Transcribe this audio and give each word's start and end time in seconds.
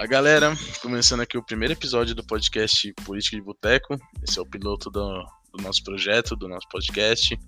Olá, 0.00 0.06
galera. 0.06 0.56
Começando 0.80 1.20
aqui 1.20 1.36
o 1.36 1.44
primeiro 1.44 1.74
episódio 1.74 2.14
do 2.14 2.24
podcast 2.24 2.90
Política 3.04 3.36
de 3.36 3.42
Boteco. 3.42 3.98
Esse 4.26 4.38
é 4.38 4.42
o 4.42 4.46
piloto 4.46 4.88
do, 4.88 5.22
do 5.52 5.62
nosso 5.62 5.84
projeto, 5.84 6.34
do 6.34 6.48
nosso 6.48 6.66
podcast. 6.70 7.38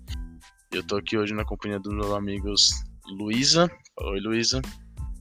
Eu 0.71 0.85
tô 0.85 0.97
aqui 0.97 1.17
hoje 1.17 1.33
na 1.33 1.43
companhia 1.43 1.79
dos 1.79 1.91
meus 1.91 2.11
amigos 2.11 2.69
Luísa. 3.07 3.67
Oi, 4.01 4.19
Luísa. 4.19 4.61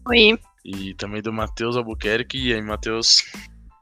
Oi. 0.08 0.38
E 0.62 0.92
também 0.92 1.22
do 1.22 1.32
Matheus 1.32 1.74
Albuquerque. 1.74 2.36
E 2.36 2.52
aí, 2.52 2.60
Matheus? 2.60 3.24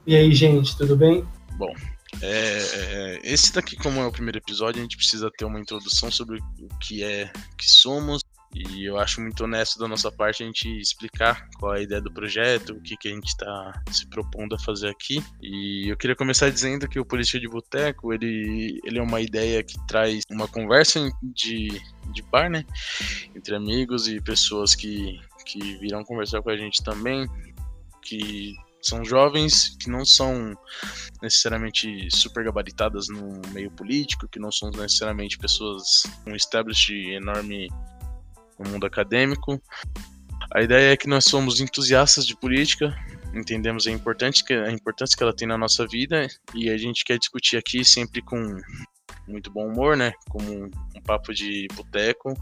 E 0.07 0.15
aí, 0.15 0.33
gente, 0.33 0.79
tudo 0.79 0.97
bem? 0.97 1.27
Bom, 1.57 1.75
é, 2.23 2.59
é, 2.63 3.21
esse 3.25 3.53
daqui, 3.53 3.75
como 3.75 3.99
é 3.99 4.07
o 4.07 4.13
primeiro 4.13 4.39
episódio, 4.39 4.79
a 4.79 4.83
gente 4.83 4.97
precisa 4.97 5.29
ter 5.37 5.45
uma 5.45 5.59
introdução 5.59 6.09
sobre 6.09 6.39
o 6.39 6.79
que 6.79 7.03
é 7.03 7.33
que 7.59 7.69
somos. 7.69 8.23
E 8.53 8.85
eu 8.85 8.99
acho 8.99 9.21
muito 9.21 9.45
honesto 9.45 9.79
da 9.79 9.87
nossa 9.87 10.11
parte 10.11 10.43
a 10.43 10.47
gente 10.47 10.69
explicar 10.81 11.49
qual 11.59 11.75
é 11.75 11.79
a 11.79 11.83
ideia 11.83 12.01
do 12.01 12.13
projeto, 12.13 12.73
o 12.73 12.81
que, 12.81 12.97
que 12.97 13.09
a 13.09 13.13
gente 13.13 13.29
está 13.29 13.83
se 13.93 14.07
propondo 14.09 14.57
a 14.57 14.59
fazer 14.59 14.89
aqui. 14.89 15.23
E 15.41 15.89
eu 15.89 15.97
queria 15.97 16.17
começar 16.17 16.51
dizendo 16.51 16.89
que 16.89 16.99
o 16.99 17.05
Política 17.05 17.39
de 17.39 17.49
Boteco, 17.49 18.13
ele, 18.13 18.81
ele 18.85 18.99
é 18.99 19.03
uma 19.03 19.21
ideia 19.21 19.63
que 19.63 19.75
traz 19.87 20.25
uma 20.29 20.49
conversa 20.49 21.09
de, 21.23 21.81
de 22.13 22.23
bar, 22.23 22.51
né? 22.51 22.65
Entre 23.37 23.55
amigos 23.55 24.09
e 24.09 24.21
pessoas 24.21 24.75
que, 24.75 25.21
que 25.47 25.77
virão 25.79 26.03
conversar 26.05 26.43
com 26.43 26.51
a 26.51 26.57
gente 26.57 26.83
também, 26.83 27.29
que 28.03 28.57
são 28.83 29.05
jovens 29.05 29.77
que 29.79 29.91
não 29.91 30.05
são 30.05 30.57
necessariamente 31.23 32.09
super 32.11 32.45
gabaritadas 32.45 33.09
no 33.09 33.41
meio 33.53 33.71
político, 33.71 34.27
que 34.27 34.39
não 34.39 34.51
são 34.51 34.71
necessariamente 34.71 35.39
pessoas 35.39 36.03
com 36.25 36.35
establish 36.35 36.91
enorme 36.91 37.69
no 38.61 38.71
mundo 38.71 38.87
acadêmico. 38.87 39.61
A 40.55 40.63
ideia 40.63 40.93
é 40.93 40.97
que 40.97 41.09
nós 41.09 41.25
somos 41.25 41.61
entusiastas 41.61 42.27
de 42.27 42.37
política, 42.37 42.95
entendemos 43.35 43.87
a 43.87 43.91
importância, 43.91 44.45
que, 44.45 44.53
a 44.53 44.71
importância 44.71 45.17
que 45.17 45.23
ela 45.23 45.35
tem 45.35 45.47
na 45.47 45.57
nossa 45.57 45.87
vida 45.87 46.27
e 46.55 46.69
a 46.69 46.77
gente 46.77 47.05
quer 47.05 47.19
discutir 47.19 47.57
aqui 47.57 47.85
sempre 47.85 48.21
com 48.21 48.59
muito 49.29 49.51
bom 49.51 49.69
humor, 49.69 49.97
né? 49.97 50.13
Como 50.29 50.65
um, 50.65 50.71
papo 51.05 51.33
de 51.33 51.67
boteco, 51.75 52.35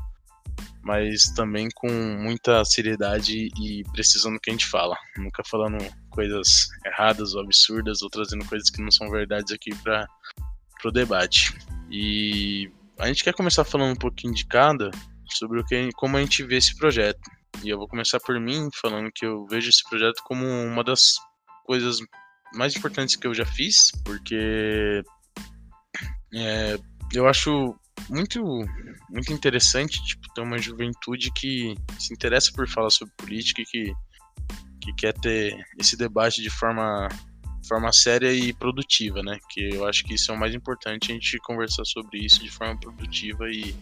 mas 0.83 1.31
também 1.31 1.69
com 1.75 1.89
muita 1.91 2.65
seriedade 2.65 3.51
e 3.61 3.85
precisão 3.93 4.33
no 4.33 4.41
que 4.41 4.51
a 4.51 4.53
gente 4.53 4.67
fala. 4.67 4.97
Nunca 5.17 5.43
falando 5.45 5.79
coisas 6.11 6.69
erradas 6.85 7.35
ou 7.35 7.43
absurdas 7.43 8.03
ou 8.03 8.11
trazendo 8.11 8.45
coisas 8.47 8.71
que 8.71 8.83
não 8.83 8.91
são 8.91 9.11
verdades 9.11 9.53
aqui 9.53 9.75
para 9.77 10.07
o 10.85 10.91
debate. 10.91 11.55
E 11.91 12.71
a 12.99 13.07
gente 13.07 13.23
quer 13.23 13.35
começar 13.35 13.65
falando 13.65 13.93
um 13.93 13.99
pouquinho 13.99 14.35
de 14.35 14.47
cada 14.47 14.91
sobre 15.37 15.61
o 15.61 15.65
que, 15.65 15.91
como 15.93 16.17
a 16.17 16.21
gente 16.21 16.43
vê 16.45 16.57
esse 16.57 16.77
projeto. 16.77 17.21
E 17.63 17.69
eu 17.69 17.79
vou 17.79 17.89
começar 17.89 18.21
por 18.21 18.39
mim 18.41 18.69
falando 18.81 19.11
que 19.15 19.27
eu 19.27 19.47
vejo 19.47 19.69
esse 19.69 19.83
projeto 19.89 20.23
como 20.25 20.45
uma 20.47 20.85
das 20.85 21.15
coisas 21.65 21.99
mais 22.55 22.75
importantes 22.77 23.17
que 23.17 23.27
eu 23.27 23.35
já 23.35 23.45
fiz, 23.45 23.91
porque 24.05 25.03
é, 26.35 26.79
eu 27.13 27.27
acho 27.27 27.75
muito 28.09 28.43
muito 29.11 29.33
interessante 29.33 30.03
tipo 30.05 30.33
ter 30.35 30.41
uma 30.41 30.59
juventude 30.59 31.33
que 31.33 31.75
se 31.99 32.13
interessa 32.13 32.53
por 32.53 32.69
falar 32.69 32.91
sobre 32.91 33.15
política 33.17 33.63
e 33.63 33.65
que, 33.65 33.93
que 34.83 34.93
quer 34.95 35.15
ter 35.15 35.59
esse 35.79 35.97
debate 35.97 36.43
de 36.43 36.51
forma 36.51 37.09
forma 37.67 37.93
séria 37.93 38.33
e 38.33 38.53
produtiva, 38.53 39.23
né? 39.23 39.39
Que 39.51 39.75
eu 39.75 39.87
acho 39.87 40.03
que 40.05 40.15
isso 40.15 40.33
é 40.33 40.35
o 40.35 40.39
mais 40.39 40.55
importante 40.55 41.11
a 41.11 41.15
gente 41.15 41.37
conversar 41.39 41.85
sobre 41.85 42.19
isso 42.19 42.43
de 42.43 42.51
forma 42.51 42.79
produtiva 42.81 43.51
e 43.51 43.75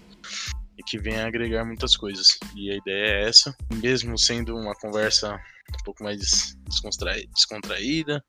que 0.87 0.99
venha 0.99 1.27
agregar 1.27 1.65
muitas 1.65 1.97
coisas. 1.97 2.39
E 2.55 2.71
a 2.71 2.77
ideia 2.77 3.07
é 3.07 3.29
essa, 3.29 3.55
mesmo 3.75 4.19
sendo 4.19 4.57
uma 4.57 4.75
conversa 4.75 5.35
um 5.35 5.85
pouco 5.85 6.05
mais 6.05 6.57
descontraída, 7.35 8.25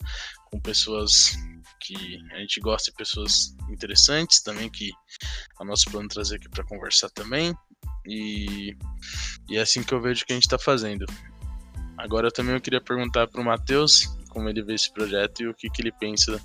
com 0.46 0.60
pessoas 0.60 1.38
que 1.80 2.20
a 2.32 2.40
gente 2.40 2.60
gosta 2.60 2.92
de 2.92 2.98
pessoas 2.98 3.56
interessantes 3.70 4.42
também, 4.42 4.70
que 4.70 4.90
é 4.90 5.64
o 5.64 5.66
nosso 5.66 5.90
plano 5.90 6.10
trazer 6.10 6.38
aqui 6.38 6.50
para 6.50 6.66
conversar 6.66 7.10
também. 7.12 7.54
E, 8.06 8.76
e 9.50 9.58
é 9.58 9.62
assim 9.62 9.84
que 9.84 9.94
eu 9.94 10.02
vejo 10.02 10.26
que 10.26 10.34
a 10.34 10.36
gente 10.36 10.46
está 10.46 10.58
fazendo. 10.58 11.06
Agora 11.98 12.32
também 12.32 12.56
eu 12.56 12.62
queria 12.62 12.82
perguntar 12.82 13.28
para 13.28 13.42
o 13.42 13.46
Matheus 13.46 14.08
como 14.30 14.50
ele 14.50 14.62
vê 14.62 14.76
esse 14.76 14.92
projeto 14.92 15.42
e 15.42 15.48
o 15.48 15.54
que, 15.54 15.70
que 15.70 15.82
ele 15.82 15.92
pensa 15.92 16.40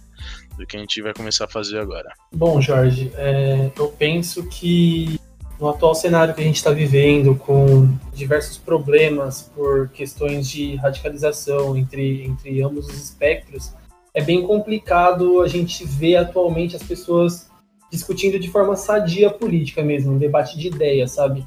do 0.57 0.67
que 0.67 0.77
a 0.77 0.81
gente 0.81 1.03
vai 1.03 1.13
começar 1.13 1.45
a 1.45 1.49
fazer 1.49 1.79
agora. 1.79 2.11
Bom, 2.33 2.61
Jorge, 2.61 3.13
é, 3.17 3.71
eu 3.77 3.89
penso 3.91 4.49
que 4.49 5.21
no 5.63 5.69
atual 5.69 5.95
cenário 5.95 6.35
que 6.35 6.41
a 6.41 6.45
gente 6.45 6.57
está 6.57 6.73
vivendo, 6.73 7.37
com 7.37 7.89
diversos 8.13 8.59
problemas 8.59 9.49
por 9.55 9.91
questões 9.91 10.49
de 10.49 10.75
radicalização 10.75 11.77
entre, 11.77 12.25
entre 12.25 12.61
ambos 12.61 12.89
os 12.89 13.01
espectros, 13.01 13.73
é 14.13 14.21
bem 14.21 14.45
complicado 14.45 15.41
a 15.41 15.47
gente 15.47 15.85
ver 15.85 16.17
atualmente 16.17 16.75
as 16.75 16.83
pessoas 16.83 17.49
discutindo 17.93 18.41
de 18.41 18.51
forma 18.51 18.75
sadia 18.75 19.31
política 19.31 19.85
mesmo, 19.85 20.15
um 20.15 20.19
debate 20.19 20.59
de 20.59 20.67
ideias, 20.67 21.13
sabe? 21.13 21.47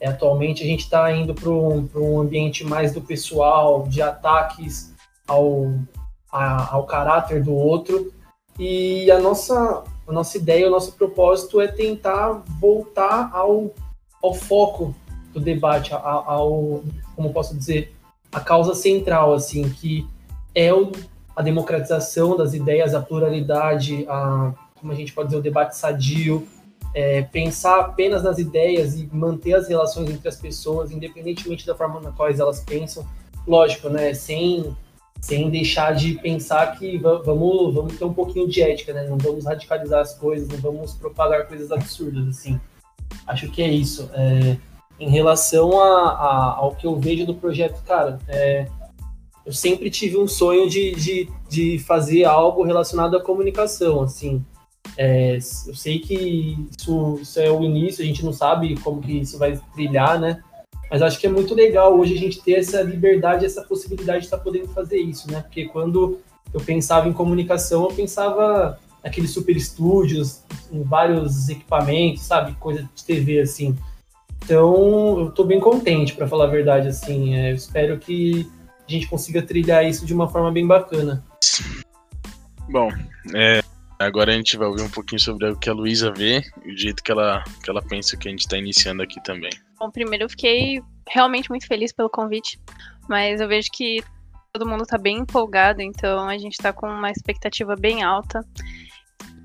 É, 0.00 0.06
atualmente 0.06 0.62
a 0.62 0.66
gente 0.66 0.84
está 0.84 1.10
indo 1.10 1.34
para 1.34 1.50
um, 1.50 1.88
um 1.96 2.20
ambiente 2.20 2.62
mais 2.62 2.92
do 2.92 3.00
pessoal, 3.00 3.82
de 3.88 4.00
ataques 4.00 4.94
ao, 5.26 5.74
a, 6.30 6.72
ao 6.72 6.86
caráter 6.86 7.42
do 7.42 7.52
outro, 7.52 8.12
e 8.60 9.10
a 9.10 9.18
nossa, 9.18 9.82
a 10.06 10.12
nossa 10.12 10.36
ideia, 10.36 10.68
o 10.68 10.70
nosso 10.70 10.92
propósito 10.92 11.60
é 11.60 11.66
tentar 11.66 12.44
voltar 12.60 13.30
ao, 13.32 13.74
ao 14.22 14.34
foco 14.34 14.94
do 15.32 15.40
debate, 15.40 15.92
ao, 15.92 16.30
ao, 16.30 16.84
como 17.14 17.32
posso 17.32 17.56
dizer, 17.56 17.94
a 18.32 18.40
causa 18.40 18.74
central, 18.74 19.34
assim, 19.34 19.68
que 19.68 20.06
é 20.54 20.72
o, 20.72 20.92
a 21.34 21.42
democratização 21.42 22.36
das 22.36 22.54
ideias, 22.54 22.94
a 22.94 23.02
pluralidade, 23.02 24.06
a, 24.08 24.52
como 24.74 24.92
a 24.92 24.94
gente 24.94 25.12
pode 25.12 25.28
dizer, 25.28 25.38
o 25.38 25.42
debate 25.42 25.76
sadio, 25.76 26.46
é, 26.94 27.22
pensar 27.22 27.80
apenas 27.80 28.22
nas 28.22 28.38
ideias 28.38 28.98
e 28.98 29.08
manter 29.12 29.54
as 29.54 29.68
relações 29.68 30.08
entre 30.08 30.28
as 30.28 30.36
pessoas, 30.36 30.90
independentemente 30.90 31.66
da 31.66 31.74
forma 31.74 32.00
na 32.00 32.10
qual 32.12 32.30
elas 32.30 32.60
pensam. 32.60 33.06
Lógico, 33.46 33.88
né, 33.88 34.14
sem 34.14 34.74
sem 35.20 35.50
deixar 35.50 35.94
de 35.94 36.14
pensar 36.14 36.78
que 36.78 36.98
vamos, 36.98 37.74
vamos 37.74 37.98
ter 37.98 38.04
um 38.04 38.12
pouquinho 38.12 38.48
de 38.48 38.62
ética, 38.62 38.92
né? 38.92 39.06
Não 39.08 39.18
vamos 39.18 39.44
radicalizar 39.44 40.00
as 40.00 40.14
coisas, 40.14 40.48
não 40.48 40.58
vamos 40.58 40.94
propagar 40.94 41.46
coisas 41.46 41.70
absurdas, 41.72 42.28
assim. 42.28 42.60
Acho 43.26 43.50
que 43.50 43.62
é 43.62 43.68
isso. 43.68 44.08
É, 44.14 44.56
em 44.98 45.10
relação 45.10 45.80
a, 45.80 46.10
a, 46.10 46.56
ao 46.58 46.74
que 46.74 46.86
eu 46.86 46.98
vejo 46.98 47.26
do 47.26 47.34
projeto, 47.34 47.82
cara, 47.84 48.18
é, 48.28 48.66
eu 49.44 49.52
sempre 49.52 49.90
tive 49.90 50.16
um 50.16 50.26
sonho 50.26 50.68
de, 50.68 50.92
de, 50.94 51.28
de 51.48 51.78
fazer 51.80 52.24
algo 52.24 52.62
relacionado 52.62 53.16
à 53.16 53.22
comunicação, 53.22 54.02
assim. 54.02 54.44
É, 54.96 55.36
eu 55.36 55.74
sei 55.74 55.98
que 55.98 56.68
isso, 56.78 57.18
isso 57.20 57.40
é 57.40 57.50
o 57.50 57.62
início, 57.62 58.02
a 58.02 58.06
gente 58.06 58.24
não 58.24 58.32
sabe 58.32 58.78
como 58.80 59.00
que 59.00 59.20
isso 59.20 59.38
vai 59.38 59.60
trilhar, 59.74 60.18
né? 60.18 60.42
Mas 60.90 61.02
acho 61.02 61.18
que 61.18 61.26
é 61.26 61.30
muito 61.30 61.54
legal 61.54 61.98
hoje 61.98 62.14
a 62.14 62.18
gente 62.18 62.40
ter 62.42 62.54
essa 62.54 62.80
liberdade, 62.82 63.44
essa 63.44 63.62
possibilidade 63.62 64.20
de 64.20 64.24
estar 64.26 64.38
podendo 64.38 64.68
fazer 64.68 64.98
isso, 64.98 65.30
né? 65.30 65.40
Porque 65.40 65.66
quando 65.66 66.20
eu 66.54 66.60
pensava 66.60 67.08
em 67.08 67.12
comunicação, 67.12 67.84
eu 67.84 67.94
pensava 67.94 68.78
naqueles 69.02 69.30
super 69.30 69.56
estúdios, 69.56 70.42
em 70.70 70.82
vários 70.82 71.48
equipamentos, 71.48 72.22
sabe? 72.22 72.54
Coisa 72.54 72.88
de 72.94 73.04
TV, 73.04 73.40
assim. 73.40 73.76
Então, 74.44 75.18
eu 75.18 75.28
estou 75.28 75.44
bem 75.44 75.58
contente, 75.58 76.14
para 76.14 76.28
falar 76.28 76.44
a 76.44 76.50
verdade, 76.50 76.88
assim. 76.88 77.34
É, 77.34 77.50
eu 77.50 77.56
espero 77.56 77.98
que 77.98 78.48
a 78.88 78.92
gente 78.92 79.08
consiga 79.08 79.42
trilhar 79.42 79.84
isso 79.84 80.06
de 80.06 80.14
uma 80.14 80.28
forma 80.28 80.52
bem 80.52 80.66
bacana. 80.66 81.24
Bom, 82.68 82.88
é, 83.34 83.60
agora 83.98 84.32
a 84.32 84.36
gente 84.36 84.56
vai 84.56 84.68
ouvir 84.68 84.82
um 84.82 84.90
pouquinho 84.90 85.20
sobre 85.20 85.50
o 85.50 85.56
que 85.56 85.68
a 85.68 85.72
Luísa 85.72 86.12
vê 86.12 86.42
e 86.64 86.72
o 86.72 86.76
jeito 86.76 87.02
que 87.02 87.10
ela, 87.10 87.42
que 87.62 87.70
ela 87.70 87.82
pensa 87.82 88.16
que 88.16 88.28
a 88.28 88.30
gente 88.30 88.40
está 88.40 88.56
iniciando 88.56 89.02
aqui 89.02 89.22
também. 89.22 89.50
Bom, 89.78 89.90
primeiro 89.90 90.24
eu 90.24 90.28
fiquei 90.28 90.82
realmente 91.08 91.50
muito 91.50 91.66
feliz 91.66 91.92
pelo 91.92 92.10
convite, 92.10 92.58
mas 93.08 93.40
eu 93.40 93.48
vejo 93.48 93.68
que 93.72 94.02
todo 94.52 94.68
mundo 94.68 94.82
está 94.82 94.96
bem 94.96 95.18
empolgado, 95.18 95.82
então 95.82 96.28
a 96.28 96.38
gente 96.38 96.54
está 96.54 96.72
com 96.72 96.88
uma 96.88 97.10
expectativa 97.10 97.74
bem 97.78 98.02
alta 98.02 98.40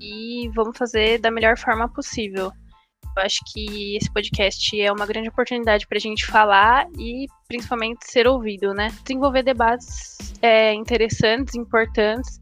e 0.00 0.48
vamos 0.54 0.76
fazer 0.76 1.18
da 1.18 1.30
melhor 1.30 1.58
forma 1.58 1.88
possível. 1.88 2.50
Eu 3.14 3.22
acho 3.22 3.40
que 3.52 3.96
esse 3.96 4.10
podcast 4.10 4.80
é 4.80 4.90
uma 4.90 5.04
grande 5.04 5.28
oportunidade 5.28 5.86
para 5.86 5.98
a 5.98 6.00
gente 6.00 6.24
falar 6.24 6.86
e 6.98 7.26
principalmente 7.46 8.10
ser 8.10 8.26
ouvido, 8.26 8.72
né? 8.72 8.88
Desenvolver 9.02 9.42
debates 9.42 10.16
é, 10.40 10.72
interessantes, 10.72 11.54
importantes. 11.54 12.40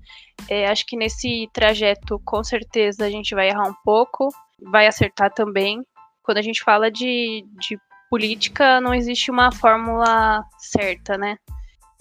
É, 0.49 0.69
acho 0.69 0.87
que 0.87 0.97
nesse 0.97 1.49
trajeto, 1.53 2.21
com 2.25 2.45
certeza, 2.45 3.05
a 3.05 3.11
gente 3.11 3.35
vai 3.35 3.49
errar 3.49 3.69
um 3.69 3.75
pouco, 3.85 4.29
vai 4.63 4.87
acertar 4.87 5.33
também, 5.35 5.83
quando 6.23 6.39
a 6.39 6.43
gente 6.43 6.63
fala 6.63 6.91
de, 6.91 7.45
de 7.59 7.79
política, 8.11 8.81
não 8.81 8.95
existe 8.95 9.31
uma 9.31 9.53
fórmula 9.53 10.45
certa, 10.59 11.17
né? 11.17 11.37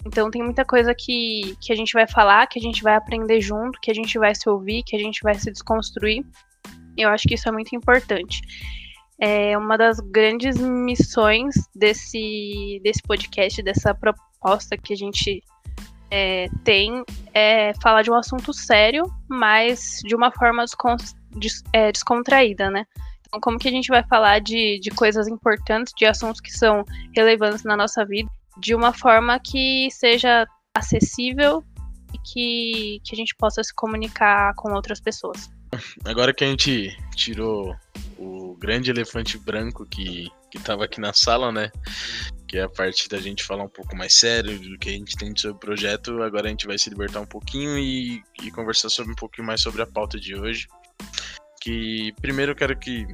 Então 0.04 0.30
tem 0.30 0.42
muita 0.42 0.64
coisa 0.64 0.94
que, 0.94 1.56
que 1.60 1.72
a 1.72 1.76
gente 1.76 1.92
vai 1.92 2.06
falar, 2.06 2.46
que 2.46 2.58
a 2.58 2.62
gente 2.62 2.82
vai 2.82 2.94
aprender 2.94 3.40
junto, 3.40 3.80
que 3.80 3.90
a 3.90 3.94
gente 3.94 4.18
vai 4.18 4.34
se 4.34 4.48
ouvir, 4.48 4.82
que 4.82 4.96
a 4.96 4.98
gente 4.98 5.20
vai 5.22 5.34
se 5.34 5.50
desconstruir. 5.50 6.24
Eu 6.96 7.10
acho 7.10 7.28
que 7.28 7.34
isso 7.34 7.48
é 7.48 7.52
muito 7.52 7.74
importante. 7.76 8.40
É 9.20 9.56
uma 9.56 9.76
das 9.76 10.00
grandes 10.00 10.56
missões 10.56 11.54
desse, 11.74 12.80
desse 12.82 13.02
podcast, 13.02 13.62
dessa 13.62 13.94
proposta 13.94 14.76
que 14.78 14.94
a 14.94 14.96
gente 14.96 15.42
é, 16.10 16.48
tem 16.64 17.04
é 17.34 17.72
falar 17.82 18.02
de 18.02 18.10
um 18.10 18.14
assunto 18.14 18.52
sério, 18.52 19.04
mas 19.28 20.00
de 20.04 20.16
uma 20.16 20.32
forma 20.32 20.64
descon 20.64 20.96
des 21.36 21.62
é, 21.72 21.92
descontraída, 21.92 22.70
né? 22.70 22.84
Então, 23.30 23.40
como 23.40 23.58
que 23.58 23.68
a 23.68 23.70
gente 23.70 23.88
vai 23.88 24.02
falar 24.02 24.40
de, 24.40 24.80
de 24.80 24.90
coisas 24.90 25.28
importantes, 25.28 25.92
de 25.96 26.04
assuntos 26.04 26.40
que 26.40 26.50
são 26.50 26.84
relevantes 27.14 27.62
na 27.62 27.76
nossa 27.76 28.04
vida, 28.04 28.28
de 28.58 28.74
uma 28.74 28.92
forma 28.92 29.38
que 29.38 29.88
seja 29.92 30.46
acessível 30.76 31.62
e 32.12 32.18
que, 32.18 33.00
que 33.04 33.14
a 33.14 33.16
gente 33.16 33.34
possa 33.36 33.62
se 33.62 33.72
comunicar 33.72 34.52
com 34.56 34.72
outras 34.72 35.00
pessoas. 35.00 35.48
Agora 36.04 36.34
que 36.34 36.42
a 36.42 36.48
gente 36.48 36.96
tirou 37.14 37.76
o 38.18 38.56
grande 38.56 38.90
elefante 38.90 39.38
branco 39.38 39.86
que, 39.86 40.28
que 40.50 40.58
aqui 40.82 41.00
na 41.00 41.12
sala, 41.14 41.52
né? 41.52 41.70
Que 42.48 42.58
é 42.58 42.62
a 42.62 42.68
parte 42.68 43.08
da 43.08 43.18
gente 43.18 43.44
falar 43.44 43.62
um 43.62 43.68
pouco 43.68 43.94
mais 43.96 44.14
sério 44.14 44.58
do 44.58 44.76
que 44.76 44.88
a 44.88 44.92
gente 44.92 45.16
tem 45.16 45.32
sobre 45.36 45.56
o 45.56 45.60
projeto. 45.60 46.20
Agora 46.20 46.48
a 46.48 46.50
gente 46.50 46.66
vai 46.66 46.76
se 46.76 46.90
libertar 46.90 47.20
um 47.20 47.26
pouquinho 47.26 47.78
e, 47.78 48.20
e 48.42 48.50
conversar 48.50 48.88
sobre 48.88 49.12
um 49.12 49.16
pouquinho 49.16 49.46
mais 49.46 49.62
sobre 49.62 49.82
a 49.82 49.86
pauta 49.86 50.18
de 50.18 50.34
hoje. 50.34 50.66
Que 51.60 52.12
primeiro 52.20 52.52
eu 52.52 52.56
quero 52.56 52.78
que 52.78 53.06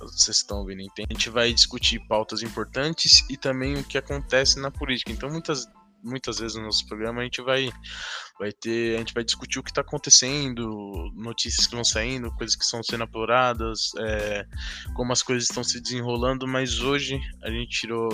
vocês 0.00 0.38
estão 0.38 0.58
ouvindo, 0.58 0.82
a 0.98 1.12
gente 1.12 1.30
vai 1.30 1.52
discutir 1.52 2.00
pautas 2.08 2.42
importantes 2.42 3.24
e 3.28 3.36
também 3.36 3.74
o 3.74 3.84
que 3.84 3.98
acontece 3.98 4.58
na 4.58 4.70
política. 4.70 5.12
Então 5.12 5.30
muitas 5.30 5.66
muitas 6.04 6.38
vezes 6.38 6.56
no 6.56 6.64
nosso 6.64 6.86
programa 6.86 7.22
a 7.22 7.24
gente 7.24 7.40
vai 7.40 7.72
vai 8.38 8.52
ter 8.52 8.96
a 8.96 8.98
gente 8.98 9.14
vai 9.14 9.24
discutir 9.24 9.58
o 9.58 9.62
que 9.62 9.70
está 9.70 9.80
acontecendo 9.80 11.10
notícias 11.14 11.66
que 11.66 11.74
vão 11.74 11.84
saindo 11.84 12.30
coisas 12.32 12.54
que 12.54 12.62
estão 12.62 12.82
sendo 12.82 13.04
apuradas 13.04 13.90
é, 13.98 14.46
como 14.94 15.12
as 15.12 15.22
coisas 15.22 15.44
estão 15.44 15.64
se 15.64 15.80
desenrolando 15.80 16.46
mas 16.46 16.80
hoje 16.80 17.18
a 17.42 17.50
gente 17.50 17.80
tirou 17.80 18.08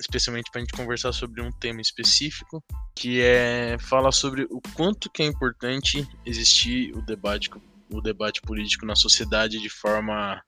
especialmente 0.00 0.50
para 0.50 0.62
a 0.62 0.64
gente 0.64 0.72
conversar 0.72 1.12
sobre 1.12 1.42
um 1.42 1.52
tema 1.52 1.80
específico 1.80 2.64
que 2.94 3.20
é 3.20 3.76
falar 3.78 4.12
sobre 4.12 4.44
o 4.44 4.60
quanto 4.74 5.10
que 5.10 5.22
é 5.22 5.26
importante 5.26 6.08
existir 6.24 6.96
o 6.96 7.02
debate 7.02 7.50
o 7.90 8.00
debate 8.00 8.40
político 8.40 8.86
na 8.86 8.96
sociedade 8.96 9.60
de 9.60 9.68
forma 9.68 10.42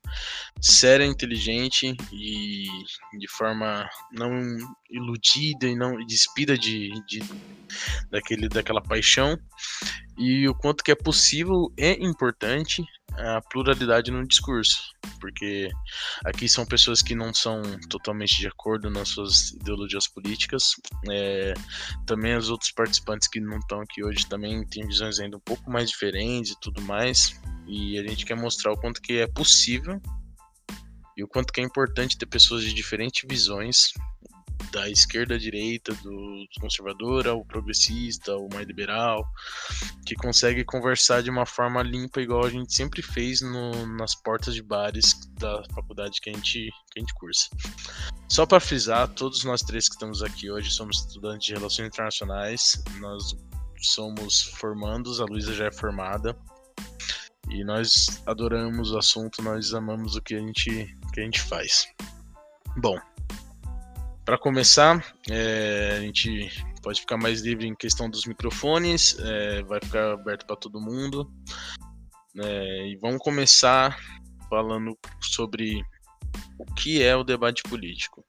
séria, 0.61 1.05
inteligente 1.05 1.97
e 2.13 2.67
de 3.19 3.29
forma 3.29 3.89
não 4.13 4.31
iludida 4.91 5.67
e 5.67 5.77
não 5.77 6.05
despida 6.07 6.57
de, 6.57 6.91
de 7.07 7.21
daquele, 8.11 8.49
daquela 8.49 8.83
paixão. 8.83 9.39
E 10.17 10.49
o 10.49 10.55
quanto 10.55 10.83
que 10.83 10.91
é 10.91 10.97
possível 10.97 11.73
e 11.77 11.93
importante 12.05 12.83
a 13.19 13.41
pluralidade 13.51 14.11
no 14.11 14.27
discurso, 14.27 14.93
porque 15.21 15.69
aqui 16.25 16.49
são 16.49 16.65
pessoas 16.65 17.03
que 17.03 17.15
não 17.15 17.35
são 17.35 17.63
totalmente 17.89 18.39
de 18.39 18.47
acordo 18.47 18.91
nas 18.91 19.09
suas 19.09 19.51
ideologias 19.51 20.07
políticas. 20.07 20.75
É, 21.11 21.55
também 22.07 22.37
os 22.37 22.49
outros 22.49 22.71
participantes 22.71 23.29
que 23.29 23.41
não 23.41 23.59
estão 23.59 23.81
aqui 23.81 24.05
hoje 24.05 24.27
também 24.27 24.65
têm 24.67 24.87
visões 24.87 25.19
ainda 25.19 25.37
um 25.37 25.41
pouco 25.41 25.71
mais 25.71 25.91
diferentes 25.91 26.53
e 26.53 26.61
tudo 26.61 26.81
mais. 26.83 27.41
E 27.67 27.99
a 27.99 28.03
gente 28.03 28.25
quer 28.25 28.37
mostrar 28.37 28.73
o 28.73 28.77
quanto 28.77 29.03
que 29.03 29.19
é 29.19 29.27
possível 29.27 30.01
e 31.17 31.25
o 31.25 31.29
quanto 31.29 31.53
que 31.53 31.61
é 31.61 31.65
importante 31.65 32.17
ter 32.17 32.27
pessoas 32.27 32.63
de 32.63 32.73
diferentes 32.73 33.25
visões 33.29 33.93
da 34.73 34.89
esquerda 34.89 35.35
à 35.35 35.39
direita, 35.39 35.95
do 35.95 36.47
conservador 36.61 37.27
ao 37.27 37.45
progressista, 37.45 38.33
ao 38.33 38.49
mais 38.53 38.67
liberal, 38.67 39.25
que 40.07 40.15
consegue 40.15 40.65
conversar 40.65 41.23
de 41.23 41.31
uma 41.31 41.47
forma 41.47 41.83
limpa, 41.83 42.21
igual 42.21 42.45
a 42.45 42.51
gente 42.51 42.75
sempre 42.75 43.03
fez 43.03 43.41
no, 43.41 43.87
nas 43.97 44.15
portas 44.15 44.55
de 44.55 44.63
bares 44.63 45.15
da 45.39 45.63
faculdade 45.75 46.21
que 46.21 46.31
a 46.31 46.33
gente, 46.33 46.71
que 46.91 46.99
a 46.99 47.01
gente 47.01 47.15
cursa. 47.15 47.49
Só 48.29 48.45
para 48.45 48.61
frisar, 48.61 49.09
todos 49.09 49.45
nós 49.45 49.63
três 49.63 49.89
que 49.89 49.95
estamos 49.95 50.23
aqui 50.23 50.51
hoje 50.51 50.71
somos 50.71 50.99
estudantes 51.01 51.47
de 51.47 51.55
Relações 51.55 51.89
Internacionais, 51.89 52.83
nós 53.01 53.37
somos 53.81 54.43
formandos, 54.43 55.21
a 55.21 55.25
Luísa 55.25 55.55
já 55.55 55.67
é 55.67 55.73
formada, 55.73 56.37
e 57.51 57.65
nós 57.65 58.23
adoramos 58.27 58.93
o 58.93 58.99
assunto, 58.99 59.43
nós 59.43 59.73
amamos 59.73 60.17
o 60.17 60.23
que 60.23 60.35
a 60.35 60.39
gente, 60.39 60.71
que 61.15 61.21
a 61.21 61.25
gente 61.25 61.41
faz. 61.41 61.89
Bom, 62.77 62.99
para 64.29 64.37
começar, 64.37 65.03
é, 65.31 65.95
a 65.97 66.01
gente 66.03 66.51
pode 66.83 67.01
ficar 67.01 67.17
mais 67.17 67.41
livre 67.41 67.67
em 67.67 67.75
questão 67.75 68.11
dos 68.11 68.27
microfones, 68.27 69.17
é, 69.19 69.63
vai 69.63 69.81
ficar 69.83 70.13
aberto 70.13 70.45
para 70.45 70.55
todo 70.55 70.79
mundo. 70.79 71.33
É, 72.37 72.89
e 72.89 72.97
vamos 72.97 73.23
começar 73.23 73.99
falando 74.51 74.95
sobre 75.19 75.83
o 76.59 76.67
que 76.75 77.03
é 77.03 77.17
o 77.17 77.25
debate 77.25 77.63
político, 77.63 78.23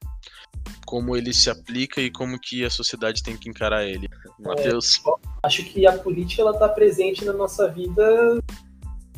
como 0.86 1.18
ele 1.18 1.34
se 1.34 1.50
aplica 1.50 2.00
e 2.00 2.10
como 2.10 2.40
que 2.40 2.64
a 2.64 2.70
sociedade 2.70 3.22
tem 3.22 3.36
que 3.36 3.50
encarar 3.50 3.84
ele. 3.84 4.08
Matheus? 4.40 5.02
É, 5.06 5.12
acho 5.44 5.66
que 5.66 5.86
a 5.86 5.98
política 5.98 6.44
ela 6.44 6.52
está 6.52 6.70
presente 6.70 7.26
na 7.26 7.34
nossa 7.34 7.68
vida 7.68 8.42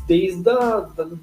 desde 0.07 0.50
a, 0.50 0.80
da, 0.80 1.04
do 1.04 1.19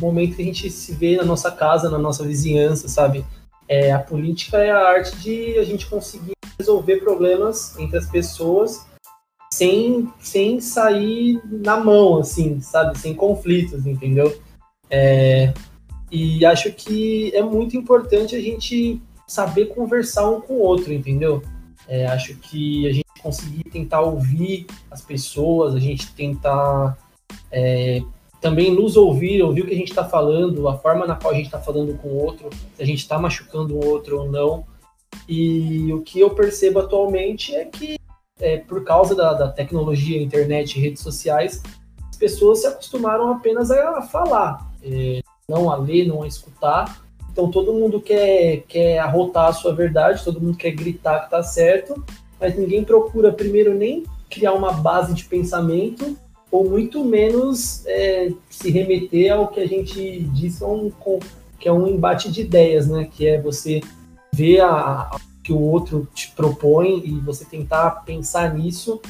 momento 0.00 0.36
que 0.36 0.42
a 0.42 0.46
gente 0.46 0.70
se 0.70 0.94
vê 0.94 1.18
na 1.18 1.24
nossa 1.24 1.50
casa, 1.50 1.90
na 1.90 1.98
nossa 1.98 2.24
vizinhança, 2.24 2.88
sabe? 2.88 3.26
É, 3.70 3.92
a 3.92 4.00
política 4.00 4.58
é 4.58 4.68
a 4.68 4.80
arte 4.80 5.16
de 5.18 5.56
a 5.56 5.62
gente 5.62 5.86
conseguir 5.86 6.32
resolver 6.58 6.96
problemas 6.96 7.78
entre 7.78 7.96
as 7.98 8.10
pessoas 8.10 8.84
sem, 9.52 10.12
sem 10.18 10.60
sair 10.60 11.40
na 11.44 11.76
mão, 11.76 12.18
assim, 12.18 12.60
sabe? 12.60 12.98
Sem 12.98 13.14
conflitos, 13.14 13.86
entendeu? 13.86 14.36
É, 14.90 15.54
e 16.10 16.44
acho 16.44 16.72
que 16.72 17.32
é 17.32 17.42
muito 17.42 17.76
importante 17.76 18.34
a 18.34 18.40
gente 18.40 19.00
saber 19.24 19.66
conversar 19.66 20.28
um 20.28 20.40
com 20.40 20.54
o 20.54 20.62
outro, 20.62 20.92
entendeu? 20.92 21.40
É, 21.86 22.06
acho 22.06 22.34
que 22.38 22.88
a 22.88 22.92
gente 22.92 23.22
conseguir 23.22 23.62
tentar 23.70 24.00
ouvir 24.00 24.66
as 24.90 25.00
pessoas, 25.00 25.76
a 25.76 25.78
gente 25.78 26.12
tentar 26.14 26.98
é, 27.52 28.02
também 28.40 28.74
nos 28.74 28.96
ouvir, 28.96 29.42
ouvir 29.42 29.62
o 29.62 29.66
que 29.66 29.74
a 29.74 29.76
gente 29.76 29.90
está 29.90 30.04
falando, 30.04 30.66
a 30.68 30.78
forma 30.78 31.06
na 31.06 31.14
qual 31.14 31.32
a 31.32 31.36
gente 31.36 31.46
está 31.46 31.60
falando 31.60 31.96
com 31.98 32.08
o 32.08 32.24
outro, 32.24 32.48
se 32.74 32.82
a 32.82 32.86
gente 32.86 33.00
está 33.00 33.18
machucando 33.18 33.76
o 33.76 33.86
outro 33.86 34.20
ou 34.20 34.30
não. 34.30 34.64
E 35.28 35.92
o 35.92 36.00
que 36.00 36.20
eu 36.20 36.30
percebo 36.30 36.78
atualmente 36.78 37.54
é 37.54 37.66
que, 37.66 37.98
é, 38.40 38.56
por 38.56 38.82
causa 38.82 39.14
da, 39.14 39.34
da 39.34 39.48
tecnologia, 39.48 40.20
internet 40.20 40.80
redes 40.80 41.02
sociais, 41.02 41.62
as 42.08 42.16
pessoas 42.16 42.60
se 42.60 42.66
acostumaram 42.66 43.30
apenas 43.30 43.70
a 43.70 44.00
falar, 44.02 44.70
é, 44.82 45.20
não 45.48 45.70
a 45.70 45.76
ler, 45.76 46.06
não 46.06 46.22
a 46.22 46.26
escutar. 46.26 47.02
Então 47.30 47.50
todo 47.50 47.74
mundo 47.74 48.00
quer, 48.00 48.64
quer 48.66 48.98
arrotar 48.98 49.48
a 49.48 49.52
sua 49.52 49.74
verdade, 49.74 50.24
todo 50.24 50.40
mundo 50.40 50.56
quer 50.56 50.70
gritar 50.70 51.20
que 51.20 51.24
está 51.26 51.42
certo, 51.42 52.02
mas 52.40 52.56
ninguém 52.56 52.82
procura 52.82 53.30
primeiro 53.30 53.74
nem 53.74 54.04
criar 54.30 54.52
uma 54.52 54.72
base 54.72 55.12
de 55.12 55.24
pensamento 55.24 56.16
ou 56.50 56.68
muito 56.68 57.04
menos 57.04 57.86
é, 57.86 58.32
se 58.48 58.70
remeter 58.70 59.32
ao 59.32 59.48
que 59.48 59.60
a 59.60 59.66
gente 59.66 60.20
diz 60.34 60.58
que 61.58 61.68
é, 61.68 61.72
um, 61.72 61.86
é 61.86 61.90
embate 61.90 62.30
de 62.30 62.40
ideias, 62.40 62.88
né? 62.88 63.08
Que 63.10 63.28
é 63.28 63.40
você 63.40 63.80
ver 64.32 64.60
a, 64.60 64.70
a, 64.70 65.20
que 65.44 65.52
o 65.52 65.60
outro 65.60 66.08
te 66.12 66.30
propõe 66.32 67.02
e 67.04 67.20
você 67.20 67.44
tentar 67.44 67.90
pensar 68.04 68.54
nisso 68.54 69.00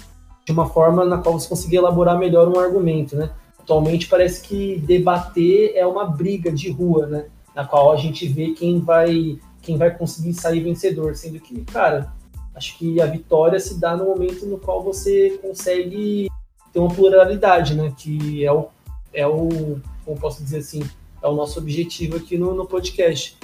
de 0.44 0.52
uma 0.52 0.68
forma 0.68 1.04
na 1.04 1.18
qual 1.18 1.38
você 1.38 1.48
conseguir 1.48 1.76
elaborar 1.76 2.18
melhor 2.18 2.48
um 2.48 2.58
argumento, 2.58 3.16
né? 3.16 3.30
Atualmente 3.58 4.06
parece 4.06 4.42
que 4.42 4.78
debater 4.80 5.72
é 5.74 5.86
uma 5.86 6.04
briga 6.04 6.52
de 6.52 6.70
rua, 6.70 7.06
né? 7.06 7.26
Na 7.54 7.64
qual 7.64 7.92
a 7.92 7.96
gente 7.96 8.26
vê 8.28 8.50
quem 8.50 8.80
vai 8.80 9.38
quem 9.62 9.76
vai 9.76 9.94
conseguir 9.94 10.32
sair 10.32 10.60
vencedor, 10.60 11.14
sendo 11.14 11.38
que, 11.38 11.60
cara, 11.66 12.10
acho 12.54 12.78
que 12.78 12.98
a 13.00 13.04
vitória 13.04 13.60
se 13.60 13.78
dá 13.78 13.94
no 13.94 14.06
momento 14.06 14.46
no 14.46 14.58
qual 14.58 14.82
você 14.82 15.38
consegue 15.42 16.30
ter 16.72 16.78
uma 16.78 16.94
pluralidade, 16.94 17.74
né? 17.74 17.92
Que 17.96 18.44
é 18.44 18.52
o, 18.52 18.68
é 19.12 19.26
o, 19.26 19.80
como 20.04 20.20
posso 20.20 20.42
dizer 20.42 20.58
assim, 20.58 20.88
é 21.22 21.28
o 21.28 21.34
nosso 21.34 21.58
objetivo 21.58 22.16
aqui 22.16 22.36
no, 22.38 22.54
no 22.54 22.66
podcast. 22.66 23.36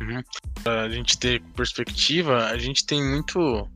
Uhum. 0.00 0.22
A 0.64 0.88
gente 0.88 1.18
ter 1.18 1.42
perspectiva, 1.54 2.46
a 2.46 2.58
gente 2.58 2.84
tem 2.84 3.02
muito, 3.02 3.68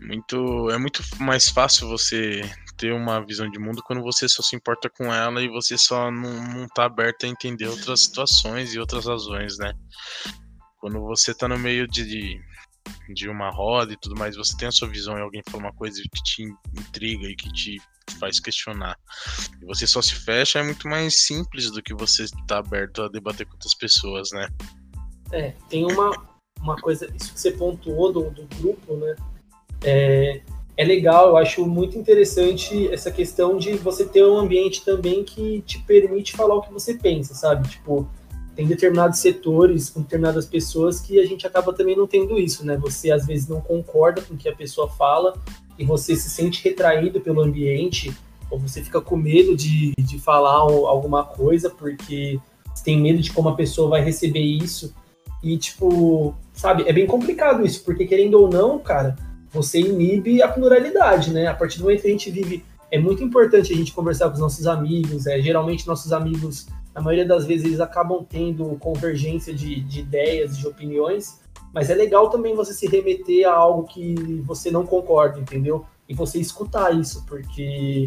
muito, 0.00 0.70
é 0.70 0.78
muito 0.78 1.02
mais 1.20 1.48
fácil 1.48 1.88
você 1.88 2.42
ter 2.76 2.92
uma 2.92 3.24
visão 3.24 3.50
de 3.50 3.58
mundo 3.58 3.82
quando 3.82 4.02
você 4.02 4.28
só 4.28 4.40
se 4.40 4.54
importa 4.54 4.88
com 4.88 5.12
ela 5.12 5.42
e 5.42 5.48
você 5.48 5.76
só 5.76 6.10
não, 6.10 6.32
não 6.48 6.68
tá 6.68 6.84
aberto 6.84 7.26
a 7.26 7.28
entender 7.28 7.66
outras 7.66 8.02
situações 8.02 8.72
e 8.72 8.78
outras 8.78 9.06
razões, 9.06 9.58
né? 9.58 9.72
Quando 10.78 11.00
você 11.00 11.34
tá 11.34 11.48
no 11.48 11.58
meio 11.58 11.88
de, 11.88 12.06
de 12.06 12.40
uma 13.28 13.50
roda 13.50 13.92
e 13.92 13.96
tudo 13.96 14.18
mais, 14.18 14.36
você 14.36 14.56
tem 14.56 14.68
a 14.68 14.72
sua 14.72 14.88
visão 14.88 15.16
e 15.18 15.20
alguém 15.20 15.42
fala 15.48 15.64
uma 15.64 15.72
coisa 15.72 16.00
que 16.02 16.22
te 16.22 16.42
intriga 16.76 17.26
e 17.26 17.36
que 17.36 17.52
te 17.52 17.76
faz 18.18 18.40
questionar. 18.40 18.96
E 19.60 19.66
você 19.66 19.86
só 19.86 20.00
se 20.00 20.14
fecha 20.14 20.58
é 20.58 20.62
muito 20.62 20.88
mais 20.88 21.26
simples 21.26 21.70
do 21.70 21.82
que 21.82 21.94
você 21.94 22.24
estar 22.24 22.44
tá 22.46 22.58
aberto 22.58 23.02
a 23.02 23.08
debater 23.08 23.46
com 23.46 23.54
outras 23.54 23.74
pessoas, 23.74 24.30
né? 24.32 24.48
É, 25.32 25.52
tem 25.68 25.84
uma, 25.84 26.10
uma 26.60 26.76
coisa, 26.76 27.06
isso 27.14 27.32
que 27.32 27.40
você 27.40 27.52
pontuou 27.52 28.12
do, 28.12 28.30
do 28.30 28.46
grupo, 28.56 28.96
né? 28.96 29.16
É, 29.82 30.40
é 30.76 30.84
legal, 30.84 31.28
eu 31.28 31.36
acho 31.36 31.66
muito 31.66 31.98
interessante 31.98 32.88
essa 32.92 33.10
questão 33.10 33.58
de 33.58 33.72
você 33.72 34.04
ter 34.04 34.24
um 34.24 34.38
ambiente 34.38 34.84
também 34.84 35.24
que 35.24 35.60
te 35.62 35.80
permite 35.80 36.36
falar 36.36 36.54
o 36.54 36.62
que 36.62 36.72
você 36.72 36.94
pensa, 36.94 37.34
sabe? 37.34 37.68
Tipo, 37.68 38.08
tem 38.58 38.66
determinados 38.66 39.20
setores, 39.20 39.88
com 39.88 40.02
determinadas 40.02 40.44
pessoas 40.44 40.98
que 40.98 41.20
a 41.20 41.24
gente 41.24 41.46
acaba 41.46 41.72
também 41.72 41.96
não 41.96 42.08
tendo 42.08 42.36
isso, 42.36 42.66
né? 42.66 42.76
Você 42.78 43.12
às 43.12 43.24
vezes 43.24 43.46
não 43.46 43.60
concorda 43.60 44.20
com 44.20 44.34
o 44.34 44.36
que 44.36 44.48
a 44.48 44.52
pessoa 44.52 44.88
fala, 44.88 45.40
e 45.78 45.84
você 45.84 46.16
se 46.16 46.28
sente 46.28 46.64
retraído 46.64 47.20
pelo 47.20 47.40
ambiente, 47.40 48.12
ou 48.50 48.58
você 48.58 48.82
fica 48.82 49.00
com 49.00 49.16
medo 49.16 49.54
de, 49.54 49.94
de 49.96 50.18
falar 50.18 50.56
alguma 50.56 51.22
coisa 51.22 51.70
porque 51.70 52.40
você 52.74 52.82
tem 52.82 53.00
medo 53.00 53.22
de 53.22 53.32
como 53.32 53.48
a 53.48 53.54
pessoa 53.54 53.90
vai 53.90 54.00
receber 54.00 54.40
isso. 54.40 54.92
E, 55.40 55.56
tipo, 55.56 56.34
sabe, 56.52 56.82
é 56.88 56.92
bem 56.92 57.06
complicado 57.06 57.64
isso, 57.64 57.84
porque 57.84 58.06
querendo 58.06 58.40
ou 58.40 58.50
não, 58.50 58.80
cara, 58.80 59.14
você 59.52 59.78
inibe 59.78 60.42
a 60.42 60.48
pluralidade, 60.48 61.30
né? 61.30 61.46
A 61.46 61.54
partir 61.54 61.78
do 61.78 61.84
momento 61.84 62.02
que 62.02 62.08
a 62.08 62.10
gente 62.10 62.28
vive, 62.28 62.64
é 62.90 62.98
muito 62.98 63.22
importante 63.22 63.72
a 63.72 63.76
gente 63.76 63.92
conversar 63.92 64.26
com 64.26 64.34
os 64.34 64.40
nossos 64.40 64.66
amigos, 64.66 65.28
é, 65.28 65.40
geralmente 65.40 65.86
nossos 65.86 66.12
amigos, 66.12 66.66
na 66.98 67.04
maioria 67.04 67.24
das 67.24 67.46
vezes, 67.46 67.64
eles 67.64 67.80
acabam 67.80 68.26
tendo 68.28 68.76
convergência 68.80 69.54
de, 69.54 69.80
de 69.82 70.00
ideias, 70.00 70.58
de 70.58 70.66
opiniões, 70.66 71.40
mas 71.72 71.90
é 71.90 71.94
legal 71.94 72.28
também 72.28 72.56
você 72.56 72.74
se 72.74 72.88
remeter 72.88 73.48
a 73.48 73.54
algo 73.54 73.84
que 73.84 74.16
você 74.44 74.68
não 74.68 74.84
concorda, 74.84 75.38
entendeu? 75.38 75.86
E 76.08 76.14
você 76.14 76.40
escutar 76.40 76.92
isso, 76.92 77.24
porque 77.24 78.04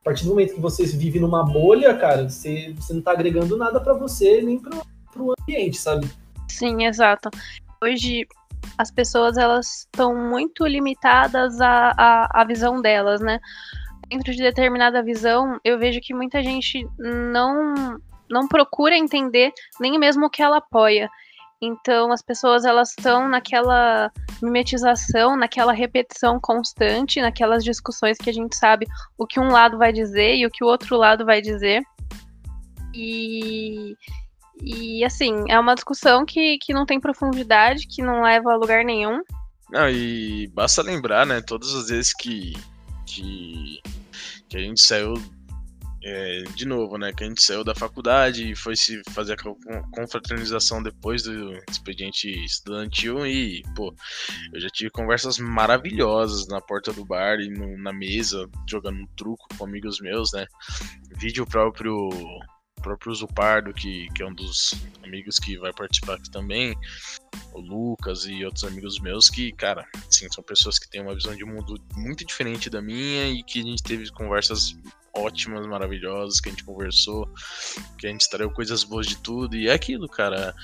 a 0.00 0.04
partir 0.04 0.24
do 0.24 0.30
momento 0.30 0.54
que 0.54 0.60
você 0.60 0.86
vive 0.86 1.20
numa 1.20 1.44
bolha, 1.44 1.94
cara, 1.98 2.30
você, 2.30 2.72
você 2.74 2.94
não 2.94 3.02
tá 3.02 3.12
agregando 3.12 3.58
nada 3.58 3.78
para 3.78 3.92
você 3.92 4.40
nem 4.40 4.58
pro, 4.58 4.80
pro 5.12 5.34
ambiente, 5.38 5.76
sabe? 5.76 6.10
Sim, 6.48 6.86
exato. 6.86 7.28
Hoje 7.84 8.26
as 8.78 8.90
pessoas 8.90 9.36
elas 9.36 9.80
estão 9.80 10.16
muito 10.16 10.66
limitadas 10.66 11.60
à, 11.60 11.92
à, 11.94 12.40
à 12.40 12.44
visão 12.46 12.80
delas, 12.80 13.20
né? 13.20 13.38
Dentro 14.08 14.32
de 14.32 14.38
determinada 14.38 15.02
visão, 15.02 15.60
eu 15.62 15.78
vejo 15.78 16.00
que 16.00 16.14
muita 16.14 16.42
gente 16.42 16.88
não 16.98 18.00
não 18.30 18.46
procura 18.46 18.96
entender 18.96 19.52
nem 19.80 19.98
mesmo 19.98 20.26
o 20.26 20.30
que 20.30 20.42
ela 20.42 20.58
apoia. 20.58 21.10
Então 21.62 22.10
as 22.10 22.22
pessoas 22.22 22.64
elas 22.64 22.90
estão 22.90 23.28
naquela 23.28 24.10
mimetização, 24.42 25.36
naquela 25.36 25.72
repetição 25.72 26.40
constante, 26.40 27.20
naquelas 27.20 27.62
discussões 27.62 28.16
que 28.16 28.30
a 28.30 28.32
gente 28.32 28.56
sabe 28.56 28.86
o 29.18 29.26
que 29.26 29.38
um 29.38 29.50
lado 29.50 29.76
vai 29.76 29.92
dizer 29.92 30.36
e 30.36 30.46
o 30.46 30.50
que 30.50 30.64
o 30.64 30.66
outro 30.66 30.96
lado 30.96 31.24
vai 31.26 31.42
dizer. 31.42 31.82
E, 32.94 33.94
e 34.62 35.04
assim, 35.04 35.44
é 35.48 35.58
uma 35.58 35.74
discussão 35.74 36.24
que, 36.24 36.56
que 36.58 36.72
não 36.72 36.86
tem 36.86 36.98
profundidade, 36.98 37.86
que 37.86 38.02
não 38.02 38.22
leva 38.22 38.52
a 38.52 38.56
lugar 38.56 38.82
nenhum. 38.82 39.22
Não, 39.70 39.88
e 39.88 40.48
basta 40.48 40.82
lembrar, 40.82 41.26
né, 41.26 41.40
todas 41.40 41.72
as 41.74 41.88
vezes 41.88 42.12
que, 42.14 42.54
que, 43.06 43.80
que 44.48 44.56
a 44.56 44.60
gente 44.60 44.80
saiu 44.80 45.14
é, 46.02 46.42
de 46.54 46.66
novo, 46.66 46.96
né? 46.96 47.12
Que 47.12 47.24
a 47.24 47.26
gente 47.26 47.42
saiu 47.42 47.62
da 47.62 47.74
faculdade 47.74 48.50
e 48.50 48.56
foi 48.56 48.74
se 48.74 49.02
fazer 49.10 49.34
a 49.34 49.82
confraternização 49.90 50.82
depois 50.82 51.22
do 51.22 51.52
expediente 51.70 52.28
estudantil 52.44 53.26
e, 53.26 53.62
pô, 53.74 53.94
eu 54.52 54.60
já 54.60 54.68
tive 54.68 54.90
conversas 54.90 55.38
maravilhosas 55.38 56.48
na 56.48 56.60
porta 56.60 56.92
do 56.92 57.04
bar 57.04 57.38
e 57.40 57.48
no, 57.48 57.76
na 57.78 57.92
mesa, 57.92 58.48
jogando 58.68 59.00
um 59.00 59.06
truco 59.16 59.46
com 59.56 59.64
amigos 59.64 60.00
meus, 60.00 60.32
né? 60.32 60.46
Vídeo 61.18 61.46
próprio 61.46 62.08
próprio 62.80 63.14
Zupardo, 63.14 63.74
que, 63.74 64.08
que 64.14 64.22
é 64.22 64.26
um 64.26 64.34
dos 64.34 64.74
amigos 65.04 65.38
que 65.38 65.58
vai 65.58 65.70
participar 65.70 66.14
aqui 66.14 66.30
também, 66.30 66.74
o 67.52 67.60
Lucas 67.60 68.24
e 68.24 68.42
outros 68.44 68.64
amigos 68.64 68.98
meus 69.00 69.28
que, 69.28 69.52
cara, 69.52 69.86
sim, 70.08 70.26
são 70.32 70.42
pessoas 70.42 70.78
que 70.78 70.88
têm 70.88 71.02
uma 71.02 71.14
visão 71.14 71.36
de 71.36 71.44
mundo 71.44 71.74
muito 71.94 72.24
diferente 72.24 72.70
da 72.70 72.80
minha 72.80 73.28
e 73.28 73.42
que 73.42 73.60
a 73.60 73.62
gente 73.62 73.82
teve 73.82 74.10
conversas 74.10 74.74
ótimas, 75.14 75.66
maravilhosas, 75.66 76.40
que 76.40 76.48
a 76.48 76.52
gente 76.52 76.64
conversou, 76.64 77.28
que 77.98 78.06
a 78.06 78.10
gente 78.10 78.22
extraiu 78.22 78.50
coisas 78.50 78.84
boas 78.84 79.06
de 79.06 79.16
tudo. 79.16 79.56
E 79.56 79.68
é 79.68 79.72
aquilo, 79.72 80.08
cara. 80.08 80.54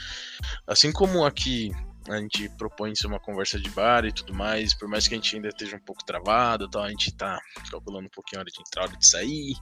Assim 0.66 0.92
como 0.92 1.24
aqui 1.24 1.70
a 2.08 2.18
gente 2.18 2.48
propõe 2.50 2.94
ser 2.94 3.06
uma 3.06 3.20
conversa 3.20 3.58
de 3.58 3.68
bar 3.70 4.04
e 4.04 4.12
tudo 4.12 4.32
mais, 4.32 4.74
por 4.74 4.88
mais 4.88 5.08
que 5.08 5.14
a 5.14 5.16
gente 5.16 5.34
ainda 5.34 5.48
esteja 5.48 5.76
um 5.76 5.80
pouco 5.80 6.04
travado, 6.04 6.68
tal, 6.68 6.82
a 6.82 6.90
gente 6.90 7.12
tá 7.12 7.40
calculando 7.70 8.06
um 8.06 8.10
pouquinho 8.10 8.40
a 8.40 8.42
hora 8.42 8.50
de 8.50 8.60
entrar, 8.60 8.82
a 8.82 8.86
hora 8.86 8.96
de 8.96 9.06
sair. 9.06 9.54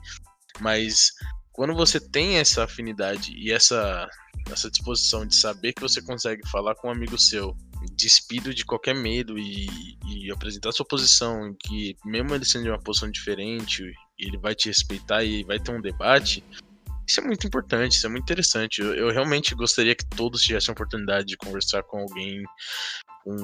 Mas 0.60 1.12
quando 1.52 1.74
você 1.74 1.98
tem 2.00 2.36
essa 2.36 2.64
afinidade 2.64 3.32
e 3.36 3.50
essa, 3.50 4.08
essa 4.50 4.70
disposição 4.70 5.26
de 5.26 5.34
saber 5.34 5.72
que 5.72 5.80
você 5.80 6.02
consegue 6.02 6.46
falar 6.48 6.74
com 6.74 6.88
um 6.88 6.92
amigo 6.92 7.18
seu, 7.18 7.56
despido 7.92 8.54
de 8.54 8.64
qualquer 8.64 8.94
medo 8.94 9.38
e, 9.38 9.68
e 10.06 10.30
apresentar 10.32 10.72
sua 10.72 10.86
posição, 10.86 11.54
que 11.60 11.96
mesmo 12.04 12.34
ele 12.34 12.44
sendo 12.44 12.64
de 12.64 12.70
uma 12.70 12.80
posição 12.80 13.10
diferente, 13.10 13.92
ele 14.18 14.38
vai 14.38 14.54
te 14.54 14.68
respeitar 14.68 15.24
e 15.24 15.44
vai 15.44 15.58
ter 15.58 15.72
um 15.72 15.80
debate, 15.80 16.42
isso 17.06 17.20
é 17.20 17.24
muito 17.24 17.46
importante, 17.46 17.92
isso 17.92 18.06
é 18.06 18.10
muito 18.10 18.22
interessante. 18.22 18.80
Eu, 18.80 18.94
eu 18.94 19.10
realmente 19.10 19.54
gostaria 19.54 19.94
que 19.94 20.06
todos 20.06 20.42
tivessem 20.42 20.72
a 20.72 20.72
oportunidade 20.72 21.26
de 21.26 21.36
conversar 21.36 21.82
com 21.82 21.98
alguém 21.98 22.42
com, 23.22 23.36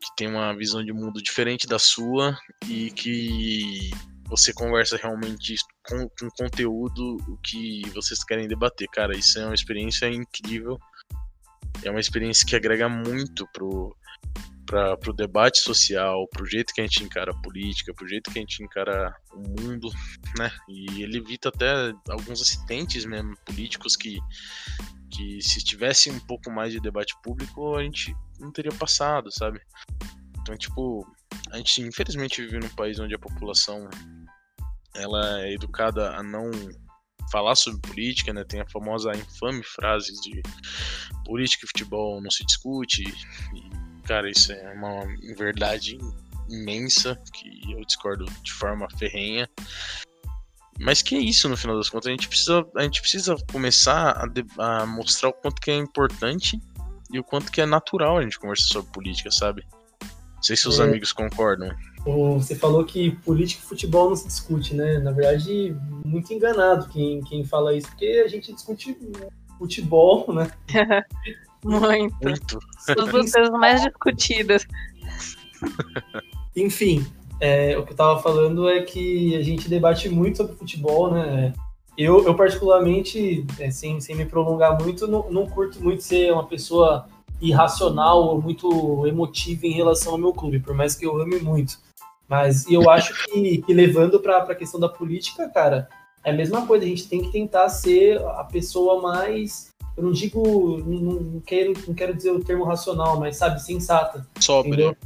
que 0.00 0.16
tem 0.16 0.28
uma 0.28 0.56
visão 0.56 0.84
de 0.84 0.92
mundo 0.92 1.22
diferente 1.22 1.66
da 1.66 1.78
sua 1.78 2.36
e 2.68 2.90
que 2.90 3.90
você 4.24 4.52
conversa 4.52 4.96
realmente 4.96 5.56
com, 5.86 6.08
com 6.08 6.28
conteúdo 6.30 7.16
o 7.28 7.36
que 7.38 7.82
vocês 7.90 8.22
querem 8.24 8.48
debater. 8.48 8.88
Cara, 8.88 9.16
isso 9.16 9.38
é 9.38 9.44
uma 9.44 9.54
experiência 9.54 10.06
incrível. 10.08 10.78
É 11.82 11.90
uma 11.90 12.00
experiência 12.00 12.46
que 12.46 12.54
agrega 12.54 12.88
muito 12.88 13.46
pro, 13.52 13.96
para 14.72 15.10
o 15.10 15.12
debate 15.12 15.58
social, 15.58 16.26
para 16.28 16.42
o 16.42 16.46
jeito 16.46 16.72
que 16.72 16.80
a 16.80 16.84
gente 16.84 17.04
encara 17.04 17.30
a 17.30 17.42
política, 17.42 17.92
para 17.92 18.06
o 18.06 18.08
jeito 18.08 18.30
que 18.30 18.38
a 18.38 18.40
gente 18.40 18.62
encara 18.64 19.14
o 19.34 19.60
mundo, 19.60 19.90
né? 20.38 20.50
E 20.66 21.02
ele 21.02 21.18
evita 21.18 21.50
até 21.50 21.92
alguns 22.08 22.40
acidentes 22.40 23.04
mesmo 23.04 23.36
políticos 23.44 23.96
que, 23.96 24.18
que 25.10 25.42
se 25.42 25.62
tivesse 25.62 26.10
um 26.10 26.18
pouco 26.20 26.50
mais 26.50 26.72
de 26.72 26.80
debate 26.80 27.14
público 27.22 27.76
a 27.76 27.82
gente 27.82 28.16
não 28.40 28.50
teria 28.50 28.72
passado, 28.72 29.30
sabe? 29.30 29.60
Então, 30.40 30.56
tipo, 30.56 31.06
a 31.50 31.58
gente 31.58 31.82
infelizmente 31.82 32.40
vive 32.40 32.58
num 32.58 32.74
país 32.74 32.98
onde 32.98 33.14
a 33.14 33.18
população 33.18 33.90
ela 34.96 35.42
é 35.42 35.52
educada 35.52 36.16
a 36.16 36.22
não 36.22 36.50
falar 37.30 37.56
sobre 37.56 37.80
política, 37.80 38.32
né? 38.32 38.42
Tem 38.42 38.60
a 38.60 38.68
famosa 38.70 39.12
infame 39.12 39.62
frase 39.62 40.18
de 40.22 40.40
política 41.26 41.66
e 41.66 41.68
futebol 41.68 42.22
não 42.22 42.30
se 42.30 42.44
discute 42.46 43.02
e 43.02 43.91
Cara, 44.04 44.30
isso 44.30 44.52
é 44.52 44.72
uma 44.72 45.04
verdade 45.36 45.98
imensa 46.48 47.18
que 47.32 47.72
eu 47.72 47.84
discordo 47.84 48.24
de 48.42 48.52
forma 48.52 48.88
ferrenha. 48.98 49.48
Mas 50.78 51.02
que 51.02 51.14
é 51.14 51.18
isso, 51.18 51.48
no 51.48 51.56
final 51.56 51.76
das 51.76 51.88
contas, 51.88 52.08
a 52.08 52.10
gente 52.10 52.28
precisa, 52.28 52.66
a 52.76 52.82
gente 52.82 53.00
precisa 53.00 53.36
começar 53.50 54.12
a, 54.12 54.26
de, 54.26 54.44
a 54.58 54.86
mostrar 54.86 55.28
o 55.28 55.32
quanto 55.32 55.60
que 55.60 55.70
é 55.70 55.76
importante 55.76 56.60
e 57.12 57.18
o 57.18 57.24
quanto 57.24 57.52
que 57.52 57.60
é 57.60 57.66
natural 57.66 58.18
a 58.18 58.22
gente 58.22 58.38
conversar 58.38 58.68
sobre 58.68 58.90
política, 58.90 59.30
sabe? 59.30 59.64
Não 60.00 60.42
sei 60.42 60.56
se 60.56 60.66
os 60.66 60.80
é, 60.80 60.84
amigos 60.84 61.12
concordam. 61.12 61.70
Você 62.04 62.56
falou 62.56 62.84
que 62.84 63.12
política 63.16 63.62
e 63.62 63.68
futebol 63.68 64.08
não 64.08 64.16
se 64.16 64.26
discute, 64.26 64.74
né? 64.74 64.98
Na 64.98 65.12
verdade, 65.12 65.76
muito 66.04 66.32
enganado 66.32 66.88
quem, 66.88 67.20
quem 67.22 67.44
fala 67.44 67.76
isso, 67.76 67.86
porque 67.88 68.22
a 68.24 68.28
gente 68.28 68.52
discute 68.52 68.96
futebol, 69.58 70.32
né? 70.32 70.50
Muito. 71.64 72.14
Muito. 72.22 72.58
As 72.88 73.10
coisas 73.10 73.50
mais 73.50 73.82
discutidas. 73.82 74.66
Enfim, 76.56 77.06
é, 77.40 77.76
o 77.78 77.84
que 77.84 77.92
eu 77.92 77.96
tava 77.96 78.20
falando 78.20 78.68
é 78.68 78.82
que 78.82 79.36
a 79.36 79.42
gente 79.42 79.68
debate 79.68 80.08
muito 80.08 80.38
sobre 80.38 80.56
futebol, 80.56 81.10
né? 81.10 81.52
Eu, 81.96 82.24
eu 82.24 82.34
particularmente, 82.34 83.46
é, 83.58 83.70
sem, 83.70 84.00
sem 84.00 84.16
me 84.16 84.24
prolongar 84.24 84.80
muito, 84.80 85.06
não, 85.06 85.30
não 85.30 85.46
curto 85.46 85.82
muito 85.82 86.02
ser 86.02 86.32
uma 86.32 86.46
pessoa 86.46 87.06
irracional 87.40 88.22
ou 88.22 88.40
muito 88.40 89.06
emotiva 89.06 89.66
em 89.66 89.72
relação 89.72 90.12
ao 90.12 90.18
meu 90.18 90.32
clube, 90.32 90.60
por 90.60 90.74
mais 90.74 90.94
que 90.94 91.04
eu 91.04 91.20
ame 91.20 91.38
muito. 91.40 91.78
Mas 92.28 92.66
eu 92.70 92.88
acho 92.88 93.12
que, 93.26 93.58
que 93.58 93.74
levando 93.74 94.20
para 94.20 94.38
a 94.38 94.54
questão 94.54 94.80
da 94.80 94.88
política, 94.88 95.48
cara, 95.48 95.88
é 96.24 96.30
a 96.30 96.34
mesma 96.34 96.66
coisa. 96.66 96.84
A 96.84 96.88
gente 96.88 97.08
tem 97.08 97.20
que 97.20 97.32
tentar 97.32 97.68
ser 97.68 98.22
a 98.24 98.44
pessoa 98.44 99.02
mais 99.02 99.71
eu 99.96 100.02
não 100.02 100.12
digo, 100.12 100.78
não, 100.86 101.20
não, 101.20 101.40
quero, 101.40 101.72
não 101.86 101.94
quero 101.94 102.14
dizer 102.14 102.30
o 102.30 102.42
termo 102.42 102.64
racional, 102.64 103.18
mas 103.18 103.36
sabe, 103.36 103.62
sensata. 103.62 104.26
Sóbrio. 104.40 104.96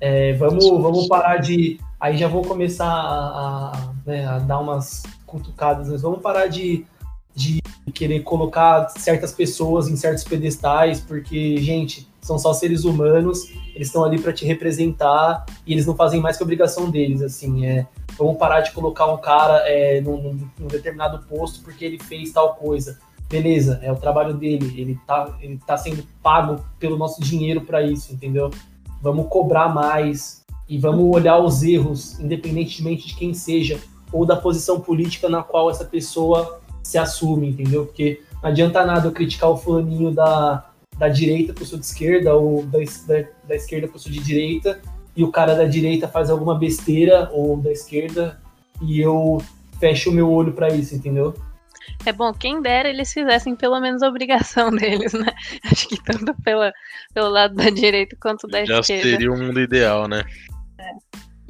É, 0.00 0.32
vamos, 0.34 0.66
vamos 0.68 1.06
parar 1.08 1.38
de. 1.38 1.78
Aí 2.00 2.16
já 2.16 2.28
vou 2.28 2.42
começar 2.42 2.86
a, 2.86 3.72
a, 3.72 3.92
né, 4.06 4.26
a 4.26 4.38
dar 4.38 4.60
umas 4.60 5.02
cutucadas, 5.26 5.88
mas 5.88 6.02
vamos 6.02 6.20
parar 6.20 6.46
de, 6.46 6.86
de 7.34 7.60
querer 7.92 8.20
colocar 8.20 8.88
certas 8.90 9.32
pessoas 9.32 9.88
em 9.88 9.96
certos 9.96 10.24
pedestais, 10.24 11.00
porque, 11.00 11.56
gente, 11.58 12.08
são 12.20 12.38
só 12.38 12.52
seres 12.52 12.84
humanos, 12.84 13.50
eles 13.74 13.88
estão 13.88 14.04
ali 14.04 14.20
para 14.20 14.32
te 14.32 14.44
representar 14.44 15.44
e 15.66 15.72
eles 15.72 15.86
não 15.86 15.96
fazem 15.96 16.20
mais 16.20 16.36
que 16.36 16.42
a 16.42 16.44
obrigação 16.44 16.90
deles, 16.90 17.22
assim, 17.22 17.66
é, 17.66 17.86
vamos 18.18 18.36
parar 18.38 18.60
de 18.60 18.72
colocar 18.72 19.06
um 19.06 19.16
cara 19.16 19.62
é, 19.66 20.00
num, 20.00 20.38
num, 20.58 20.66
determinado 20.66 21.24
posto 21.26 21.62
porque 21.62 21.84
ele 21.84 21.98
fez 21.98 22.32
tal 22.32 22.54
coisa 22.54 22.98
beleza, 23.28 23.78
é 23.82 23.92
o 23.92 23.96
trabalho 23.96 24.34
dele, 24.34 24.80
ele 24.80 24.98
tá, 25.06 25.36
ele 25.40 25.58
tá 25.66 25.76
sendo 25.76 26.02
pago 26.22 26.64
pelo 26.78 26.96
nosso 26.96 27.20
dinheiro 27.20 27.60
para 27.60 27.82
isso, 27.82 28.12
entendeu? 28.12 28.50
Vamos 29.02 29.28
cobrar 29.28 29.68
mais 29.68 30.44
e 30.68 30.78
vamos 30.78 31.14
olhar 31.14 31.38
os 31.38 31.62
erros, 31.62 32.18
independentemente 32.18 33.06
de 33.08 33.14
quem 33.14 33.34
seja, 33.34 33.78
ou 34.10 34.24
da 34.24 34.36
posição 34.36 34.80
política 34.80 35.28
na 35.28 35.42
qual 35.42 35.70
essa 35.70 35.84
pessoa 35.84 36.60
se 36.82 36.96
assume, 36.96 37.50
entendeu? 37.50 37.84
Porque 37.84 38.22
não 38.42 38.50
adianta 38.50 38.84
nada 38.84 39.06
eu 39.06 39.12
criticar 39.12 39.50
o 39.50 39.56
fulaninho 39.56 40.10
da, 40.10 40.70
da 40.96 41.08
direita 41.08 41.54
eu 41.58 41.66
sou 41.66 41.78
de 41.78 41.84
esquerda, 41.84 42.34
ou 42.34 42.64
da, 42.64 42.78
da, 42.78 43.28
da 43.46 43.54
esquerda 43.54 43.88
que 43.88 43.94
eu 43.94 44.00
sou 44.00 44.10
de 44.10 44.20
direita, 44.20 44.80
e 45.14 45.22
o 45.22 45.30
cara 45.30 45.54
da 45.54 45.64
direita 45.64 46.08
faz 46.08 46.30
alguma 46.30 46.54
besteira, 46.54 47.30
ou 47.32 47.56
da 47.58 47.70
esquerda, 47.70 48.40
e 48.80 49.00
eu 49.00 49.42
fecho 49.78 50.10
o 50.10 50.12
meu 50.12 50.30
olho 50.30 50.52
para 50.52 50.68
isso, 50.68 50.94
entendeu? 50.94 51.34
É 52.06 52.12
bom, 52.12 52.32
quem 52.32 52.62
dera 52.62 52.88
eles 52.88 53.12
fizessem 53.12 53.56
pelo 53.56 53.80
menos 53.80 54.02
a 54.02 54.08
obrigação 54.08 54.70
deles, 54.74 55.12
né? 55.12 55.32
Acho 55.64 55.88
que 55.88 56.02
tanto 56.02 56.34
pela, 56.42 56.72
pelo 57.12 57.28
lado 57.28 57.54
da 57.54 57.70
direita 57.70 58.16
quanto 58.20 58.46
da 58.46 58.64
Já 58.64 58.80
esquerda. 58.80 59.02
Já 59.02 59.10
seria 59.10 59.30
o 59.30 59.34
um 59.34 59.38
mundo 59.38 59.60
ideal, 59.60 60.08
né? 60.08 60.24
É. 60.78 60.90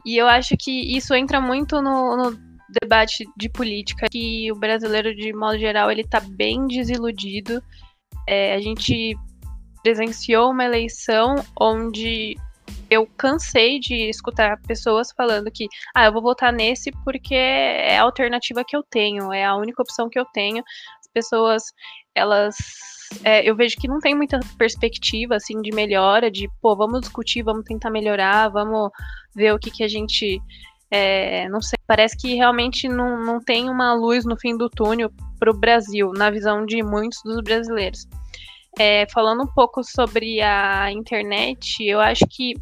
E 0.07 0.17
eu 0.17 0.27
acho 0.27 0.57
que 0.57 0.97
isso 0.97 1.15
entra 1.15 1.41
muito 1.41 1.83
no, 1.83 2.17
no, 2.17 2.49
debate 2.83 3.25
de 3.37 3.49
política, 3.49 4.09
que 4.11 4.51
o 4.53 4.55
brasileiro, 4.55 5.15
de 5.15 5.33
modo 5.33 5.59
geral, 5.59 5.91
ele 5.91 6.05
tá 6.05 6.21
bem 6.21 6.67
desiludido. 6.67 7.63
É, 8.27 8.55
a 8.55 8.61
gente 8.61 9.17
presenciou 9.83 10.51
uma 10.51 10.65
eleição 10.65 11.37
onde 11.59 12.37
eu 12.91 13.07
cansei 13.17 13.79
de 13.79 14.09
escutar 14.09 14.61
pessoas 14.63 15.13
falando 15.17 15.51
que, 15.51 15.67
ah, 15.95 16.07
eu 16.07 16.13
vou 16.13 16.23
votar 16.23 16.53
nesse 16.53 16.91
porque 17.05 17.35
é 17.35 17.99
a 17.99 18.03
alternativa 18.03 18.65
que 18.67 18.77
eu 18.77 18.83
tenho, 18.83 19.33
é 19.33 19.45
a 19.45 19.57
única 19.57 19.83
opção 19.83 20.09
que 20.09 20.19
eu 20.19 20.25
tenho. 20.33 20.63
As 21.01 21.09
pessoas, 21.13 21.63
elas, 22.15 22.57
é, 23.25 23.49
eu 23.49 23.55
vejo 23.55 23.77
que 23.77 23.89
não 23.89 24.01
tem 24.01 24.15
muita 24.15 24.41
perspectiva, 24.57 25.37
assim, 25.37 25.61
de 25.61 25.71
melhora, 25.75 26.31
de, 26.31 26.49
pô, 26.61 26.77
vamos 26.77 27.01
discutir, 27.01 27.43
vamos 27.43 27.65
tentar 27.65 27.91
melhorar, 27.91 28.49
vamos 28.49 28.91
ver 29.35 29.53
o 29.55 29.59
que 29.59 29.71
que 29.71 29.85
a 29.85 29.89
gente, 29.89 30.41
é, 30.91 31.49
não 31.49 31.61
sei, 31.61 31.79
parece 31.87 32.17
que 32.17 32.35
realmente 32.35 32.89
não, 32.89 33.23
não 33.25 33.41
tem 33.41 33.69
uma 33.69 33.95
luz 33.95 34.25
no 34.25 34.37
fim 34.39 34.57
do 34.57 34.69
túnel 34.69 35.11
para 35.39 35.51
o 35.51 35.59
Brasil, 35.59 36.11
na 36.13 36.31
visão 36.31 36.65
de 36.67 36.83
muitos 36.83 37.21
dos 37.25 37.43
brasileiros. 37.43 38.07
É, 38.79 39.07
falando 39.13 39.43
um 39.43 39.47
pouco 39.47 39.83
sobre 39.83 40.41
a 40.41 40.91
internet, 40.93 41.85
eu 41.85 42.01
acho 42.01 42.25
que 42.31 42.55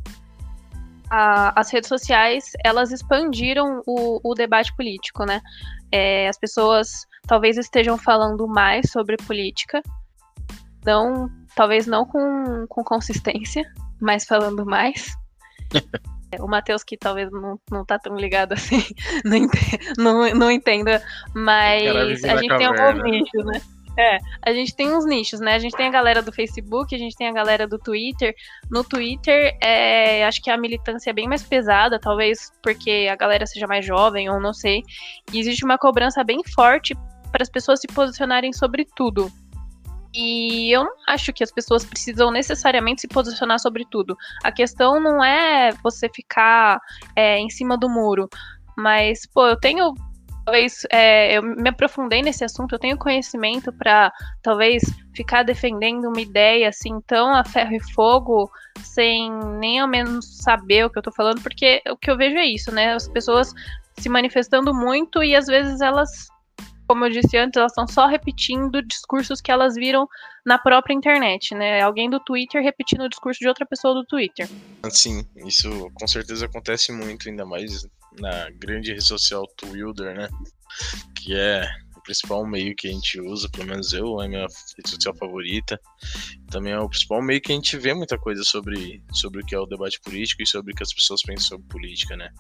a, 1.11 1.59
as 1.59 1.71
redes 1.71 1.89
sociais 1.89 2.53
elas 2.65 2.91
expandiram 2.91 3.83
o, 3.87 4.21
o 4.25 4.35
debate 4.35 4.75
político, 4.75 5.25
né? 5.25 5.41
É, 5.93 6.29
as 6.29 6.39
pessoas 6.39 7.07
talvez 7.27 7.59
estejam 7.59 7.99
falando 7.99 8.47
mais 8.47 8.91
sobre 8.91 9.17
política, 9.17 9.83
não, 10.85 11.29
talvez 11.55 11.87
não 11.87 12.05
com, 12.07 12.67
com 12.69 12.83
consistência, 12.83 13.65
mas 14.01 14.25
falando 14.25 14.65
mais. 14.65 15.15
o 16.41 16.49
Matheus, 16.49 16.83
que 16.83 16.97
talvez 16.97 17.31
não, 17.31 17.59
não 17.71 17.85
tá 17.85 17.99
tão 17.99 18.17
ligado 18.17 18.53
assim, 18.53 18.83
não, 19.25 19.37
ente, 19.37 19.79
não, 19.99 20.35
não 20.35 20.51
entenda, 20.51 21.03
mas 21.35 22.25
a 22.25 22.37
gente 22.37 22.57
tem 22.57 22.67
alguns 22.67 23.03
nichos, 23.03 23.45
né? 23.45 23.61
É, 23.99 24.19
a 24.43 24.53
gente 24.53 24.75
tem 24.77 24.95
uns 24.95 25.07
nichos, 25.07 25.41
né? 25.41 25.55
A 25.55 25.59
gente 25.59 25.77
tem 25.77 25.89
a 25.89 25.91
galera 25.91 26.21
do 26.21 26.33
Facebook, 26.33 26.95
a 26.95 26.99
gente 26.99 27.17
tem 27.17 27.29
a 27.29 27.33
galera 27.33 27.67
do 27.67 27.79
Twitter. 27.79 28.35
No 28.71 28.85
Twitter, 28.85 29.57
é, 29.63 30.25
acho 30.27 30.43
que 30.43 30.51
a 30.51 30.59
militância 30.59 31.11
é 31.11 31.13
bem 31.13 31.27
mais 31.27 31.43
pesada, 31.43 31.99
talvez 31.99 32.53
porque 32.63 33.09
a 33.11 33.17
galera 33.17 33.47
seja 33.47 33.67
mais 33.67 33.85
jovem, 33.85 34.29
ou 34.29 34.39
não 34.39 34.53
sei. 34.53 34.83
E 35.33 35.39
existe 35.39 35.65
uma 35.65 35.79
cobrança 35.79 36.23
bem 36.23 36.43
forte 36.55 36.95
para 37.33 37.43
as 37.43 37.49
pessoas 37.49 37.81
se 37.81 37.87
posicionarem 37.87 38.53
sobre 38.53 38.87
tudo. 38.95 39.31
E 40.15 40.75
eu 40.75 40.85
não 40.85 40.93
acho 41.07 41.33
que 41.33 41.45
as 41.45 41.53
pessoas 41.53 41.85
precisam 41.85 42.31
necessariamente 42.31 43.03
se 43.03 43.09
posicionar 43.09 43.59
sobre 43.61 43.85
tudo. 43.91 44.17
A 44.43 44.51
questão 44.51 44.99
não 44.99 45.23
é 45.23 45.73
você 45.83 46.09
ficar 46.09 46.81
é, 47.15 47.39
em 47.39 47.51
cima 47.51 47.77
do 47.77 47.89
muro. 47.89 48.29
Mas, 48.77 49.27
pô, 49.27 49.47
eu 49.47 49.59
tenho 49.59 49.95
talvez 50.47 50.87
é, 50.93 51.37
eu 51.37 51.43
me 51.43 51.69
aprofundei 51.69 52.23
nesse 52.23 52.45
assunto, 52.45 52.73
eu 52.73 52.79
tenho 52.79 52.97
conhecimento 52.97 53.73
para 53.73 54.13
talvez 54.41 54.85
ficar 55.13 55.43
defendendo 55.43 56.07
uma 56.07 56.21
ideia 56.21 56.69
assim 56.69 57.01
tão 57.05 57.35
a 57.35 57.45
ferro 57.45 57.75
e 57.75 57.93
fogo, 57.93 58.49
sem 58.81 59.29
nem 59.59 59.81
ao 59.81 59.89
menos 59.89 60.39
saber 60.39 60.87
o 60.87 60.91
que 60.91 60.99
eu 60.99 61.03
tô 61.03 61.11
falando, 61.11 61.43
porque 61.43 61.83
o 61.91 61.97
que 61.97 62.09
eu 62.09 62.17
vejo 62.17 62.37
é 62.37 62.47
isso, 62.47 62.71
né? 62.71 62.95
As 62.95 63.09
pessoas 63.09 63.53
se 63.99 64.09
manifestando 64.09 64.73
muito 64.73 65.23
e 65.23 65.35
às 65.35 65.47
vezes 65.47 65.81
elas, 65.81 66.29
como 66.87 67.05
eu 67.05 67.11
disse 67.11 67.37
antes, 67.37 67.57
elas 67.57 67.73
estão 67.73 67.89
só 67.89 68.07
repetindo 68.07 68.81
discursos 68.83 69.41
que 69.41 69.51
elas 69.51 69.75
viram 69.75 70.07
na 70.45 70.59
própria 70.59 70.95
internet, 70.95 71.57
né? 71.57 71.81
Alguém 71.81 72.09
do 72.09 72.21
Twitter 72.21 72.63
repetindo 72.63 73.03
o 73.03 73.09
discurso 73.09 73.41
de 73.41 73.49
outra 73.49 73.67
pessoa 73.67 73.95
do 73.95 74.05
Twitter. 74.05 74.49
Sim, 74.91 75.27
isso 75.45 75.91
com 75.93 76.07
certeza 76.07 76.47
acontece 76.47 76.93
muito, 76.93 77.29
ainda 77.29 77.45
mais 77.45 77.85
na 78.21 78.51
grande 78.51 78.93
rede 78.93 79.05
social 79.05 79.47
Twitter, 79.57 80.15
né? 80.15 80.29
Que 81.17 81.35
é 81.35 81.69
o 81.97 82.03
principal 82.03 82.47
meio 82.47 82.75
que 82.77 82.89
a 82.89 82.93
gente 82.93 83.21
usa, 83.21 83.49
pelo 83.49 83.69
menos 83.69 83.93
eu, 83.93 84.21
é 84.21 84.27
a 84.27 84.29
minha 84.29 84.47
rede 84.77 84.91
social 84.91 85.15
favorita. 85.17 85.81
Também 86.51 86.73
é 86.73 86.79
o 86.79 86.89
principal 86.89 87.23
meio 87.23 87.41
que 87.41 87.53
a 87.53 87.55
gente 87.55 87.77
vê 87.77 87.95
muita 87.95 88.19
coisa 88.19 88.43
sobre, 88.45 89.03
sobre 89.13 89.43
o 89.43 89.47
que 89.47 89.55
é 89.55 89.59
o 89.59 89.67
debate 89.67 90.01
político 90.01 90.43
e 90.43 90.47
sobre 90.47 90.73
o 90.73 90.77
que 90.77 90.83
as 90.83 90.93
pessoas 90.93 91.23
pensam 91.23 91.49
sobre 91.49 91.67
política, 91.69 92.17
né? 92.17 92.31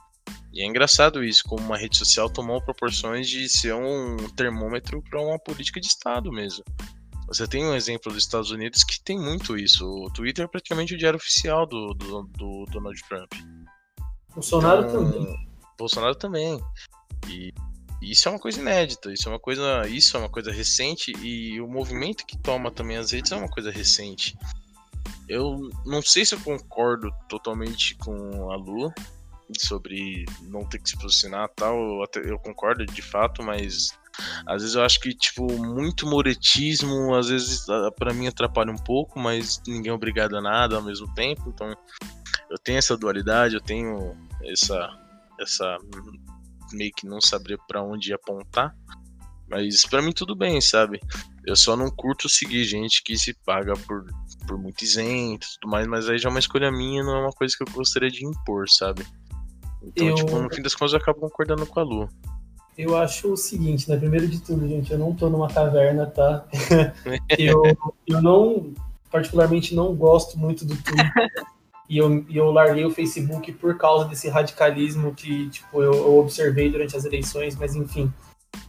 E 0.52 0.62
é 0.62 0.66
engraçado 0.66 1.22
isso, 1.22 1.42
como 1.44 1.62
uma 1.62 1.76
rede 1.76 1.96
social 1.96 2.30
tomou 2.30 2.62
proporções 2.62 3.28
de 3.28 3.48
ser 3.48 3.74
um 3.74 4.16
termômetro 4.30 5.02
para 5.02 5.20
uma 5.20 5.38
política 5.38 5.80
de 5.80 5.86
Estado 5.86 6.32
mesmo. 6.32 6.64
Você 7.28 7.46
tem 7.46 7.64
um 7.64 7.74
exemplo 7.74 8.12
dos 8.12 8.22
Estados 8.22 8.50
Unidos 8.50 8.84
que 8.84 9.02
tem 9.02 9.18
muito 9.18 9.58
isso. 9.58 9.84
O 9.84 10.10
Twitter 10.10 10.44
é 10.44 10.48
praticamente 10.48 10.94
o 10.94 10.98
diário 10.98 11.16
oficial 11.16 11.66
do, 11.66 11.92
do, 11.92 12.22
do 12.22 12.64
Donald 12.70 12.98
Trump. 13.08 13.32
Bolsonaro 14.32 14.86
então, 14.88 15.10
também. 15.10 15.45
Bolsonaro 15.78 16.14
também. 16.14 16.60
E 17.28 17.52
isso 18.00 18.28
é 18.28 18.32
uma 18.32 18.38
coisa 18.38 18.60
inédita, 18.60 19.12
isso 19.12 19.28
é 19.28 19.32
uma 19.32 19.38
coisa, 19.38 19.86
isso 19.88 20.16
é 20.16 20.20
uma 20.20 20.28
coisa 20.28 20.52
recente 20.52 21.12
e 21.22 21.60
o 21.60 21.66
movimento 21.66 22.26
que 22.26 22.36
toma 22.38 22.70
também 22.70 22.96
as 22.96 23.10
redes 23.10 23.32
é 23.32 23.36
uma 23.36 23.48
coisa 23.48 23.70
recente. 23.70 24.36
Eu 25.28 25.70
não 25.84 26.02
sei 26.02 26.24
se 26.24 26.34
eu 26.34 26.40
concordo 26.40 27.10
totalmente 27.28 27.94
com 27.96 28.50
a 28.52 28.56
Lu 28.56 28.92
sobre 29.58 30.24
não 30.42 30.64
ter 30.64 30.78
que 30.80 30.90
se 30.90 30.98
posicionar 30.98 31.48
tal, 31.54 31.76
eu, 31.78 32.22
eu 32.22 32.38
concordo 32.38 32.84
de 32.84 33.02
fato, 33.02 33.42
mas 33.42 33.96
às 34.46 34.62
vezes 34.62 34.74
eu 34.74 34.82
acho 34.82 35.00
que 35.00 35.14
tipo 35.14 35.46
muito 35.58 36.06
moretismo, 36.06 37.14
às 37.14 37.28
vezes 37.28 37.66
para 37.98 38.12
mim 38.12 38.26
atrapalha 38.26 38.70
um 38.70 38.78
pouco, 38.78 39.18
mas 39.18 39.60
ninguém 39.66 39.90
é 39.90 39.94
obrigado 39.94 40.36
a 40.36 40.40
nada 40.40 40.76
ao 40.76 40.82
mesmo 40.82 41.12
tempo, 41.14 41.48
então 41.48 41.74
eu 42.50 42.58
tenho 42.58 42.78
essa 42.78 42.96
dualidade, 42.96 43.54
eu 43.54 43.60
tenho 43.60 44.16
essa 44.44 45.05
essa 45.40 45.78
meio 46.72 46.92
que 46.96 47.06
não 47.06 47.20
saber 47.20 47.58
para 47.66 47.82
onde 47.82 48.12
apontar. 48.12 48.74
Mas 49.48 49.84
para 49.86 50.02
mim 50.02 50.12
tudo 50.12 50.34
bem, 50.34 50.60
sabe? 50.60 51.00
Eu 51.46 51.54
só 51.54 51.76
não 51.76 51.88
curto 51.90 52.28
seguir 52.28 52.64
gente 52.64 53.02
que 53.02 53.16
se 53.16 53.32
paga 53.44 53.74
por, 53.74 54.04
por 54.46 54.58
muito 54.58 54.82
isento 54.82 55.46
e 55.46 55.60
tudo 55.60 55.70
mais, 55.70 55.86
mas 55.86 56.08
aí 56.08 56.18
já 56.18 56.28
é 56.28 56.30
uma 56.30 56.40
escolha 56.40 56.70
minha, 56.72 57.04
não 57.04 57.16
é 57.16 57.20
uma 57.20 57.32
coisa 57.32 57.54
que 57.56 57.62
eu 57.62 57.72
gostaria 57.72 58.10
de 58.10 58.26
impor, 58.26 58.68
sabe? 58.68 59.06
Então, 59.82 60.08
eu... 60.08 60.14
tipo, 60.16 60.36
no 60.36 60.52
fim 60.52 60.62
das 60.62 60.74
contas 60.74 60.94
eu 60.94 60.98
acabo 60.98 61.20
concordando 61.20 61.64
com 61.66 61.78
a 61.78 61.82
Lu. 61.84 62.08
Eu 62.76 62.96
acho 62.96 63.32
o 63.32 63.36
seguinte, 63.36 63.88
né? 63.88 63.96
Primeiro 63.96 64.28
de 64.28 64.40
tudo, 64.40 64.68
gente, 64.68 64.92
eu 64.92 64.98
não 64.98 65.14
tô 65.14 65.30
numa 65.30 65.48
caverna, 65.48 66.06
tá? 66.06 66.44
eu, 67.38 67.62
eu 68.06 68.20
não, 68.20 68.74
particularmente, 69.10 69.74
não 69.74 69.94
gosto 69.94 70.38
muito 70.38 70.64
do 70.64 70.76
Twitter 70.76 71.12
e 71.88 71.98
eu, 71.98 72.24
eu 72.28 72.50
larguei 72.50 72.84
o 72.84 72.90
Facebook 72.90 73.52
por 73.52 73.76
causa 73.78 74.06
desse 74.06 74.28
radicalismo 74.28 75.14
que 75.14 75.48
tipo, 75.50 75.82
eu, 75.82 75.92
eu 75.92 76.18
observei 76.18 76.70
durante 76.70 76.96
as 76.96 77.04
eleições, 77.04 77.56
mas 77.56 77.74
enfim. 77.74 78.12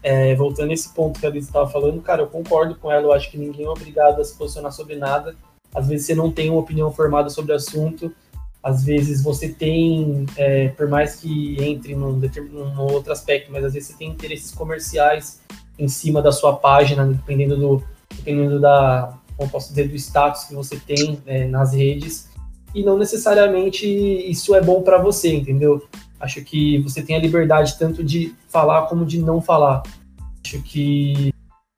É, 0.04 0.36
voltando 0.36 0.72
a 0.72 0.74
esse 0.74 0.94
ponto 0.94 1.20
que 1.20 1.26
a 1.26 1.30
Liz 1.30 1.46
estava 1.46 1.70
falando, 1.70 2.02
cara, 2.02 2.22
eu 2.22 2.28
concordo 2.28 2.76
com 2.76 2.92
ela, 2.92 3.04
eu 3.04 3.14
acho 3.14 3.32
que 3.32 3.38
ninguém 3.38 3.66
é 3.66 3.70
obrigado 3.70 4.20
a 4.20 4.24
se 4.24 4.38
posicionar 4.38 4.72
sobre 4.72 4.96
nada. 4.96 5.36
Às 5.74 5.88
vezes 5.88 6.06
você 6.06 6.16
não 6.16 6.32
tem 6.32 6.50
uma 6.50 6.60
opinião 6.60 6.92
formada 6.92 7.30
sobre 7.30 7.54
o 7.54 7.56
assunto, 7.56 8.14
às 8.62 8.84
vezes 8.84 9.24
você 9.24 9.48
tem, 9.48 10.26
é, 10.36 10.70
por 10.70 10.88
mais 10.90 11.16
que 11.16 11.56
entre 11.64 11.96
num, 11.96 12.20
num 12.52 12.82
outro 12.82 13.14
aspecto, 13.14 13.52
mas 13.52 13.64
às 13.64 13.74
vezes 13.74 13.90
você 13.90 13.98
tem 13.98 14.10
interesses 14.10 14.52
comerciais 14.52 15.42
em 15.80 15.88
cima 15.88 16.22
da 16.22 16.32
sua 16.32 16.56
página, 16.58 17.06
dependendo 17.06 17.56
do, 17.56 17.84
dependendo 18.16 18.60
da, 18.60 19.18
como 19.38 19.50
posso 19.50 19.70
dizer, 19.70 19.88
do 19.88 19.96
status 19.96 20.46
que 20.46 20.56
você 20.56 20.78
tem 20.78 21.22
é, 21.26 21.48
nas 21.48 21.74
redes 21.74 22.27
e 22.78 22.84
não 22.84 22.96
necessariamente 22.96 23.88
isso 23.88 24.54
é 24.54 24.62
bom 24.62 24.84
para 24.84 25.02
você, 25.02 25.34
entendeu? 25.34 25.84
Acho 26.20 26.44
que 26.44 26.78
você 26.80 27.02
tem 27.02 27.16
a 27.16 27.20
liberdade 27.20 27.76
tanto 27.80 28.04
de 28.04 28.36
falar 28.48 28.84
como 28.84 29.04
de 29.04 29.20
não 29.20 29.42
falar. 29.42 29.82
Acho 30.46 30.62
que 30.62 31.34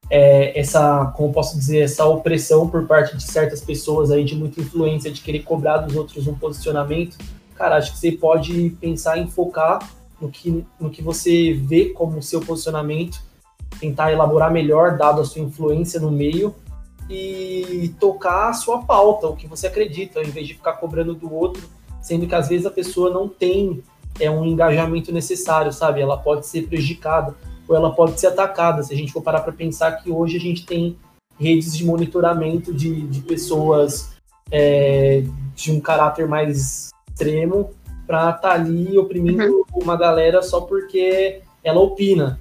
é, 0.10 0.60
essa, 0.60 1.06
como 1.16 1.32
posso 1.32 1.58
dizer, 1.58 1.80
essa 1.80 2.04
opressão 2.04 2.68
por 2.68 2.86
parte 2.86 3.16
de 3.16 3.24
certas 3.24 3.62
pessoas 3.62 4.12
aí, 4.12 4.26
de 4.26 4.36
muita 4.36 4.60
influência, 4.60 5.10
de 5.10 5.22
querer 5.22 5.44
cobrar 5.44 5.78
dos 5.78 5.96
outros 5.96 6.28
um 6.28 6.36
posicionamento, 6.36 7.18
cara, 7.56 7.78
acho 7.78 7.94
que 7.94 7.98
você 7.98 8.12
pode 8.12 8.72
pensar 8.82 9.18
em 9.18 9.28
focar 9.28 9.80
no 10.20 10.30
que, 10.30 10.66
no 10.78 10.90
que 10.90 11.02
você 11.02 11.54
vê 11.54 11.86
como 11.92 12.22
seu 12.22 12.42
posicionamento, 12.42 13.22
tentar 13.80 14.12
elaborar 14.12 14.52
melhor, 14.52 14.98
dado 14.98 15.22
a 15.22 15.26
sua 15.26 15.42
influência 15.42 15.98
no 15.98 16.12
meio, 16.12 16.54
e 17.10 17.94
tocar 18.00 18.50
a 18.50 18.54
sua 18.54 18.84
pauta, 18.84 19.28
o 19.28 19.36
que 19.36 19.48
você 19.48 19.68
acredita, 19.68 20.20
ao 20.20 20.26
invés 20.26 20.48
de 20.48 20.54
ficar 20.54 20.74
cobrando 20.74 21.16
do 21.16 21.34
outro, 21.34 21.68
sendo 22.02 22.28
que 22.28 22.36
às 22.36 22.48
vezes 22.48 22.66
a 22.66 22.72
pessoa 22.72 23.10
não 23.10 23.28
tem 23.28 23.84
é 24.20 24.30
um 24.30 24.46
engajamento 24.46 25.12
necessário, 25.12 25.72
sabe? 25.72 26.02
Ela 26.02 26.18
pode 26.18 26.46
ser 26.46 26.68
prejudicada 26.68 27.36
ou 27.68 27.76
ela 27.76 27.92
pode 27.92 28.20
ser 28.20 28.28
atacada. 28.28 28.84
Se 28.84 28.94
a 28.94 28.98
gente 28.98 29.12
for 29.12 29.22
parar 29.22 29.42
para 29.42 29.54
pensar 29.54 29.94
que 29.94 30.12
hoje 30.12 30.38
a 30.38 30.40
gente 30.40 30.66
tem 30.66 30.98
redes 31.40 31.78
de 31.78 31.86
monitoramento 31.86 32.74
de, 32.74 33.02
de 33.08 33.22
pessoas 33.22 34.12
é, 34.52 35.24
de 35.56 35.72
um 35.72 35.80
caráter 35.80 36.28
mais 36.28 36.90
extremo 37.10 37.72
pra 38.06 38.32
estar 38.32 38.40
tá 38.40 38.52
ali 38.54 38.98
oprimindo 38.98 39.44
uhum. 39.44 39.84
uma 39.84 39.96
galera 39.96 40.42
só 40.42 40.62
porque 40.62 41.42
ela 41.64 41.80
opina. 41.80 42.38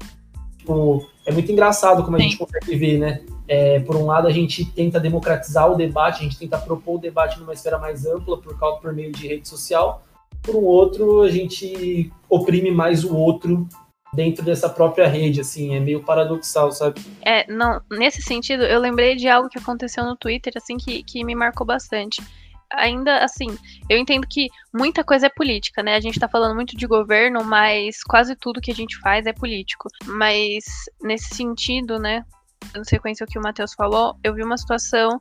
Tipo, 0.56 1.06
é 1.24 1.32
muito 1.32 1.52
engraçado 1.52 2.02
como 2.02 2.16
a 2.16 2.20
Sim. 2.20 2.30
gente 2.30 2.38
consegue 2.38 2.76
ver, 2.76 2.98
né? 2.98 3.20
É, 3.48 3.80
por 3.80 3.96
um 3.96 4.04
lado, 4.04 4.28
a 4.28 4.30
gente 4.30 4.64
tenta 4.64 5.00
democratizar 5.00 5.72
o 5.72 5.74
debate, 5.74 6.20
a 6.20 6.22
gente 6.24 6.38
tenta 6.38 6.58
propor 6.58 6.96
o 6.96 6.98
debate 6.98 7.40
numa 7.40 7.54
esfera 7.54 7.78
mais 7.78 8.04
ampla 8.04 8.36
por, 8.36 8.58
causa, 8.58 8.78
por 8.78 8.92
meio 8.92 9.10
de 9.10 9.26
rede 9.26 9.48
social. 9.48 10.02
Por 10.42 10.54
um 10.54 10.64
outro, 10.64 11.22
a 11.22 11.30
gente 11.30 12.12
oprime 12.28 12.70
mais 12.70 13.04
o 13.04 13.16
outro 13.16 13.66
dentro 14.12 14.44
dessa 14.44 14.68
própria 14.68 15.06
rede, 15.06 15.40
assim, 15.40 15.74
é 15.74 15.80
meio 15.80 16.02
paradoxal, 16.02 16.70
sabe? 16.72 17.00
É, 17.22 17.50
não, 17.50 17.80
nesse 17.90 18.22
sentido, 18.22 18.62
eu 18.64 18.80
lembrei 18.80 19.16
de 19.16 19.28
algo 19.28 19.48
que 19.48 19.58
aconteceu 19.58 20.04
no 20.04 20.16
Twitter, 20.16 20.52
assim, 20.56 20.76
que, 20.76 21.02
que 21.02 21.24
me 21.24 21.34
marcou 21.34 21.66
bastante. 21.66 22.22
Ainda 22.70 23.24
assim, 23.24 23.46
eu 23.88 23.96
entendo 23.96 24.26
que 24.28 24.48
muita 24.74 25.02
coisa 25.02 25.26
é 25.26 25.30
política, 25.30 25.82
né? 25.82 25.96
A 25.96 26.00
gente 26.00 26.20
tá 26.20 26.28
falando 26.28 26.54
muito 26.54 26.76
de 26.76 26.86
governo, 26.86 27.42
mas 27.42 28.02
quase 28.02 28.36
tudo 28.36 28.60
que 28.60 28.70
a 28.70 28.74
gente 28.74 28.98
faz 28.98 29.26
é 29.26 29.32
político. 29.32 29.88
Mas 30.04 30.64
nesse 31.02 31.34
sentido, 31.34 31.98
né? 31.98 32.24
Dando 32.72 32.88
sequência 32.88 33.24
ao 33.24 33.28
que 33.28 33.38
o 33.38 33.42
Matheus 33.42 33.74
falou, 33.74 34.16
eu 34.22 34.34
vi 34.34 34.42
uma 34.42 34.58
situação 34.58 35.18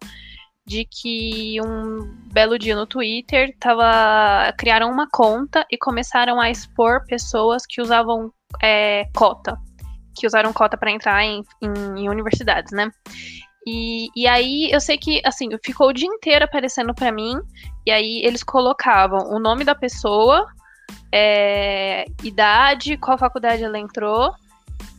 de 0.67 0.83
que 0.83 1.61
um 1.61 2.13
belo 2.33 2.59
dia 2.59 2.75
no 2.75 2.85
Twitter 2.85 3.55
tava, 3.57 4.51
criaram 4.57 4.91
uma 4.91 5.07
conta 5.09 5.65
e 5.71 5.77
começaram 5.77 6.41
a 6.41 6.49
expor 6.49 7.05
pessoas 7.07 7.65
que 7.65 7.81
usavam 7.81 8.33
é, 8.61 9.05
cota, 9.15 9.57
que 10.13 10.27
usaram 10.27 10.51
cota 10.51 10.75
para 10.77 10.91
entrar 10.91 11.23
em, 11.23 11.41
em, 11.61 12.01
em, 12.01 12.09
universidades, 12.09 12.73
né? 12.73 12.91
E, 13.65 14.09
e 14.13 14.27
aí 14.27 14.69
eu 14.69 14.81
sei 14.81 14.97
que 14.97 15.21
assim 15.25 15.49
ficou 15.63 15.87
o 15.87 15.93
dia 15.93 16.07
inteiro 16.07 16.43
aparecendo 16.43 16.93
para 16.93 17.13
mim 17.13 17.39
e 17.85 17.91
aí 17.91 18.21
eles 18.25 18.43
colocavam 18.43 19.29
o 19.33 19.39
nome 19.39 19.63
da 19.63 19.73
pessoa, 19.73 20.47
é, 21.13 22.05
idade, 22.23 22.97
qual 22.97 23.17
faculdade 23.17 23.63
ela 23.63 23.79
entrou 23.79 24.33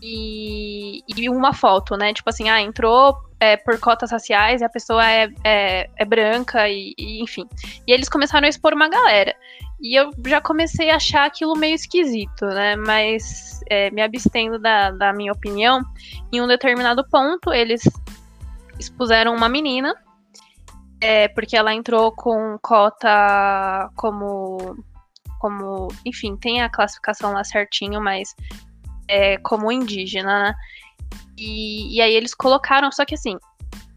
e, 0.02 1.02
e 1.08 1.28
uma 1.28 1.52
foto, 1.52 1.96
né? 1.96 2.12
Tipo 2.12 2.30
assim, 2.30 2.48
ah, 2.48 2.60
entrou 2.60 3.16
é, 3.40 3.56
por 3.56 3.78
cotas 3.78 4.10
raciais 4.10 4.60
e 4.60 4.64
a 4.64 4.68
pessoa 4.68 5.04
é, 5.08 5.28
é, 5.44 5.90
é 5.96 6.04
branca 6.04 6.68
e, 6.68 6.94
e, 6.98 7.22
enfim. 7.22 7.46
E 7.86 7.92
eles 7.92 8.08
começaram 8.08 8.46
a 8.46 8.48
expor 8.48 8.72
uma 8.74 8.88
galera. 8.88 9.34
E 9.80 9.98
eu 9.98 10.10
já 10.26 10.40
comecei 10.40 10.90
a 10.90 10.96
achar 10.96 11.24
aquilo 11.24 11.56
meio 11.56 11.74
esquisito, 11.74 12.46
né? 12.46 12.74
Mas 12.76 13.60
é, 13.70 13.90
me 13.90 14.02
abstendo 14.02 14.58
da, 14.58 14.90
da 14.90 15.12
minha 15.12 15.32
opinião, 15.32 15.82
em 16.32 16.40
um 16.40 16.46
determinado 16.48 17.06
ponto 17.08 17.52
eles 17.52 17.82
expuseram 18.78 19.34
uma 19.34 19.48
menina, 19.48 19.94
é, 21.00 21.28
porque 21.28 21.56
ela 21.56 21.74
entrou 21.74 22.12
com 22.12 22.58
cota 22.60 23.90
como. 23.94 24.76
como. 25.38 25.88
Enfim, 26.04 26.36
tem 26.36 26.60
a 26.60 26.68
classificação 26.68 27.32
lá 27.32 27.44
certinho, 27.44 28.00
mas 28.00 28.34
é, 29.08 29.38
como 29.38 29.72
indígena, 29.72 30.44
né? 30.44 30.54
E, 31.36 31.96
e 31.96 32.02
aí 32.02 32.12
eles 32.14 32.34
colocaram, 32.34 32.90
só 32.92 33.04
que 33.04 33.14
assim, 33.14 33.38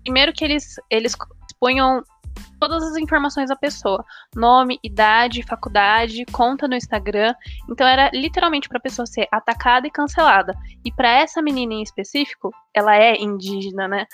primeiro 0.04 0.32
que 0.32 0.44
eles, 0.44 0.76
eles 0.90 1.16
expunham 1.50 2.04
todas 2.60 2.84
as 2.84 2.96
informações 2.98 3.50
da 3.50 3.56
pessoa: 3.56 4.06
nome, 4.36 4.80
idade, 4.84 5.44
faculdade, 5.44 6.24
conta 6.32 6.68
no 6.68 6.76
Instagram. 6.76 7.34
Então 7.70 7.86
era 7.88 8.10
literalmente 8.14 8.70
para 8.70 8.80
pessoa 8.80 9.06
ser 9.06 9.28
atacada 9.32 9.88
e 9.88 9.92
cancelada. 9.92 10.54
E 10.86 10.92
para 10.92 11.10
essa 11.10 11.42
menina 11.42 11.74
em 11.74 11.82
específico, 11.82 12.54
ela 12.74 12.96
é 12.96 13.20
indígena, 13.20 13.88
né? 13.88 14.06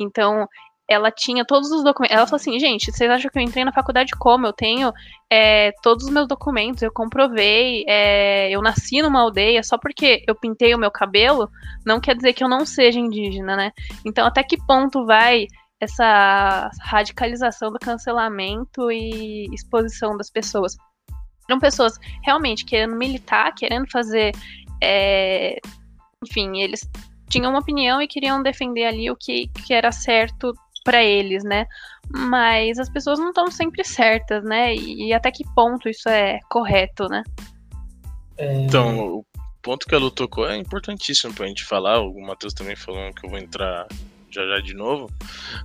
Então 0.00 0.48
ela 0.88 1.10
tinha 1.10 1.44
todos 1.44 1.70
os 1.70 1.82
documentos. 1.82 2.16
Ela 2.16 2.26
falou 2.26 2.36
assim, 2.36 2.58
gente, 2.60 2.92
vocês 2.92 3.10
acham 3.10 3.30
que 3.30 3.38
eu 3.38 3.42
entrei 3.42 3.64
na 3.64 3.72
faculdade 3.72 4.12
como? 4.18 4.46
Eu 4.46 4.52
tenho 4.52 4.92
é, 5.30 5.72
todos 5.82 6.04
os 6.04 6.10
meus 6.10 6.28
documentos, 6.28 6.82
eu 6.82 6.92
comprovei, 6.92 7.84
é, 7.88 8.50
eu 8.50 8.62
nasci 8.62 9.02
numa 9.02 9.20
aldeia, 9.20 9.62
só 9.62 9.76
porque 9.76 10.22
eu 10.26 10.34
pintei 10.34 10.74
o 10.74 10.78
meu 10.78 10.90
cabelo, 10.90 11.50
não 11.84 12.00
quer 12.00 12.14
dizer 12.14 12.32
que 12.32 12.44
eu 12.44 12.48
não 12.48 12.64
seja 12.64 13.00
indígena, 13.00 13.56
né? 13.56 13.72
Então, 14.04 14.26
até 14.26 14.42
que 14.44 14.56
ponto 14.64 15.04
vai 15.04 15.46
essa 15.80 16.70
radicalização 16.82 17.70
do 17.70 17.78
cancelamento 17.78 18.90
e 18.90 19.46
exposição 19.52 20.16
das 20.16 20.30
pessoas? 20.30 20.76
Eram 21.48 21.58
pessoas 21.58 21.98
realmente 22.22 22.64
querendo 22.64 22.96
militar, 22.96 23.52
querendo 23.54 23.90
fazer. 23.90 24.32
É, 24.82 25.58
enfim, 26.22 26.60
eles 26.60 26.88
tinham 27.28 27.50
uma 27.50 27.60
opinião 27.60 28.00
e 28.00 28.06
queriam 28.06 28.42
defender 28.42 28.84
ali 28.84 29.10
o 29.10 29.16
que, 29.16 29.48
que 29.48 29.74
era 29.74 29.90
certo 29.90 30.52
para 30.86 31.02
eles, 31.02 31.42
né? 31.42 31.66
Mas 32.08 32.78
as 32.78 32.88
pessoas 32.88 33.18
não 33.18 33.30
estão 33.30 33.50
sempre 33.50 33.82
certas, 33.84 34.44
né? 34.44 34.72
E, 34.72 35.08
e, 35.08 35.12
até 35.12 35.32
que 35.32 35.44
ponto 35.52 35.88
isso 35.88 36.08
é 36.08 36.38
correto, 36.48 37.08
né? 37.08 37.24
É... 38.38 38.54
Então, 38.62 39.16
o 39.16 39.26
ponto 39.60 39.86
que 39.86 39.94
a 39.94 39.98
Lu 39.98 40.12
tocou 40.12 40.48
é 40.48 40.56
importantíssimo 40.56 41.34
pra 41.34 41.48
gente 41.48 41.64
falar. 41.64 42.00
O 42.00 42.20
Matheus 42.22 42.54
também 42.54 42.76
falou 42.76 43.12
que 43.12 43.26
eu 43.26 43.30
vou 43.30 43.38
entrar 43.40 43.88
já 44.30 44.46
já 44.46 44.60
de 44.60 44.74
novo. 44.74 45.10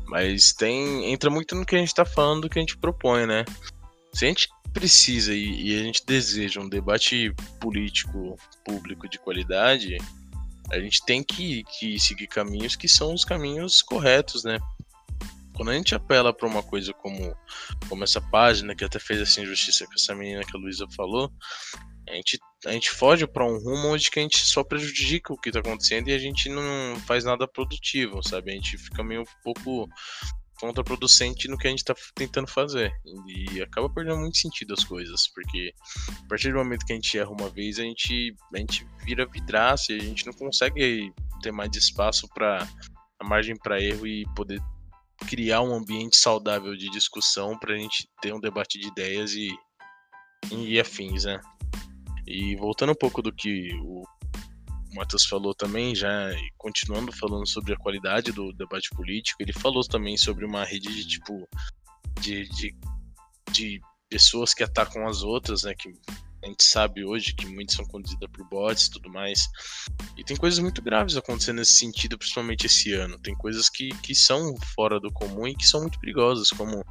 Mas 0.07 0.53
tem. 0.53 1.13
Entra 1.13 1.29
muito 1.29 1.55
no 1.55 1.65
que 1.65 1.75
a 1.75 1.79
gente 1.79 1.93
tá 1.93 2.03
falando, 2.03 2.41
do 2.41 2.49
que 2.49 2.57
a 2.57 2.62
gente 2.62 2.77
propõe, 2.77 3.27
né? 3.27 3.45
Se 4.12 4.25
a 4.25 4.27
gente 4.27 4.49
precisa 4.73 5.34
e, 5.36 5.69
e 5.69 5.79
a 5.79 5.84
gente 5.84 6.03
deseja 6.03 6.60
um 6.60 6.67
debate 6.67 7.31
político 7.60 8.38
público 8.65 9.07
de 9.07 9.19
qualidade, 9.19 9.97
a 10.71 10.79
gente 10.79 11.05
tem 11.05 11.21
que, 11.21 11.63
que 11.65 11.99
seguir 11.99 12.27
caminhos 12.27 12.75
que 12.75 12.88
são 12.88 13.13
os 13.13 13.23
caminhos 13.23 13.81
corretos, 13.81 14.43
né? 14.43 14.57
Quando 15.62 15.69
a 15.69 15.76
gente 15.76 15.93
apela 15.93 16.34
para 16.34 16.47
uma 16.47 16.63
coisa 16.63 16.91
como, 16.91 17.38
como 17.88 18.04
essa 18.04 18.19
página, 18.19 18.76
que 18.76 18.84
até 18.84 18.97
fez 18.97 19.21
essa 19.21 19.41
injustiça 19.41 19.86
com 19.86 19.93
essa 19.93 20.15
menina 20.15 20.43
que 20.43 20.58
a 20.58 20.60
Luísa 20.60 20.88
falou, 20.95 21.32
a 22.10 22.15
gente, 22.15 22.39
a 22.65 22.71
gente 22.71 22.89
foge 22.89 23.28
para 23.28 23.45
um 23.45 23.60
rumo 23.60 23.89
onde 23.89 24.10
que 24.10 24.19
a 24.19 24.24
gente 24.24 24.39
só 24.39 24.63
prejudica 24.63 25.32
o 25.32 25.38
que 25.38 25.50
está 25.50 25.60
acontecendo 25.60 26.08
e 26.08 26.13
a 26.13 26.17
gente 26.17 26.50
não 26.50 27.00
faz 27.06 27.24
nada 27.24 27.47
produtivo, 27.47 28.28
sabe? 28.28 28.50
A 28.52 28.56
gente 28.56 28.76
fica 28.76 29.04
meio 29.04 29.21
um 29.21 29.43
pouco 29.43 29.88
contraproducente 30.60 31.47
no 31.47 31.60
que 31.60 31.67
a 31.67 31.69
gente 31.69 31.82
está 31.82 31.93
tentando 32.15 32.47
fazer. 32.47 32.91
E 33.28 33.62
acaba 33.62 33.88
perdendo 33.88 34.17
muito 34.17 34.39
sentido 34.39 34.74
as 34.74 34.84
coisas, 34.84 35.28
porque 35.28 35.76
a 36.10 36.28
partir 36.28 36.52
do 36.52 36.58
momento 36.58 36.88
que 36.88 36.93
a 36.93 36.95
gente 36.95 37.19
erra 37.19 37.30
uma 37.30 37.52
vez, 37.52 37.78
a 37.78 37.84
gente, 37.84 38.36
a 38.52 38.58
gente 38.58 38.84
vira 39.06 39.28
vidraça 39.28 39.93
e 39.93 39.97
a 39.97 40.04
gente 40.04 40.26
não 40.26 40.34
consegue 40.34 41.13
ter 41.43 41.52
mais 41.52 41.69
espaço 41.76 42.28
para 42.34 42.67
a 43.19 43.24
margem 43.24 43.56
para 43.56 43.80
erro 43.80 44.08
e 44.08 44.26
poder 44.36 44.60
criar 45.27 45.62
um 45.62 45.73
ambiente 45.73 46.17
saudável 46.17 46.75
de 46.75 46.89
discussão 46.89 47.57
para 47.57 47.73
a 47.73 47.77
gente 47.77 48.07
ter 48.21 48.34
um 48.34 48.39
debate 48.39 48.79
de 48.79 48.88
ideias 48.88 49.34
e, 49.34 49.49
e 50.51 50.79
afins, 50.79 51.25
né? 51.25 51.39
E 52.27 52.55
voltando 52.55 52.91
um 52.91 52.95
pouco 52.95 53.21
do 53.21 53.34
que 53.34 53.73
o 53.81 54.03
Matheus 54.93 55.25
falou 55.25 55.53
também, 55.53 55.95
já 55.95 56.31
continuando 56.57 57.12
falando 57.12 57.47
sobre 57.47 57.73
a 57.73 57.77
qualidade 57.77 58.31
do 58.31 58.51
debate 58.53 58.89
político, 58.95 59.41
ele 59.41 59.53
falou 59.53 59.84
também 59.84 60.17
sobre 60.17 60.45
uma 60.45 60.63
rede 60.63 60.93
de 60.93 61.07
tipo 61.07 61.47
de, 62.19 62.47
de, 62.49 62.75
de 63.51 63.81
pessoas 64.10 64.53
que 64.53 64.63
atacam 64.63 65.07
as 65.07 65.23
outras, 65.23 65.63
né? 65.63 65.73
Que 65.73 65.89
a 66.43 66.47
gente 66.47 66.63
sabe 66.63 67.06
hoje 67.06 67.34
que 67.34 67.45
muitas 67.45 67.75
são 67.75 67.86
conduzidas 67.86 68.30
por 68.32 68.47
bots 68.49 68.86
e 68.86 68.91
tudo 68.91 69.12
mais. 69.12 69.47
E 70.17 70.23
tem 70.23 70.36
coisas 70.36 70.60
muito 70.60 70.82
graves 70.82 71.15
acontecendo 71.15 71.58
nesse 71.58 71.73
sentido, 71.73 72.17
principalmente 72.17 72.65
esse 72.65 72.93
ano. 72.93 73.19
Tem 73.19 73.36
coisas 73.36 73.69
que, 73.69 73.89
que 74.01 74.15
são 74.15 74.56
fora 74.75 74.99
do 74.99 75.12
comum 75.12 75.47
e 75.47 75.56
que 75.56 75.65
são 75.65 75.82
muito 75.82 75.99
perigosas, 75.99 76.49
como 76.49 76.84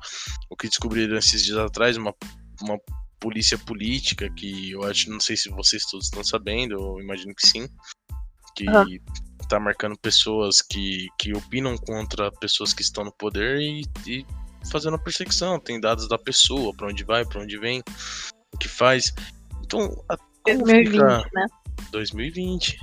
o 0.49 0.57
que 0.57 0.69
descobriram 0.69 1.17
esses 1.17 1.45
dias 1.45 1.59
atrás, 1.59 1.97
uma, 1.97 2.15
uma 2.63 2.79
polícia 3.19 3.59
política, 3.59 4.31
que 4.31 4.71
eu 4.71 4.85
acho, 4.85 5.11
não 5.11 5.21
sei 5.21 5.37
se 5.37 5.51
vocês 5.51 5.85
todos 5.85 6.07
estão 6.07 6.23
sabendo, 6.23 6.75
eu 6.75 7.01
imagino 7.01 7.35
que 7.35 7.47
sim, 7.47 7.69
que 8.57 8.69
uhum. 8.69 8.99
tá 9.49 9.59
marcando 9.59 9.99
pessoas 9.99 10.63
que, 10.63 11.09
que 11.19 11.33
opinam 11.33 11.77
contra 11.77 12.31
pessoas 12.33 12.73
que 12.73 12.83
estão 12.83 13.05
no 13.05 13.13
poder 13.13 13.61
e, 13.61 13.83
e 14.07 14.25
fazendo 14.71 14.95
a 14.95 14.99
perseguição. 14.99 15.59
Tem 15.59 15.81
dados 15.81 16.09
da 16.09 16.19
pessoa, 16.19 16.75
para 16.75 16.89
onde 16.89 17.05
vai, 17.05 17.25
para 17.25 17.43
onde 17.43 17.59
vem, 17.59 17.83
o 18.53 18.59
que 18.59 18.69
faz. 18.69 19.13
Então, 19.71 20.05
a, 20.09 20.17
2020, 20.47 20.91
fica... 20.91 21.31
né? 21.33 21.47
2020. 21.93 22.81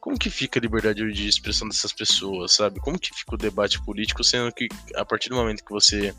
Como 0.00 0.18
que 0.18 0.28
fica 0.28 0.58
a 0.58 0.62
liberdade 0.62 1.12
de 1.12 1.28
expressão 1.28 1.68
dessas 1.68 1.92
pessoas, 1.92 2.52
sabe? 2.52 2.80
Como 2.80 2.98
que 2.98 3.14
fica 3.14 3.34
o 3.34 3.38
debate 3.38 3.80
político, 3.84 4.24
sendo 4.24 4.52
que 4.52 4.66
a 4.96 5.04
partir 5.04 5.28
do 5.28 5.36
momento 5.36 5.64
que 5.64 5.70
você 5.70 6.12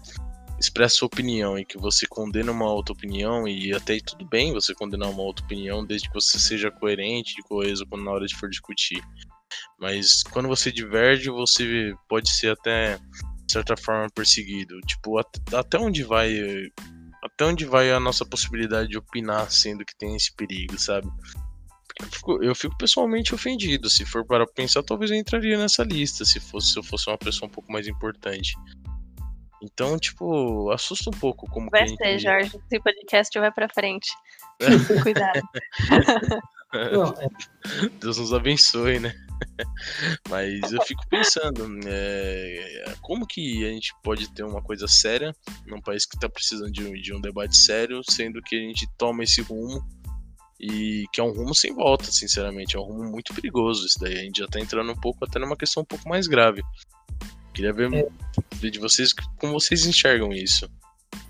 expressa 0.58 0.96
sua 0.96 1.08
opinião 1.08 1.58
e 1.58 1.66
que 1.66 1.78
você 1.78 2.06
condena 2.08 2.52
uma 2.52 2.72
outra 2.72 2.94
opinião, 2.94 3.48
e 3.48 3.74
até 3.74 3.98
tudo 4.00 4.24
bem 4.26 4.54
você 4.54 4.74
condenar 4.76 5.10
uma 5.10 5.24
outra 5.24 5.44
opinião, 5.44 5.84
desde 5.84 6.08
que 6.08 6.14
você 6.14 6.40
seja 6.40 6.72
coerente 6.72 7.34
e 7.40 7.44
coeso 7.44 7.86
na 7.92 8.12
hora 8.12 8.28
de 8.28 8.36
for 8.36 8.48
discutir. 8.48 9.04
Mas 9.80 10.24
quando 10.24 10.48
você 10.48 10.72
diverge, 10.72 11.30
você 11.30 11.94
pode 12.08 12.30
ser 12.32 12.52
até, 12.52 12.98
de 12.98 13.52
certa 13.52 13.76
forma, 13.76 14.08
perseguido. 14.14 14.80
Tipo, 14.82 15.18
até 15.18 15.80
onde 15.80 16.04
vai 16.04 16.32
até 17.24 17.46
onde 17.46 17.66
vai 17.66 17.92
a 17.92 18.00
nossa 18.00 18.26
possibilidade 18.26 18.90
de 18.90 18.98
opinar, 18.98 19.50
sendo 19.52 19.86
que 19.86 19.96
tem 19.96 20.16
esse 20.16 20.34
perigo, 20.36 20.80
sabe? 20.80 21.08
Eu 22.00 22.08
fico, 22.08 22.44
eu 22.44 22.56
fico, 22.56 22.78
pessoalmente 22.78 23.36
ofendido. 23.36 23.90
Se 23.90 24.06
for 24.06 24.26
para 24.26 24.48
pensar, 24.48 24.82
talvez 24.82 25.12
eu 25.12 25.18
entraria 25.18 25.58
nessa 25.58 25.84
lista 25.84 26.26
se 26.26 26.40
fosse 26.40 26.74
se 26.74 26.80
eu 26.80 26.84
fosse 26.84 27.10
uma 27.10 27.18
pessoa 27.18 27.48
um 27.48 27.52
pouco 27.52 27.72
mais 27.72 27.88
importante. 27.88 28.56
Então, 29.62 30.00
tipo, 30.00 30.72
assusta 30.72 31.12
um 31.12 31.14
pouco 31.14 31.48
como 31.50 31.70
vai 31.70 31.84
que 31.84 31.96
ser, 31.96 32.18
gente... 32.18 32.24
Jorge, 32.24 32.50
se 32.68 32.78
o 32.78 32.82
podcast 32.82 33.40
vai 33.40 33.52
para 33.52 33.70
frente. 33.70 34.10
Cuidado. 35.04 35.42
É... 36.74 37.90
Deus 38.00 38.18
nos 38.18 38.34
abençoe, 38.34 39.00
né? 39.00 39.14
Mas 40.30 40.72
eu 40.72 40.82
fico 40.84 41.08
pensando, 41.10 41.80
é, 41.86 42.94
como 43.02 43.26
que 43.26 43.66
a 43.66 43.70
gente 43.70 43.94
pode 44.04 44.32
ter 44.34 44.44
uma 44.44 44.62
coisa 44.62 44.88
séria 44.88 45.34
num 45.66 45.82
país 45.82 46.06
que 46.06 46.16
está 46.16 46.30
precisando 46.30 46.72
de 46.72 46.84
um, 46.84 46.94
de 46.94 47.14
um 47.14 47.22
debate 47.22 47.58
sério, 47.58 48.02
sendo 48.10 48.42
que 48.42 48.56
a 48.56 48.60
gente 48.60 48.88
toma 48.98 49.24
esse 49.24 49.42
rumo 49.42 49.84
e 50.60 51.06
que 51.12 51.20
é 51.20 51.24
um 51.24 51.32
rumo 51.32 51.56
sem 51.56 51.74
volta, 51.74 52.12
sinceramente, 52.12 52.76
é 52.76 52.80
um 52.80 52.84
rumo 52.84 53.10
muito 53.10 53.34
perigoso. 53.34 53.86
Isso 53.86 54.00
daí 54.00 54.14
a 54.14 54.22
gente 54.22 54.38
já 54.38 54.46
está 54.46 54.60
entrando 54.60 54.92
um 54.92 55.00
pouco 55.00 55.26
até 55.26 55.40
numa 55.40 55.58
questão 55.58 55.82
um 55.82 55.86
pouco 55.86 56.08
mais 56.08 56.28
grave. 56.28 56.62
Queria 57.54 57.74
ver, 57.74 57.92
é. 57.94 58.70
de 58.70 58.80
vocês 58.80 59.14
como 59.40 59.54
vocês 59.54 59.86
enxergam 59.86 60.32
isso. 60.32 60.70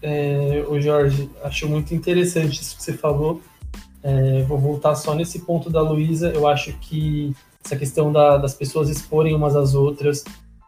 É, 0.01 0.63
o 0.67 0.79
Jorge, 0.79 1.29
acho 1.43 1.67
muito 1.67 1.95
interessante 1.95 2.61
isso 2.61 2.75
que 2.75 2.83
você 2.83 2.93
falou. 2.93 3.41
É, 4.03 4.43
vou 4.43 4.57
voltar 4.57 4.95
só 4.95 5.15
nesse 5.15 5.39
ponto 5.39 5.69
da 5.69 5.81
Luísa. 5.81 6.31
Eu 6.31 6.47
acho 6.47 6.73
que 6.79 7.33
essa 7.63 7.75
questão 7.75 8.11
da, 8.11 8.37
das 8.37 8.53
pessoas 8.53 8.89
exporem 8.89 9.35
umas 9.35 9.55
às 9.55 9.73
outras, 9.75 10.23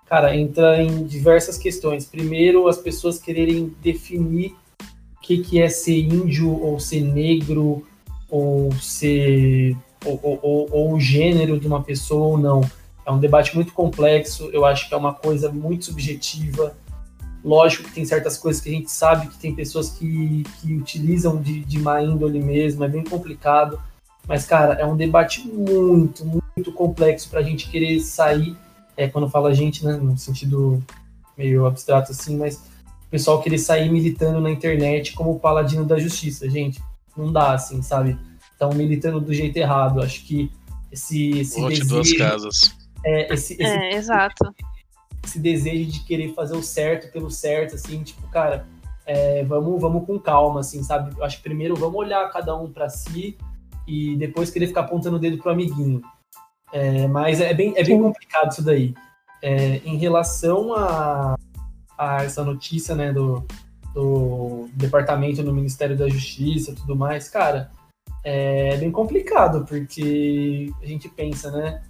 cara, 0.05 0.35
entra 0.35 0.81
em 0.81 1.05
diversas 1.05 1.57
questões. 1.57 2.05
Primeiro, 2.05 2.67
as 2.67 2.77
pessoas 2.77 3.17
quererem 3.17 3.73
definir 3.81 4.55
o 5.17 5.21
que, 5.21 5.39
que 5.39 5.61
é 5.61 5.69
ser 5.69 5.97
índio 5.97 6.49
ou 6.49 6.79
ser 6.79 7.01
negro 7.01 7.85
ou 8.29 8.71
ser 8.73 9.75
ou, 10.05 10.19
ou, 10.21 10.67
ou, 10.71 10.93
o 10.93 10.99
gênero 10.99 11.59
de 11.59 11.67
uma 11.67 11.81
pessoa 11.81 12.27
ou 12.27 12.37
não. 12.37 12.61
É 13.05 13.11
um 13.11 13.19
debate 13.19 13.55
muito 13.55 13.73
complexo. 13.73 14.49
Eu 14.51 14.65
acho 14.65 14.87
que 14.87 14.93
é 14.93 14.97
uma 14.97 15.13
coisa 15.13 15.51
muito 15.51 15.85
subjetiva. 15.85 16.75
Lógico 17.43 17.83
que 17.83 17.93
tem 17.93 18.05
certas 18.05 18.37
coisas 18.37 18.61
que 18.61 18.69
a 18.69 18.73
gente 18.73 18.91
sabe 18.91 19.27
que 19.27 19.37
tem 19.37 19.53
pessoas 19.53 19.89
que, 19.89 20.43
que 20.61 20.73
utilizam 20.73 21.41
de, 21.41 21.59
de 21.61 21.79
má 21.79 22.01
índole 22.01 22.41
mesmo, 22.41 22.83
é 22.83 22.87
bem 22.87 23.03
complicado. 23.03 23.79
Mas, 24.27 24.45
cara, 24.45 24.75
é 24.75 24.85
um 24.85 24.95
debate 24.95 25.45
muito, 25.47 26.25
muito 26.25 26.42
complexo 26.73 27.29
para 27.29 27.39
a 27.39 27.43
gente 27.43 27.69
querer 27.69 27.99
sair, 27.99 28.55
é, 28.95 29.07
quando 29.07 29.29
fala 29.29 29.49
a 29.49 29.53
gente, 29.53 29.83
né, 29.83 29.93
no 29.95 30.17
sentido 30.17 30.83
meio 31.37 31.65
abstrato 31.65 32.11
assim, 32.11 32.37
mas 32.37 32.57
o 33.07 33.09
pessoal 33.09 33.41
querer 33.41 33.57
sair 33.57 33.91
militando 33.91 34.39
na 34.39 34.51
internet 34.51 35.13
como 35.13 35.39
paladino 35.39 35.85
da 35.85 35.97
justiça, 35.97 36.49
gente, 36.49 36.81
não 37.17 37.31
dá 37.31 37.53
assim, 37.53 37.81
sabe? 37.81 38.17
Estão 38.51 38.71
militando 38.71 39.19
do 39.19 39.33
jeito 39.33 39.57
errado. 39.57 40.01
Acho 40.01 40.23
que 40.25 40.51
esse, 40.91 41.39
esse 41.39 41.59
desejo, 41.59 41.87
duas 41.87 42.13
casas. 42.13 42.75
É, 43.03 43.33
esse, 43.33 43.53
esse, 43.53 43.63
é, 43.63 43.95
exato. 43.95 44.53
Esse 45.23 45.39
desejo 45.39 45.89
de 45.89 45.99
querer 46.01 46.33
fazer 46.33 46.55
o 46.55 46.63
certo 46.63 47.11
pelo 47.11 47.29
certo, 47.31 47.75
assim, 47.75 48.03
tipo, 48.03 48.27
cara, 48.29 48.67
é, 49.05 49.43
vamos, 49.43 49.81
vamos 49.81 50.05
com 50.05 50.19
calma, 50.19 50.59
assim, 50.59 50.83
sabe? 50.83 51.15
Eu 51.17 51.23
acho 51.23 51.37
que 51.37 51.43
primeiro 51.43 51.75
vamos 51.75 51.95
olhar 51.95 52.31
cada 52.31 52.55
um 52.55 52.71
para 52.71 52.89
si, 52.89 53.37
e 53.87 54.15
depois 54.15 54.49
querer 54.49 54.67
ficar 54.67 54.81
apontando 54.81 55.17
o 55.17 55.19
dedo 55.19 55.37
pro 55.37 55.51
amiguinho. 55.51 56.01
É, 56.73 57.07
mas 57.07 57.39
é 57.39 57.53
bem, 57.53 57.71
é 57.77 57.83
bem 57.83 58.01
complicado 58.01 58.51
isso 58.51 58.63
daí. 58.63 58.95
É, 59.43 59.77
em 59.85 59.95
relação 59.97 60.73
a, 60.73 61.37
a 61.95 62.23
essa 62.23 62.43
notícia 62.43 62.95
né, 62.95 63.13
do, 63.13 63.45
do 63.93 64.67
departamento 64.73 65.43
no 65.43 65.53
Ministério 65.53 65.95
da 65.95 66.09
Justiça 66.09 66.71
e 66.71 66.75
tudo 66.75 66.95
mais, 66.95 67.29
cara, 67.29 67.69
é 68.23 68.75
bem 68.77 68.91
complicado, 68.91 69.65
porque 69.65 70.71
a 70.81 70.85
gente 70.85 71.07
pensa, 71.09 71.51
né? 71.51 71.83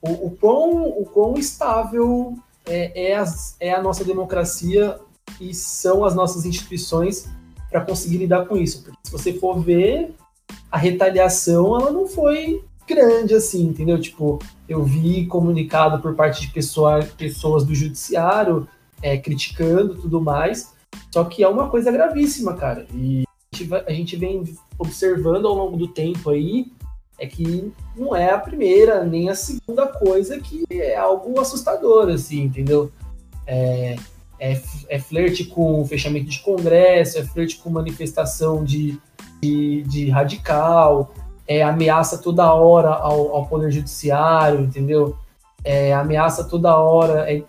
O, 0.00 0.28
o, 0.28 0.30
quão, 0.30 0.88
o 0.88 1.04
quão 1.04 1.34
estável 1.34 2.38
é, 2.64 3.10
é, 3.10 3.16
as, 3.16 3.56
é 3.60 3.74
a 3.74 3.82
nossa 3.82 4.02
democracia 4.02 4.98
e 5.38 5.52
são 5.52 6.04
as 6.04 6.14
nossas 6.14 6.46
instituições 6.46 7.28
para 7.68 7.82
conseguir 7.82 8.18
lidar 8.18 8.46
com 8.46 8.56
isso. 8.56 8.82
Porque 8.82 8.98
se 9.02 9.12
você 9.12 9.32
for 9.34 9.60
ver, 9.60 10.14
a 10.70 10.78
retaliação 10.78 11.78
ela 11.78 11.90
não 11.90 12.06
foi 12.06 12.64
grande 12.86 13.34
assim, 13.34 13.66
entendeu? 13.66 14.00
Tipo, 14.00 14.38
eu 14.68 14.82
vi 14.82 15.26
comunicado 15.26 16.00
por 16.00 16.14
parte 16.14 16.42
de 16.42 16.48
pessoa, 16.48 17.04
pessoas 17.16 17.64
do 17.64 17.74
judiciário 17.74 18.68
é, 19.02 19.16
criticando 19.18 19.96
tudo 19.96 20.20
mais, 20.20 20.72
só 21.12 21.24
que 21.24 21.42
é 21.42 21.48
uma 21.48 21.68
coisa 21.68 21.90
gravíssima, 21.90 22.54
cara. 22.54 22.86
E 22.94 23.24
a 23.52 23.56
gente, 23.56 23.74
a 23.74 23.92
gente 23.92 24.16
vem 24.16 24.44
observando 24.78 25.46
ao 25.46 25.54
longo 25.54 25.76
do 25.76 25.88
tempo 25.88 26.30
aí 26.30 26.70
é 27.18 27.26
que 27.26 27.72
não 27.96 28.14
é 28.14 28.30
a 28.30 28.38
primeira 28.38 29.02
nem 29.04 29.30
a 29.30 29.34
segunda 29.34 29.86
coisa 29.86 30.38
que 30.38 30.64
é 30.70 30.96
algo 30.96 31.40
assustador, 31.40 32.08
assim, 32.10 32.42
entendeu? 32.42 32.92
É, 33.46 33.96
é, 34.38 34.60
é 34.88 34.98
flerte 34.98 35.44
com 35.44 35.84
fechamento 35.86 36.26
de 36.26 36.40
congresso, 36.40 37.18
é 37.18 37.24
flerte 37.24 37.56
com 37.56 37.70
manifestação 37.70 38.62
de, 38.62 38.98
de, 39.40 39.82
de 39.84 40.10
radical, 40.10 41.14
é 41.46 41.62
ameaça 41.62 42.18
toda 42.18 42.52
hora 42.52 42.90
ao, 42.90 43.34
ao 43.34 43.46
poder 43.46 43.70
judiciário, 43.70 44.60
entendeu? 44.60 45.16
É 45.64 45.94
ameaça 45.94 46.44
toda 46.44 46.76
hora 46.76 47.30
é, 47.30 47.42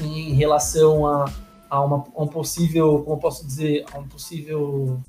em 0.00 0.32
relação 0.34 1.06
a, 1.06 1.24
a, 1.68 1.80
uma, 1.80 2.04
a 2.14 2.22
um 2.22 2.26
possível, 2.26 3.02
como 3.04 3.20
posso 3.20 3.46
dizer, 3.46 3.84
a 3.92 3.98
um 3.98 4.06
possível 4.06 5.00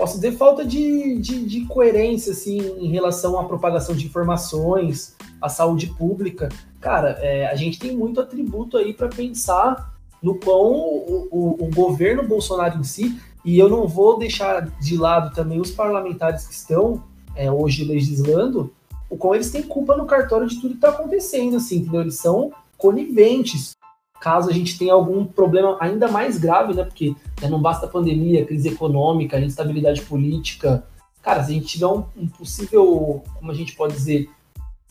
posso 0.00 0.14
dizer 0.14 0.32
falta 0.32 0.64
de, 0.64 1.18
de, 1.18 1.44
de, 1.44 1.66
coerência 1.66 2.32
assim 2.32 2.58
em 2.78 2.90
relação 2.90 3.38
à 3.38 3.44
propagação 3.44 3.94
de 3.94 4.06
informações, 4.06 5.14
à 5.42 5.50
saúde 5.50 5.88
pública. 5.88 6.48
Cara, 6.80 7.18
é, 7.20 7.46
a 7.46 7.54
gente 7.54 7.78
tem 7.78 7.94
muito 7.94 8.18
atributo 8.18 8.78
aí 8.78 8.94
para 8.94 9.08
pensar 9.08 9.94
no 10.22 10.36
quão 10.36 10.72
o, 10.72 11.28
o, 11.30 11.64
o, 11.64 11.70
governo 11.74 12.26
Bolsonaro 12.26 12.78
em 12.78 12.82
si 12.82 13.20
e 13.44 13.58
eu 13.58 13.68
não 13.68 13.86
vou 13.86 14.18
deixar 14.18 14.66
de 14.78 14.96
lado 14.96 15.34
também 15.34 15.60
os 15.60 15.70
parlamentares 15.70 16.46
que 16.46 16.54
estão 16.54 17.02
é, 17.34 17.50
hoje 17.50 17.84
legislando, 17.84 18.72
o 19.08 19.16
qual 19.16 19.34
eles 19.34 19.50
têm 19.50 19.62
culpa 19.62 19.96
no 19.96 20.06
cartório 20.06 20.46
de 20.46 20.56
tudo 20.56 20.70
que 20.70 20.74
está 20.74 20.90
acontecendo, 20.90 21.56
assim, 21.56 21.78
entendeu? 21.78 22.02
Eles 22.02 22.16
são 22.16 22.52
coniventes. 22.76 23.72
Caso 24.20 24.50
a 24.50 24.52
gente 24.52 24.78
tenha 24.78 24.92
algum 24.92 25.24
problema 25.24 25.76
ainda 25.80 26.06
mais 26.06 26.38
grave, 26.38 26.74
né? 26.74 26.84
Porque 26.84 27.16
né, 27.40 27.48
não 27.48 27.60
basta 27.60 27.86
a 27.86 27.88
pandemia, 27.88 28.44
crise 28.44 28.68
econômica, 28.68 29.40
instabilidade 29.40 30.02
política. 30.02 30.84
Cara, 31.22 31.42
se 31.42 31.50
a 31.50 31.54
gente 31.54 31.66
tiver 31.66 31.86
um, 31.86 32.04
um 32.16 32.28
possível, 32.28 33.22
como 33.38 33.50
a 33.50 33.54
gente 33.54 33.74
pode 33.74 33.94
dizer, 33.94 34.28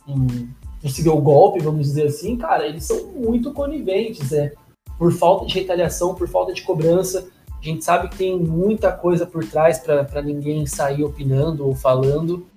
um 0.08 0.48
possível 0.82 1.16
golpe, 1.18 1.62
vamos 1.62 1.88
dizer 1.88 2.08
assim, 2.08 2.36
cara, 2.38 2.68
eles 2.68 2.86
são 2.86 3.08
muito 3.16 3.54
coniventes, 3.54 4.32
é, 4.32 4.54
por 4.98 5.14
falta 5.14 5.46
de 5.46 5.54
retaliação, 5.54 6.16
por 6.16 6.28
falta 6.28 6.54
de 6.54 6.64
cobrança. 6.64 7.30
A 7.62 7.66
gente 7.66 7.84
sabe 7.84 8.08
que 8.08 8.18
tem 8.18 8.38
muita 8.40 8.92
coisa 8.92 9.26
por 9.26 9.46
trás 9.46 9.80
para 9.80 10.22
ninguém 10.22 10.66
sair 10.66 11.04
opinando 11.04 11.68
ou 11.68 11.76
falando, 11.76 12.48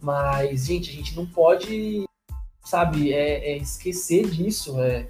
mas, 0.00 0.66
gente, 0.66 0.90
a 0.90 0.92
gente 0.92 1.16
não 1.16 1.26
pode, 1.26 2.04
sabe, 2.64 3.12
é, 3.12 3.52
é 3.52 3.56
esquecer 3.56 4.28
disso. 4.28 4.80
É, 4.80 5.06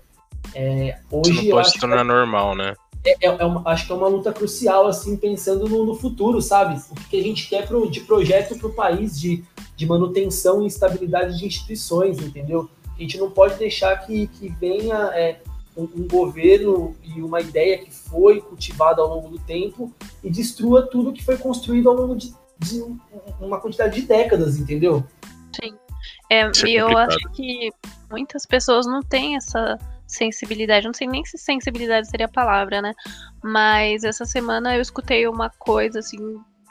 é, 0.54 0.98
hoje 1.10 1.32
não 1.32 1.50
pode 1.50 1.70
se 1.70 1.78
tornar 1.78 2.04
normal, 2.04 2.54
né? 2.54 2.74
É, 3.04 3.26
é, 3.26 3.36
é 3.38 3.44
uma, 3.44 3.62
acho 3.70 3.86
que 3.86 3.92
é 3.92 3.94
uma 3.94 4.08
luta 4.08 4.32
crucial, 4.32 4.86
assim, 4.86 5.16
pensando 5.16 5.66
no, 5.66 5.86
no 5.86 5.94
futuro, 5.94 6.42
sabe? 6.42 6.78
O 6.90 7.08
que 7.08 7.18
a 7.18 7.22
gente 7.22 7.48
quer 7.48 7.66
pro, 7.66 7.90
de 7.90 8.00
projeto 8.00 8.58
para 8.58 8.68
o 8.68 8.74
país, 8.74 9.18
de, 9.18 9.44
de 9.76 9.86
manutenção 9.86 10.62
e 10.62 10.66
estabilidade 10.66 11.38
de 11.38 11.46
instituições, 11.46 12.18
entendeu? 12.18 12.68
A 12.96 13.00
gente 13.00 13.16
não 13.16 13.30
pode 13.30 13.56
deixar 13.56 13.96
que, 14.04 14.26
que 14.26 14.48
venha 14.48 15.10
é, 15.14 15.40
um, 15.78 15.84
um, 15.84 16.08
governo 16.08 16.96
e 17.04 17.22
uma 17.22 17.40
ideia 17.40 17.78
que 17.78 17.90
foi 17.90 18.40
cultivada 18.40 19.00
ao 19.00 19.08
longo 19.08 19.28
do 19.28 19.38
tempo 19.38 19.94
e 20.22 20.28
destrua 20.28 20.86
tudo 20.86 21.12
que 21.12 21.24
foi 21.24 21.38
construído 21.38 21.88
ao 21.88 21.94
longo 21.94 22.16
de, 22.16 22.34
de 22.58 22.82
uma 23.40 23.60
quantidade 23.60 24.00
de 24.00 24.06
décadas, 24.06 24.58
entendeu? 24.58 25.04
Sim. 25.54 25.74
É, 26.28 26.40
é 26.40 26.50
e 26.66 26.74
eu 26.74 26.88
acho 26.98 27.18
que 27.32 27.72
muitas 28.10 28.44
pessoas 28.44 28.86
não 28.86 29.00
têm 29.00 29.36
essa 29.36 29.78
sensibilidade, 30.06 30.86
não 30.86 30.94
sei 30.94 31.06
nem 31.06 31.24
se 31.24 31.38
sensibilidade 31.38 32.08
seria 32.10 32.26
a 32.26 32.30
palavra, 32.30 32.82
né? 32.82 32.92
Mas 33.42 34.02
essa 34.02 34.24
semana 34.24 34.74
eu 34.74 34.82
escutei 34.82 35.28
uma 35.28 35.48
coisa 35.50 36.00
assim 36.00 36.18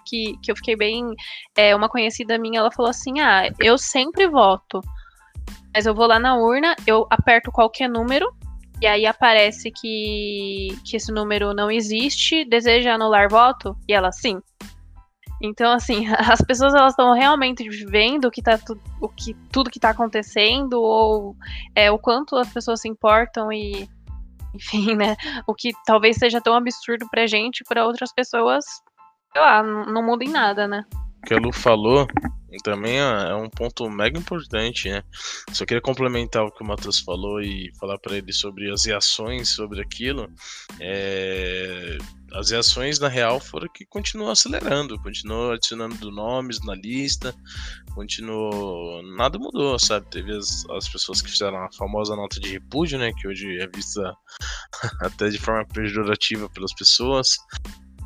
que, 0.06 0.38
que 0.42 0.52
eu 0.52 0.56
fiquei 0.56 0.76
bem. 0.76 1.14
É, 1.56 1.76
uma 1.76 1.88
conhecida 1.88 2.38
minha, 2.38 2.60
ela 2.60 2.72
falou 2.72 2.90
assim: 2.90 3.20
Ah, 3.20 3.50
eu 3.60 3.78
sempre 3.78 4.28
voto. 4.28 4.82
Mas 5.74 5.86
eu 5.86 5.94
vou 5.94 6.08
lá 6.08 6.20
na 6.20 6.36
urna, 6.36 6.76
eu 6.88 7.06
aperto 7.10 7.52
qualquer 7.52 7.88
número 7.88 8.28
e 8.82 8.86
aí 8.86 9.06
aparece 9.06 9.72
que, 9.72 10.70
que 10.86 10.98
esse 10.98 11.12
número 11.12 11.54
não 11.54 11.72
existe, 11.72 12.46
deseja 12.46 12.94
anular 12.94 13.30
voto? 13.30 13.76
E 13.88 13.94
ela, 13.94 14.12
sim. 14.12 14.40
Então, 15.42 15.72
assim, 15.72 16.06
as 16.14 16.42
pessoas 16.42 16.74
elas 16.74 16.94
estão 16.94 17.14
realmente 17.14 17.68
vendo 17.86 18.28
o 18.28 18.32
que 18.32 18.42
tá 18.42 18.60
o 19.02 19.10
que, 19.10 19.34
tudo 19.52 19.70
que 19.70 19.78
está 19.78 19.90
acontecendo, 19.90 20.82
ou 20.82 21.36
é, 21.76 21.90
o 21.92 21.98
quanto 21.98 22.36
as 22.36 22.52
pessoas 22.52 22.82
se 22.82 22.88
importam 22.88 23.52
e, 23.52 23.90
enfim, 24.54 24.96
né? 24.96 25.16
O 25.48 25.54
que 25.54 25.72
talvez 25.86 26.18
seja 26.18 26.42
tão 26.42 26.54
absurdo 26.54 27.08
pra 27.10 27.28
gente, 27.28 27.64
para 27.68 27.86
outras 27.86 28.14
pessoas, 28.14 28.64
sei 29.34 29.42
lá, 29.42 29.64
não, 29.64 29.86
não 29.86 30.06
muda 30.06 30.24
em 30.24 30.30
nada, 30.30 30.68
né? 30.68 30.84
Que 31.26 31.34
a 31.34 31.38
Lu 31.38 31.52
falou 31.52 32.08
também 32.64 33.00
é, 33.00 33.30
é 33.30 33.36
um 33.36 33.50
ponto 33.50 33.90
mega 33.90 34.18
importante, 34.18 34.90
né? 34.90 35.04
Só 35.52 35.66
queria 35.66 35.82
complementar 35.82 36.44
o 36.44 36.52
que 36.52 36.64
o 36.64 36.66
Matheus 36.66 37.00
falou 37.00 37.42
e 37.42 37.72
falar 37.80 37.98
para 38.00 38.18
ele 38.18 38.32
sobre 38.34 38.72
as 38.72 38.86
reações 38.86 39.50
sobre 39.50 39.82
aquilo. 39.82 40.30
É... 40.80 41.98
As 42.34 42.52
reações, 42.52 43.00
na 43.00 43.08
real, 43.08 43.40
foram 43.40 43.68
que 43.74 43.86
continuou 43.86 44.30
acelerando, 44.30 45.00
continuou 45.02 45.54
adicionando 45.54 46.12
nomes 46.12 46.60
na 46.66 46.76
lista, 46.76 47.34
continuou. 47.96 49.02
Nada 49.16 49.40
mudou, 49.40 49.80
sabe? 49.80 50.10
Teve 50.10 50.36
as, 50.36 50.66
as 50.72 50.90
pessoas 50.90 51.22
que 51.22 51.32
fizeram 51.32 51.58
a 51.58 51.72
famosa 51.72 52.16
nota 52.16 52.40
de 52.40 52.52
repúdio, 52.52 53.00
né? 53.00 53.12
Que 53.14 53.28
hoje 53.28 53.60
é 53.60 53.68
vista 53.68 54.14
até 55.02 55.30
de 55.30 55.38
forma 55.38 55.66
pejorativa 55.68 56.50
pelas 56.50 56.74
pessoas. 56.74 57.38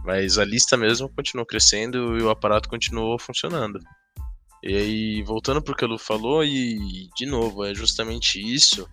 Mas 0.04 0.38
a 0.38 0.46
lista 0.46 0.76
mesmo 0.76 1.10
continuou 1.10 1.46
crescendo 1.46 2.18
e 2.18 2.24
o 2.24 2.30
aparato 2.30 2.68
continuou 2.68 3.20
funcionando. 3.20 3.80
E 4.64 4.76
aí, 4.76 5.24
voltando 5.24 5.62
para 5.62 5.74
o 5.74 5.76
que 5.76 5.84
a 5.84 5.88
Lu 5.88 5.98
falou, 5.98 6.44
e 6.44 7.10
de 7.18 7.26
novo, 7.26 7.66
é 7.66 7.74
justamente 7.74 8.40
isso. 8.40 8.88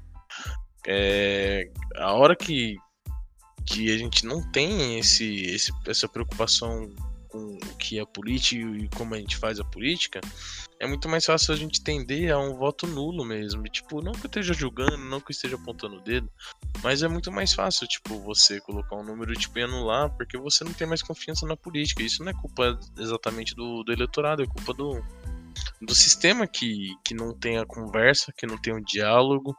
É, 0.87 1.71
a 1.97 2.13
hora 2.15 2.35
que, 2.35 2.77
que 3.67 3.93
a 3.93 3.99
gente 3.99 4.25
não 4.25 4.41
tem 4.51 4.99
esse, 4.99 5.45
esse, 5.45 5.71
essa 5.87 6.09
preocupação 6.09 6.89
com 7.39 7.55
o 7.55 7.77
que 7.77 7.99
é 7.99 8.05
política 8.05 8.61
e 8.77 8.89
como 8.89 9.15
a 9.15 9.19
gente 9.19 9.37
faz 9.37 9.61
a 9.61 9.65
política, 9.65 10.21
é 10.81 10.87
muito 10.87 11.09
mais 11.09 11.25
fácil 11.25 11.55
a 11.55 11.57
gente 11.57 11.83
tender 11.83 12.33
a 12.33 12.39
um 12.39 12.55
voto 12.55 12.87
nulo 12.87 13.25
mesmo. 13.25 13.67
E, 13.67 13.71
tipo, 13.71 14.03
não 14.03 14.13
que 14.13 14.27
eu 14.27 14.29
esteja 14.29 14.53
julgando, 14.53 14.99
não 14.99 15.21
que 15.21 15.31
eu 15.31 15.35
esteja 15.35 15.57
apontando 15.57 15.97
o 15.97 16.01
dedo, 16.01 16.29
mas 16.83 17.03
é 17.03 17.09
muito 17.09 17.31
mais 17.31 17.53
fácil, 17.53 17.87
tipo, 17.87 18.19
você 18.21 18.61
colocar 18.61 18.97
um 18.97 19.05
número 19.05 19.33
tipo, 19.35 19.59
e 19.59 19.63
anular, 19.63 20.11
porque 20.11 20.37
você 20.37 20.65
não 20.65 20.73
tem 20.73 20.87
mais 20.87 21.03
confiança 21.03 21.47
na 21.47 21.57
política. 21.57 22.03
Isso 22.03 22.23
não 22.23 22.31
é 22.31 22.35
culpa 22.35 22.79
exatamente 22.97 23.55
do, 23.55 23.83
do 23.83 23.93
eleitorado, 23.93 24.43
é 24.43 24.47
culpa 24.47 24.75
do, 24.75 25.03
do 25.81 25.95
sistema 25.95 26.47
que, 26.47 26.95
que 27.05 27.15
não 27.15 27.33
tem 27.33 27.59
a 27.59 27.67
conversa, 27.67 28.33
que 28.37 28.47
não 28.47 28.59
tem 28.59 28.75
o 28.75 28.85
diálogo, 28.85 29.57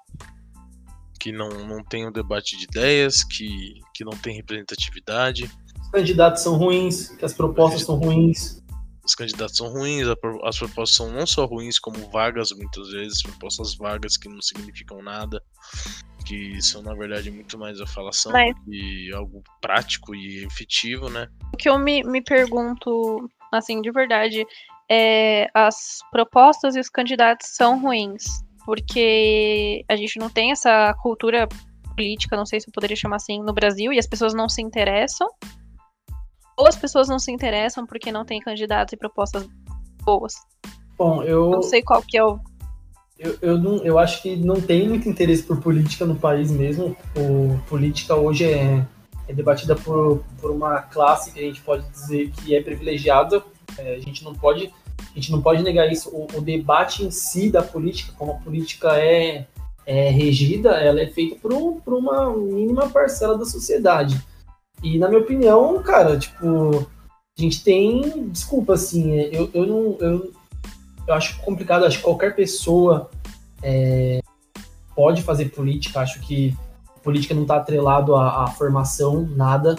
que 1.19 1.31
não, 1.31 1.49
não 1.49 1.83
tem 1.83 2.07
o 2.07 2.11
debate 2.11 2.57
de 2.57 2.63
ideias, 2.63 3.23
que, 3.23 3.81
que 3.93 4.05
não 4.05 4.13
tem 4.13 4.35
representatividade. 4.35 5.51
Os 5.89 5.91
candidatos 5.91 6.43
são 6.43 6.55
ruins, 6.55 7.09
que 7.09 7.25
as 7.25 7.33
propostas 7.33 7.81
são 7.81 7.95
ruins. 7.95 8.61
Os 9.03 9.15
candidatos 9.15 9.57
são 9.57 9.69
ruins, 9.69 10.07
as 10.43 10.59
propostas 10.59 10.95
são 10.95 11.11
não 11.11 11.25
só 11.25 11.45
ruins, 11.45 11.79
como 11.79 11.97
vagas, 12.11 12.51
muitas 12.51 12.89
vezes, 12.89 13.23
propostas 13.23 13.75
vagas 13.75 14.15
que 14.15 14.29
não 14.29 14.39
significam 14.39 15.01
nada, 15.01 15.41
que 16.27 16.61
são, 16.61 16.83
na 16.83 16.93
verdade, 16.93 17.31
muito 17.31 17.57
mais 17.57 17.81
a 17.81 17.87
falação 17.87 18.31
Mas... 18.31 18.55
e 18.67 19.11
algo 19.15 19.41
prático 19.59 20.13
e 20.13 20.45
efetivo, 20.45 21.09
né? 21.09 21.27
O 21.51 21.57
que 21.57 21.67
eu 21.67 21.79
me, 21.79 22.03
me 22.03 22.21
pergunto, 22.21 23.27
assim, 23.51 23.81
de 23.81 23.91
verdade, 23.91 24.45
é, 24.91 25.49
as 25.55 26.01
propostas 26.11 26.75
e 26.75 26.79
os 26.79 26.87
candidatos 26.87 27.47
são 27.55 27.81
ruins, 27.81 28.25
porque 28.63 29.83
a 29.89 29.95
gente 29.95 30.19
não 30.19 30.29
tem 30.29 30.51
essa 30.51 30.93
cultura 31.01 31.49
política, 31.95 32.37
não 32.37 32.45
sei 32.45 32.59
se 32.59 32.69
eu 32.69 32.73
poderia 32.73 32.95
chamar 32.95 33.15
assim, 33.15 33.41
no 33.41 33.53
Brasil, 33.53 33.91
e 33.91 33.97
as 33.97 34.05
pessoas 34.05 34.35
não 34.35 34.47
se 34.47 34.61
interessam, 34.61 35.27
ou 36.59 36.67
as 36.67 36.75
pessoas 36.75 37.07
não 37.07 37.17
se 37.17 37.31
interessam 37.31 37.85
porque 37.85 38.11
não 38.11 38.25
tem 38.25 38.41
candidatos 38.41 38.91
e 38.91 38.97
propostas 38.97 39.47
boas. 40.03 40.33
Bom, 40.97 41.23
eu. 41.23 41.49
Não 41.49 41.63
sei 41.63 41.81
qual 41.81 42.01
que 42.01 42.17
é 42.17 42.23
o. 42.23 42.37
Eu, 43.17 43.37
eu, 43.41 43.57
não, 43.57 43.77
eu 43.77 43.97
acho 43.97 44.21
que 44.21 44.35
não 44.35 44.59
tem 44.59 44.87
muito 44.87 45.07
interesse 45.07 45.43
por 45.43 45.61
política 45.61 46.05
no 46.05 46.15
país 46.15 46.51
mesmo. 46.51 46.97
O, 47.15 47.57
política 47.69 48.13
hoje 48.15 48.43
é, 48.43 48.85
é 49.27 49.33
debatida 49.33 49.73
por, 49.73 50.21
por 50.41 50.51
uma 50.51 50.81
classe 50.81 51.31
que 51.31 51.39
a 51.39 51.43
gente 51.43 51.61
pode 51.61 51.89
dizer 51.89 52.29
que 52.31 52.53
é 52.53 52.61
privilegiada. 52.61 53.41
É, 53.77 53.95
a 53.95 53.99
gente 53.99 54.23
não 54.23 54.35
pode 54.35 54.73
a 54.99 55.15
gente 55.15 55.31
não 55.31 55.41
pode 55.41 55.63
negar 55.63 55.89
isso. 55.89 56.09
O, 56.09 56.27
o 56.35 56.41
debate 56.41 57.05
em 57.05 57.11
si 57.11 57.49
da 57.49 57.61
política, 57.61 58.13
como 58.17 58.33
a 58.33 58.35
política 58.35 58.97
é, 58.97 59.47
é 59.85 60.09
regida, 60.09 60.71
ela 60.71 60.99
é 60.99 61.07
feita 61.07 61.37
por, 61.41 61.53
um, 61.53 61.79
por 61.79 61.93
uma 61.93 62.35
mínima 62.35 62.89
parcela 62.89 63.37
da 63.37 63.45
sociedade. 63.45 64.21
E 64.83 64.97
na 64.97 65.07
minha 65.07 65.21
opinião, 65.21 65.81
cara, 65.81 66.17
tipo, 66.17 66.87
a 67.37 67.41
gente 67.41 67.63
tem. 67.63 68.27
Desculpa, 68.29 68.73
assim, 68.73 69.13
eu, 69.13 69.49
eu 69.53 69.65
não. 69.65 69.97
Eu, 69.99 70.31
eu 71.07 71.13
acho 71.13 71.39
complicado, 71.41 71.85
acho 71.85 71.97
que 71.97 72.03
qualquer 72.03 72.35
pessoa 72.35 73.09
é, 73.63 74.19
pode 74.95 75.21
fazer 75.23 75.45
política, 75.45 76.01
acho 76.01 76.19
que 76.21 76.55
política 77.03 77.33
não 77.33 77.43
está 77.43 77.57
atrelado 77.57 78.15
à, 78.15 78.43
à 78.43 78.47
formação, 78.47 79.27
nada 79.35 79.75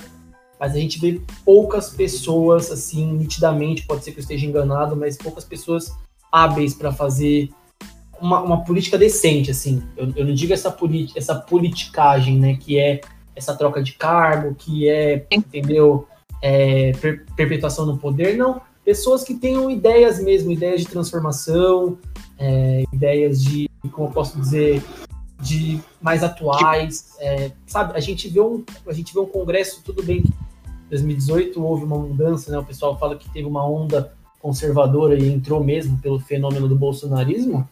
mas 0.60 0.74
a 0.74 0.78
gente 0.78 1.00
vê 1.00 1.18
poucas 1.42 1.88
pessoas, 1.88 2.70
assim, 2.70 3.10
nitidamente, 3.14 3.86
pode 3.86 4.04
ser 4.04 4.12
que 4.12 4.18
eu 4.18 4.20
esteja 4.20 4.44
enganado, 4.44 4.94
mas 4.94 5.16
poucas 5.16 5.42
pessoas 5.42 5.90
hábeis 6.30 6.74
para 6.74 6.92
fazer 6.92 7.48
uma, 8.20 8.42
uma, 8.42 8.62
política 8.62 8.98
decente, 8.98 9.50
assim. 9.50 9.82
Eu, 9.96 10.12
eu 10.14 10.26
não 10.26 10.34
digo 10.34 10.52
essa, 10.52 10.76
essa 11.16 11.34
politicagem, 11.34 12.38
né, 12.38 12.58
que 12.60 12.78
é 12.78 13.00
essa 13.34 13.54
troca 13.56 13.82
de 13.82 13.92
cargo, 13.92 14.54
que 14.54 14.88
é, 14.88 15.26
entendeu, 15.30 16.06
é, 16.42 16.92
per 16.92 17.24
perpetuação 17.36 17.86
no 17.86 17.98
poder, 17.98 18.36
não. 18.36 18.60
Pessoas 18.84 19.22
que 19.22 19.34
tenham 19.34 19.70
ideias 19.70 20.22
mesmo, 20.22 20.50
ideias 20.50 20.80
de 20.80 20.88
transformação, 20.88 21.98
é, 22.38 22.84
ideias 22.92 23.42
de, 23.42 23.68
como 23.92 24.08
eu 24.08 24.12
posso 24.12 24.38
dizer, 24.38 24.82
de 25.40 25.80
mais 26.00 26.24
atuais, 26.24 27.16
é, 27.20 27.52
sabe? 27.66 27.92
A 27.94 28.00
gente 28.00 28.28
vê 28.28 28.40
um, 28.40 28.64
a 28.86 28.92
gente 28.92 29.12
vê 29.12 29.20
um 29.20 29.26
congresso 29.26 29.82
tudo 29.84 30.02
bem 30.02 30.22
2018 30.90 31.62
houve 31.62 31.84
uma 31.84 31.98
mudança, 31.98 32.50
né? 32.50 32.58
O 32.58 32.64
pessoal 32.64 32.98
fala 32.98 33.16
que 33.16 33.30
teve 33.30 33.46
uma 33.46 33.66
onda 33.66 34.12
conservadora 34.40 35.16
e 35.16 35.32
entrou 35.32 35.62
mesmo 35.62 35.98
pelo 35.98 36.18
fenômeno 36.18 36.68
do 36.68 36.76
bolsonarismo. 36.76 37.68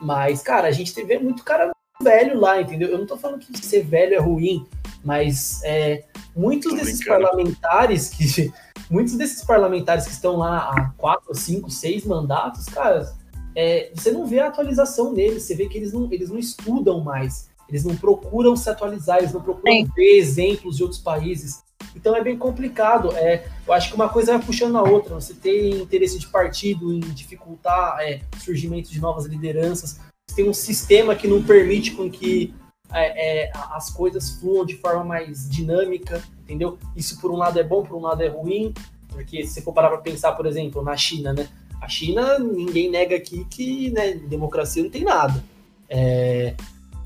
Mas, 0.00 0.42
cara, 0.42 0.68
a 0.68 0.72
gente 0.72 0.92
vê 1.04 1.18
muito 1.18 1.44
cara 1.44 1.70
velho 2.02 2.40
lá, 2.40 2.60
entendeu? 2.60 2.88
Eu 2.88 2.98
não 2.98 3.06
tô 3.06 3.16
falando 3.16 3.40
que 3.40 3.64
ser 3.64 3.84
velho 3.84 4.14
é 4.14 4.18
ruim, 4.18 4.66
mas 5.04 5.60
é, 5.64 6.04
muitos 6.34 6.74
desses 6.74 7.04
parlamentares 7.04 8.08
que. 8.08 8.52
Muitos 8.90 9.14
desses 9.14 9.42
parlamentares 9.42 10.04
que 10.04 10.12
estão 10.12 10.36
lá 10.36 10.70
há 10.70 10.90
quatro, 10.98 11.34
cinco, 11.34 11.70
seis 11.70 12.04
mandatos, 12.04 12.66
cara, 12.66 13.10
é, 13.56 13.90
você 13.94 14.10
não 14.10 14.26
vê 14.26 14.40
a 14.40 14.48
atualização 14.48 15.14
deles, 15.14 15.44
você 15.44 15.54
vê 15.54 15.66
que 15.66 15.78
eles 15.78 15.94
não, 15.94 16.12
eles 16.12 16.28
não 16.28 16.38
estudam 16.38 17.00
mais, 17.00 17.48
eles 17.70 17.84
não 17.84 17.96
procuram 17.96 18.54
se 18.54 18.68
atualizar, 18.68 19.18
eles 19.18 19.32
não 19.32 19.40
procuram 19.40 19.72
Sim. 19.72 19.88
ver 19.96 20.18
exemplos 20.18 20.76
de 20.76 20.82
outros 20.82 21.00
países. 21.00 21.62
Então 21.94 22.16
é 22.16 22.22
bem 22.22 22.36
complicado. 22.36 23.12
É, 23.16 23.46
eu 23.66 23.72
acho 23.72 23.88
que 23.88 23.94
uma 23.94 24.08
coisa 24.08 24.36
vai 24.36 24.46
puxando 24.46 24.76
a 24.76 24.82
outra. 24.82 25.14
Você 25.14 25.34
tem 25.34 25.80
interesse 25.80 26.18
de 26.18 26.26
partido 26.28 26.92
em 26.92 27.00
dificultar 27.00 27.98
é, 28.00 28.20
o 28.36 28.40
surgimento 28.40 28.90
de 28.90 29.00
novas 29.00 29.26
lideranças. 29.26 30.00
Você 30.28 30.36
tem 30.36 30.48
um 30.48 30.54
sistema 30.54 31.14
que 31.14 31.28
não 31.28 31.42
permite 31.42 31.92
com 31.92 32.10
que 32.10 32.54
é, 32.92 33.44
é, 33.44 33.52
as 33.70 33.90
coisas 33.90 34.30
fluam 34.38 34.64
de 34.64 34.76
forma 34.76 35.04
mais 35.04 35.48
dinâmica, 35.48 36.22
entendeu? 36.42 36.78
Isso 36.96 37.20
por 37.20 37.30
um 37.30 37.36
lado 37.36 37.58
é 37.58 37.62
bom, 37.62 37.82
por 37.82 37.96
um 37.96 38.02
lado 38.02 38.22
é 38.22 38.28
ruim, 38.28 38.72
porque 39.08 39.44
se 39.46 39.54
você 39.54 39.62
for 39.62 39.72
parar 39.72 39.88
para 39.88 39.98
pensar, 39.98 40.32
por 40.32 40.46
exemplo, 40.46 40.82
na 40.82 40.96
China, 40.96 41.32
né? 41.32 41.48
A 41.80 41.88
China, 41.88 42.38
ninguém 42.38 42.90
nega 42.90 43.16
aqui 43.16 43.44
que 43.50 43.90
né, 43.90 44.14
democracia 44.14 44.82
não 44.82 44.90
tem 44.90 45.04
nada. 45.04 45.42
É, 45.88 46.54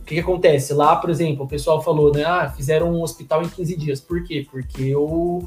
o 0.01 0.05
que, 0.05 0.15
que, 0.15 0.21
acontece? 0.21 0.75
Lá, 0.75 0.97
por 0.97 1.11
exemplo, 1.11 1.45
o 1.45 1.49
pessoal 1.49 1.83
falou, 1.83 2.13
né? 2.13 2.25
Ah, 2.25 2.53
fizeram 2.55 2.93
um 2.93 3.03
hospital 3.03 3.43
em 3.43 3.49
15 3.49 3.77
dias. 3.77 4.01
Por 4.01 4.23
quê? 4.23 4.47
Porque 4.49 4.95
o, 4.95 5.43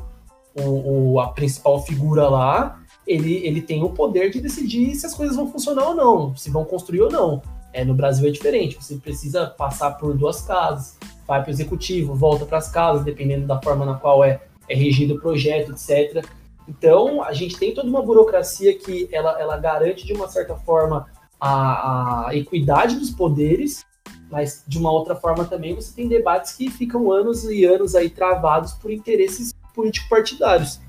o, 0.55 1.13
o, 1.13 1.19
a 1.19 1.29
principal 1.29 1.81
figura 1.83 2.27
lá, 2.27 2.81
ele, 3.05 3.35
ele 3.45 3.61
tem 3.61 3.83
o 3.83 3.89
poder 3.89 4.31
de 4.31 4.41
decidir 4.41 4.95
se 4.95 5.05
as 5.05 5.13
coisas 5.13 5.35
vão 5.35 5.49
funcionar 5.51 5.89
ou 5.89 5.95
não, 5.95 6.35
se 6.35 6.49
vão 6.49 6.65
construir 6.65 7.01
ou 7.01 7.11
não. 7.11 7.41
É, 7.71 7.85
no 7.85 7.93
Brasil 7.93 8.27
é 8.27 8.31
diferente, 8.31 8.77
você 8.81 8.95
precisa 8.95 9.47
passar 9.47 9.91
por 9.91 10.17
duas 10.17 10.41
casas, 10.41 10.97
vai 11.27 11.41
para 11.41 11.49
o 11.49 11.51
executivo, 11.51 12.15
volta 12.15 12.45
para 12.45 12.57
as 12.57 12.71
casas, 12.71 13.03
dependendo 13.03 13.45
da 13.45 13.61
forma 13.61 13.85
na 13.85 13.95
qual 13.95 14.23
é, 14.23 14.41
é 14.67 14.75
regido 14.75 15.15
o 15.15 15.19
projeto, 15.19 15.71
etc. 15.71 16.25
Então, 16.67 17.23
a 17.23 17.33
gente 17.33 17.57
tem 17.57 17.73
toda 17.73 17.87
uma 17.87 18.01
burocracia 18.01 18.77
que 18.77 19.07
ela, 19.11 19.39
ela 19.39 19.57
garante, 19.57 20.05
de 20.05 20.13
uma 20.13 20.27
certa 20.27 20.55
forma, 20.55 21.07
a, 21.39 22.29
a 22.29 22.35
equidade 22.35 22.95
dos 22.95 23.11
poderes, 23.11 23.85
mas 24.29 24.63
de 24.67 24.77
uma 24.77 24.91
outra 24.91 25.15
forma 25.15 25.45
também 25.45 25.73
você 25.73 25.93
tem 25.95 26.07
debates 26.07 26.53
que 26.53 26.69
ficam 26.69 27.11
anos 27.11 27.43
e 27.45 27.65
anos 27.65 27.95
aí 27.95 28.09
travados 28.09 28.73
por 28.73 28.91
interesses 28.91 29.53
político-partidários. 29.73 30.79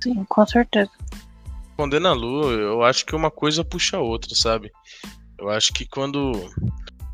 Sim, 0.00 0.24
com 0.24 0.46
certeza. 0.46 0.90
Respondendo 1.68 2.08
a 2.08 2.12
Lu, 2.12 2.50
eu 2.52 2.82
acho 2.82 3.06
que 3.06 3.16
uma 3.16 3.30
coisa 3.30 3.64
puxa 3.64 3.96
a 3.96 4.00
outra, 4.00 4.34
sabe? 4.34 4.70
Eu 5.42 5.50
acho 5.50 5.72
que 5.72 5.84
quando. 5.84 6.32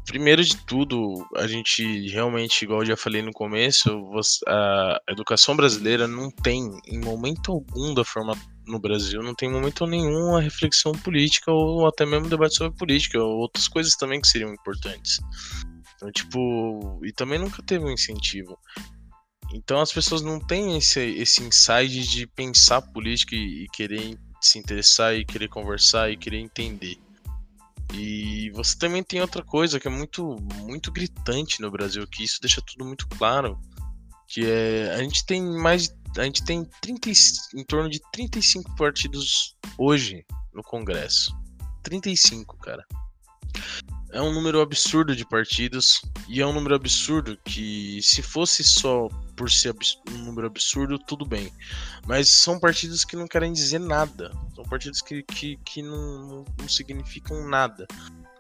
Primeiro 0.05 0.43
de 0.43 0.57
tudo, 0.65 1.27
a 1.37 1.47
gente 1.47 2.09
realmente, 2.09 2.63
igual 2.63 2.81
eu 2.81 2.87
já 2.87 2.97
falei 2.97 3.21
no 3.21 3.31
começo, 3.31 3.91
a 4.47 4.99
educação 5.07 5.55
brasileira 5.55 6.09
não 6.09 6.31
tem, 6.31 6.67
em 6.87 6.99
momento 6.99 7.53
algum 7.53 7.93
da 7.93 8.03
forma 8.05 8.35
no 8.67 8.79
Brasil 8.79 9.23
não 9.23 9.35
tem 9.35 9.51
momento 9.51 9.87
nenhum 9.87 10.35
a 10.35 10.41
reflexão 10.41 10.93
política 10.93 11.53
ou 11.53 11.87
até 11.87 12.07
mesmo 12.07 12.29
debate 12.29 12.55
sobre 12.55 12.77
política, 12.79 13.19
ou 13.19 13.39
outras 13.39 13.69
coisas 13.69 13.97
também 13.97 14.19
que 14.19 14.29
seriam 14.29 14.53
importantes. 14.53 15.19
Então, 15.95 16.11
tipo, 16.11 17.01
e 17.05 17.13
também 17.13 17.39
nunca 17.39 17.63
teve 17.63 17.85
um 17.85 17.91
incentivo. 17.91 18.59
Então 19.53 19.79
as 19.79 19.93
pessoas 19.93 20.23
não 20.23 20.39
têm 20.39 20.77
esse, 20.79 21.01
esse 21.01 21.43
insight 21.43 22.07
de 22.09 22.27
pensar 22.27 22.81
política 22.81 23.35
e, 23.35 23.65
e 23.65 23.67
querer 23.69 24.19
se 24.41 24.59
interessar 24.59 25.15
e 25.15 25.25
querer 25.25 25.49
conversar 25.49 26.11
e 26.11 26.17
querer 26.17 26.39
entender. 26.39 26.97
E 27.95 28.51
você 28.51 28.77
também 28.77 29.03
tem 29.03 29.21
outra 29.21 29.43
coisa 29.43 29.81
que 29.81 29.89
é 29.89 29.91
muito, 29.91 30.37
muito 30.63 30.93
gritante 30.93 31.61
no 31.61 31.71
Brasil, 31.71 32.07
que 32.07 32.23
isso 32.23 32.41
deixa 32.41 32.61
tudo 32.61 32.85
muito 32.85 33.09
claro, 33.09 33.59
que 34.27 34.45
é 34.45 34.93
a 34.95 35.03
gente 35.03 35.25
tem 35.25 35.43
mais 35.43 35.97
a 36.17 36.25
gente 36.25 36.45
tem 36.45 36.65
30, 36.81 37.11
em 37.55 37.65
torno 37.65 37.89
de 37.89 38.01
35 38.13 38.75
partidos 38.77 39.57
hoje 39.77 40.25
no 40.53 40.63
Congresso. 40.63 41.37
35, 41.83 42.57
cara. 42.59 42.85
É 44.11 44.23
um 44.23 44.33
número 44.33 44.61
absurdo 44.61 45.15
de 45.15 45.25
partidos 45.25 46.01
e 46.29 46.41
é 46.41 46.47
um 46.47 46.53
número 46.53 46.75
absurdo 46.75 47.39
que 47.45 48.01
se 48.03 48.23
fosse 48.23 48.65
só 48.65 49.09
por 49.37 49.51
ser 49.51 49.75
um 50.11 50.19
número 50.25 50.47
absurdo, 50.47 50.99
tudo 50.99 51.27
bem. 51.27 51.53
Mas 52.07 52.29
são 52.29 52.59
partidos 52.59 53.05
que 53.05 53.17
não 53.17 53.29
querem 53.29 53.53
dizer 53.53 53.79
nada. 53.79 54.33
São 54.55 54.65
partidos 54.65 55.03
que, 55.03 55.23
que, 55.23 55.57
que 55.59 55.83
não, 55.83 56.45
não 56.59 56.69
significam 56.69 57.47
nada. 57.49 57.87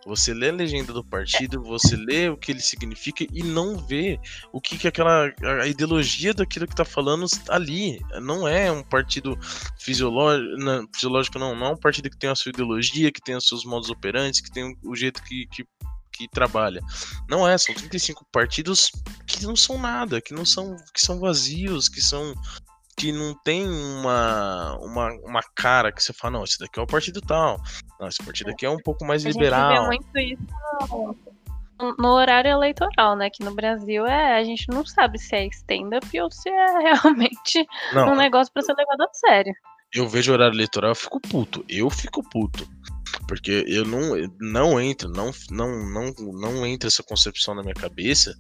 Você 0.09 0.33
lê 0.33 0.49
a 0.49 0.55
legenda 0.55 0.91
do 0.91 1.05
partido, 1.05 1.63
você 1.63 1.95
lê 1.95 2.31
o 2.31 2.37
que 2.37 2.51
ele 2.51 2.61
significa 2.61 3.27
e 3.31 3.43
não 3.43 3.77
vê 3.77 4.19
o 4.51 4.59
que, 4.59 4.79
que 4.79 4.89
aquela 4.89 5.31
a 5.61 5.67
ideologia 5.67 6.33
daquilo 6.33 6.67
que 6.67 6.75
tá 6.75 6.85
falando 6.85 7.27
ali. 7.51 8.01
Não 8.23 8.49
é 8.49 8.73
um 8.73 8.83
partido 8.83 9.39
fisiológico, 9.79 10.57
não, 10.57 10.89
fisiológico 10.95 11.39
não, 11.39 11.55
não 11.55 11.67
é 11.67 11.71
um 11.73 11.77
partido 11.77 12.09
que 12.09 12.17
tem 12.17 12.31
a 12.31 12.35
sua 12.35 12.49
ideologia, 12.49 13.13
que 13.13 13.21
tem 13.21 13.37
os 13.37 13.47
seus 13.47 13.67
modos 13.67 13.91
operantes, 13.91 14.41
que 14.41 14.51
tem 14.51 14.75
o 14.83 14.97
jeito 14.97 15.23
que, 15.23 15.47
que 15.49 15.65
que 16.11 16.27
trabalha. 16.27 16.81
Não 17.29 17.47
é, 17.47 17.57
são 17.57 17.73
35 17.73 18.27
partidos 18.33 18.91
que 19.25 19.45
não 19.45 19.55
são 19.55 19.79
nada, 19.79 20.21
que 20.21 20.35
não 20.35 20.45
são 20.45 20.77
que 20.93 21.01
são 21.01 21.21
vazios, 21.21 21.89
que 21.89 22.01
são 22.01 22.35
que 22.99 23.13
não 23.13 23.33
tem 23.45 23.67
uma, 23.67 24.77
uma, 24.81 25.13
uma 25.23 25.43
cara 25.55 25.93
que 25.93 26.03
você 26.03 26.13
fala, 26.13 26.39
não, 26.39 26.45
esse 26.45 26.59
daqui 26.59 26.81
é 26.81 26.83
o 26.83 26.87
partido 26.87 27.21
tal. 27.21 27.61
Não, 28.01 28.09
esse 28.09 28.23
partido 28.23 28.51
aqui 28.51 28.67
é 28.67 28.71
um 28.71 28.79
pouco 28.79 29.05
mais 29.07 29.25
a 29.25 29.31
liberal. 29.31 29.71
Gente 29.71 29.81
vê 29.81 29.87
muito 29.87 30.19
isso 30.19 31.17
no, 31.81 31.95
no 31.97 32.09
horário 32.09 32.51
eleitoral, 32.51 33.15
né? 33.15 33.31
Que 33.31 33.45
no 33.45 33.55
Brasil 33.55 34.05
é, 34.05 34.37
a 34.37 34.43
gente 34.43 34.67
não 34.69 34.85
sabe 34.85 35.17
se 35.19 35.37
é 35.37 35.47
stand-up 35.47 36.21
ou 36.21 36.31
se 36.31 36.49
é 36.49 36.67
realmente 36.83 37.65
não, 37.93 38.13
um 38.13 38.17
negócio 38.17 38.53
para 38.53 38.63
ser 38.63 38.75
levado 38.75 39.03
a 39.03 39.09
sério. 39.15 39.55
Eu 39.95 40.09
vejo 40.09 40.33
horário 40.33 40.55
eleitoral, 40.55 40.91
eu 40.91 40.97
fico 40.97 41.21
puto. 41.21 41.65
Eu 41.69 41.89
fico 41.89 42.29
puto. 42.29 42.69
Porque 43.27 43.65
eu 43.67 43.85
não, 43.87 44.15
não 44.39 44.81
entro, 44.81 45.09
não, 45.09 45.31
não, 45.51 45.69
não, 45.89 46.13
não 46.33 46.67
entra 46.67 46.89
essa 46.89 47.03
concepção 47.03 47.55
na 47.55 47.63
minha 47.63 47.75
cabeça 47.75 48.37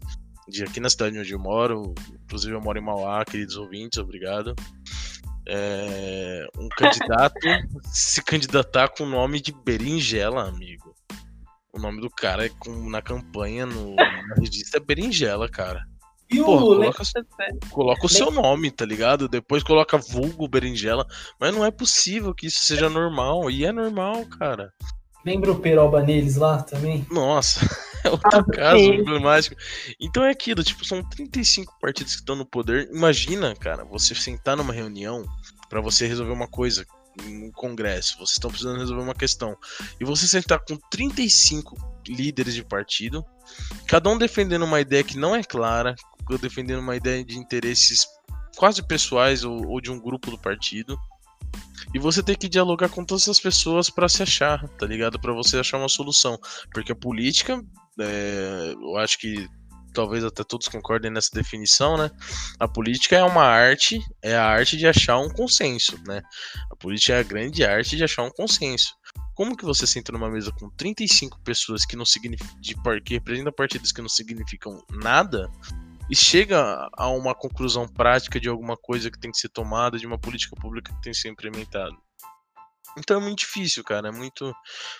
de 0.48 0.64
aqui 0.64 0.80
na 0.80 0.90
cidade 0.90 1.18
onde 1.18 1.32
eu 1.32 1.38
moro, 1.38 1.94
inclusive 2.24 2.54
eu 2.54 2.60
moro 2.60 2.78
em 2.78 2.82
Mauá, 2.82 3.24
queridos 3.24 3.56
ouvintes, 3.56 3.98
obrigado. 3.98 4.54
É, 5.46 6.46
um 6.58 6.68
candidato 6.68 7.34
se 7.92 8.22
candidatar 8.22 8.88
com 8.88 9.04
o 9.04 9.08
nome 9.08 9.40
de 9.40 9.52
Berinjela, 9.52 10.48
amigo. 10.48 10.94
O 11.72 11.78
nome 11.78 12.00
do 12.00 12.10
cara 12.10 12.46
é 12.46 12.48
com, 12.48 12.88
na 12.90 13.00
campanha, 13.00 13.66
no, 13.66 13.94
na 13.94 14.34
revista 14.36 14.78
é 14.78 14.80
Berinjela, 14.80 15.48
cara. 15.48 15.84
E 16.30 16.42
Pô, 16.42 16.56
o 16.56 16.60
coloca, 16.60 17.02
coloca 17.70 18.06
o 18.06 18.08
seu 18.08 18.30
nome, 18.30 18.70
tá 18.70 18.84
ligado? 18.84 19.28
Depois 19.28 19.62
coloca 19.62 19.96
vulgo 19.96 20.46
berinjela. 20.46 21.06
Mas 21.40 21.54
não 21.54 21.64
é 21.64 21.70
possível 21.70 22.34
que 22.34 22.48
isso 22.48 22.60
seja 22.60 22.90
normal. 22.90 23.50
E 23.50 23.64
é 23.64 23.72
normal, 23.72 24.26
cara. 24.26 24.70
Lembra 25.24 25.52
o 25.52 25.58
Peroba 25.58 26.02
neles 26.02 26.36
lá 26.36 26.62
também? 26.62 27.06
Nossa, 27.10 27.60
é 28.04 28.10
outro 28.10 28.28
ah, 28.32 28.44
caso 28.44 28.78
sim. 28.78 28.94
emblemático. 28.94 29.56
Então 30.00 30.24
é 30.24 30.30
aquilo, 30.30 30.62
tipo, 30.62 30.84
são 30.84 31.02
35 31.02 31.78
partidos 31.80 32.14
que 32.14 32.20
estão 32.20 32.36
no 32.36 32.46
poder. 32.46 32.88
Imagina, 32.92 33.54
cara, 33.54 33.84
você 33.84 34.14
sentar 34.14 34.56
numa 34.56 34.72
reunião 34.72 35.24
para 35.68 35.80
você 35.80 36.06
resolver 36.06 36.32
uma 36.32 36.48
coisa 36.48 36.86
no 37.24 37.50
Congresso, 37.52 38.16
vocês 38.16 38.32
estão 38.32 38.50
precisando 38.50 38.78
resolver 38.78 39.02
uma 39.02 39.14
questão, 39.14 39.56
e 40.00 40.04
você 40.04 40.26
sentar 40.28 40.60
com 40.60 40.76
35 40.88 41.76
líderes 42.06 42.54
de 42.54 42.64
partido, 42.64 43.24
cada 43.88 44.08
um 44.08 44.16
defendendo 44.16 44.64
uma 44.64 44.80
ideia 44.80 45.02
que 45.02 45.18
não 45.18 45.34
é 45.34 45.42
clara, 45.42 45.96
defendendo 46.40 46.80
uma 46.80 46.96
ideia 46.96 47.24
de 47.24 47.38
interesses 47.38 48.06
quase 48.56 48.82
pessoais 48.82 49.44
ou, 49.44 49.66
ou 49.66 49.80
de 49.80 49.90
um 49.90 49.98
grupo 49.98 50.30
do 50.30 50.38
partido. 50.38 50.98
E 51.94 51.98
você 51.98 52.22
tem 52.22 52.36
que 52.36 52.48
dialogar 52.48 52.90
com 52.90 53.04
todas 53.04 53.28
as 53.28 53.40
pessoas 53.40 53.88
para 53.88 54.08
se 54.08 54.22
achar, 54.22 54.68
tá 54.70 54.84
ligado? 54.84 55.18
Para 55.18 55.32
você 55.32 55.58
achar 55.58 55.78
uma 55.78 55.88
solução. 55.88 56.38
Porque 56.72 56.92
a 56.92 56.96
política, 56.96 57.64
é, 58.00 58.74
eu 58.74 58.96
acho 58.96 59.18
que 59.18 59.48
talvez 59.92 60.24
até 60.24 60.44
todos 60.44 60.68
concordem 60.68 61.10
nessa 61.10 61.30
definição, 61.32 61.96
né? 61.96 62.10
A 62.58 62.68
política 62.68 63.16
é 63.16 63.24
uma 63.24 63.42
arte, 63.44 64.00
é 64.22 64.36
a 64.36 64.46
arte 64.46 64.76
de 64.76 64.86
achar 64.86 65.18
um 65.18 65.28
consenso, 65.28 65.98
né? 66.06 66.22
A 66.70 66.76
política 66.76 67.14
é 67.14 67.20
a 67.20 67.24
grande 67.24 67.64
arte 67.64 67.96
de 67.96 68.04
achar 68.04 68.22
um 68.22 68.30
consenso. 68.30 68.94
Como 69.34 69.56
que 69.56 69.64
você 69.64 69.86
senta 69.86 70.12
numa 70.12 70.30
mesa 70.30 70.52
com 70.52 70.70
35 70.70 71.40
pessoas 71.42 71.84
que 71.84 71.96
não 71.96 72.04
significam 72.04 72.56
que 73.04 73.14
representam 73.14 73.52
partidos 73.52 73.92
que 73.92 74.02
não 74.02 74.08
significam 74.08 74.82
nada 74.90 75.50
e 76.10 76.16
chega 76.16 76.88
a 76.92 77.08
uma 77.08 77.34
conclusão 77.34 77.86
prática 77.86 78.40
de 78.40 78.48
alguma 78.48 78.76
coisa 78.76 79.10
que 79.10 79.18
tem 79.18 79.30
que 79.30 79.38
ser 79.38 79.48
tomada, 79.48 79.98
de 79.98 80.06
uma 80.06 80.18
política 80.18 80.56
pública 80.56 80.92
que 80.94 81.02
tem 81.02 81.12
que 81.12 81.18
ser 81.18 81.28
implementada. 81.28 81.94
Então 82.96 83.20
é 83.20 83.20
muito 83.20 83.40
difícil, 83.40 83.84
cara, 83.84 84.08
é 84.08 84.12
muito, 84.12 84.44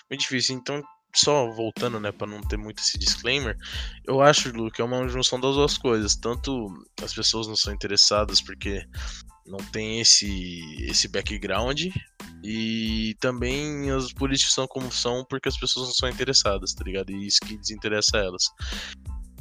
muito 0.09 0.21
difícil. 0.21 0.55
Então, 0.55 0.81
só 1.13 1.49
voltando, 1.51 1.99
né, 1.99 2.11
para 2.11 2.27
não 2.27 2.41
ter 2.41 2.57
muito 2.57 2.79
esse 2.79 2.97
disclaimer, 2.97 3.57
eu 4.05 4.21
acho, 4.21 4.51
Lu, 4.55 4.71
que 4.71 4.81
é 4.81 4.85
uma 4.85 5.07
junção 5.07 5.39
das 5.39 5.55
duas 5.55 5.77
coisas. 5.77 6.15
Tanto 6.15 6.67
as 7.03 7.13
pessoas 7.13 7.47
não 7.47 7.55
são 7.55 7.73
interessadas 7.73 8.41
porque 8.41 8.85
não 9.45 9.57
tem 9.57 9.99
esse, 9.99 10.85
esse 10.87 11.07
background, 11.07 11.87
e 12.43 13.17
também 13.19 13.91
os 13.91 14.13
políticos 14.13 14.53
são 14.53 14.67
como 14.67 14.91
são 14.91 15.25
porque 15.25 15.49
as 15.49 15.57
pessoas 15.57 15.87
não 15.87 15.93
são 15.93 16.09
interessadas, 16.09 16.73
tá 16.73 16.83
ligado? 16.83 17.11
E 17.11 17.27
isso 17.27 17.39
que 17.41 17.57
desinteressa 17.57 18.17
elas. 18.17 18.43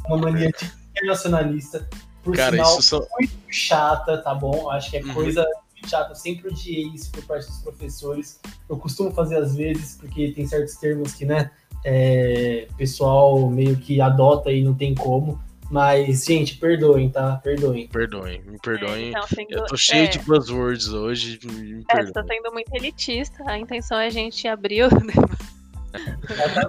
Uma 0.07 0.17
mania 0.17 0.51
de 0.51 0.73
internacionalista. 0.91 1.89
Por 2.25 2.35
Cara, 2.35 2.57
sinal, 2.57 2.79
isso 2.79 3.09
muito 3.19 3.35
chata, 3.49 4.19
tá 4.19 4.35
bom? 4.35 4.71
Acho 4.71 4.91
que 4.91 4.97
é 4.97 5.03
uhum. 5.03 5.15
coisa 5.15 5.47
chata. 5.87 6.13
Eu 6.13 6.17
sempre 6.17 6.49
odiei 6.49 6.89
isso 6.95 7.11
por 7.13 7.25
parte 7.25 7.47
dos 7.47 7.59
professores. 7.59 8.41
Eu 8.69 8.77
costumo 8.77 9.11
fazer 9.11 9.37
às 9.37 9.55
vezes, 9.55 9.97
porque 9.97 10.33
tem 10.33 10.47
certos 10.47 10.77
termos 10.77 11.13
que, 11.15 11.25
né, 11.25 11.51
é, 11.85 12.69
pessoal 12.77 13.49
meio 13.51 13.77
que 13.77 14.01
adota 14.01 14.51
e 14.51 14.63
não 14.63 14.75
tem 14.75 14.95
como. 14.95 15.41
Mas, 15.71 16.25
gente, 16.25 16.57
perdoem, 16.57 17.11
tá? 17.11 17.37
Perdoem. 17.37 17.89
Perdoem, 17.89 18.43
me 18.43 18.59
perdoem. 18.59 19.07
É, 19.07 19.09
então, 19.11 19.23
sendo, 19.29 19.53
eu 19.53 19.67
tô 19.67 19.77
cheio 19.77 20.05
é, 20.05 20.07
de 20.07 20.19
buzzwords 20.21 20.89
hoje. 20.89 21.39
Me 21.45 21.85
é, 21.91 22.07
você 22.07 22.13
tá 22.13 22.25
sendo 22.25 22.51
muito 22.53 22.75
elitista. 22.75 23.45
A 23.47 23.59
intenção 23.59 23.99
é 23.99 24.07
a 24.07 24.11
gente 24.11 24.49
abrir 24.49 24.85
o 24.85 24.89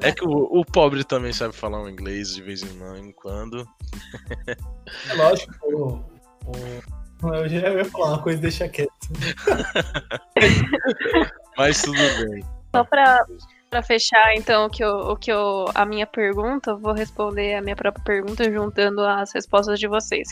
É 0.01 0.11
que 0.11 0.25
o, 0.25 0.31
o, 0.31 0.65
pobre 0.65 1.03
também 1.03 1.33
sabe 1.33 1.53
falar 1.53 1.81
um 1.81 1.89
inglês 1.89 2.35
de 2.35 2.41
vez 2.41 2.63
em 2.63 3.11
quando. 3.11 3.67
É 5.09 5.13
lógico, 5.13 5.53
o, 5.63 5.95
o, 6.45 6.98
eu 7.23 7.49
já 7.49 7.69
ia 7.69 7.85
falar 7.85 8.09
uma 8.09 8.21
coisa, 8.21 8.41
deixa 8.41 8.69
quieto. 8.69 8.91
Mas 11.57 11.81
tudo 11.81 11.97
bem. 11.97 12.43
Só 12.73 12.83
pra, 12.83 13.25
pra 13.69 13.83
fechar, 13.83 14.35
então, 14.35 14.65
o 14.65 14.69
que, 14.69 14.83
eu, 14.83 14.89
o 14.89 15.15
que 15.15 15.31
eu, 15.31 15.65
a 15.73 15.85
minha 15.85 16.07
pergunta, 16.07 16.71
eu 16.71 16.77
vou 16.77 16.93
responder 16.93 17.55
a 17.55 17.61
minha 17.61 17.75
própria 17.75 18.03
pergunta 18.03 18.51
juntando 18.51 19.01
as 19.01 19.33
respostas 19.33 19.79
de 19.79 19.87
vocês. 19.87 20.29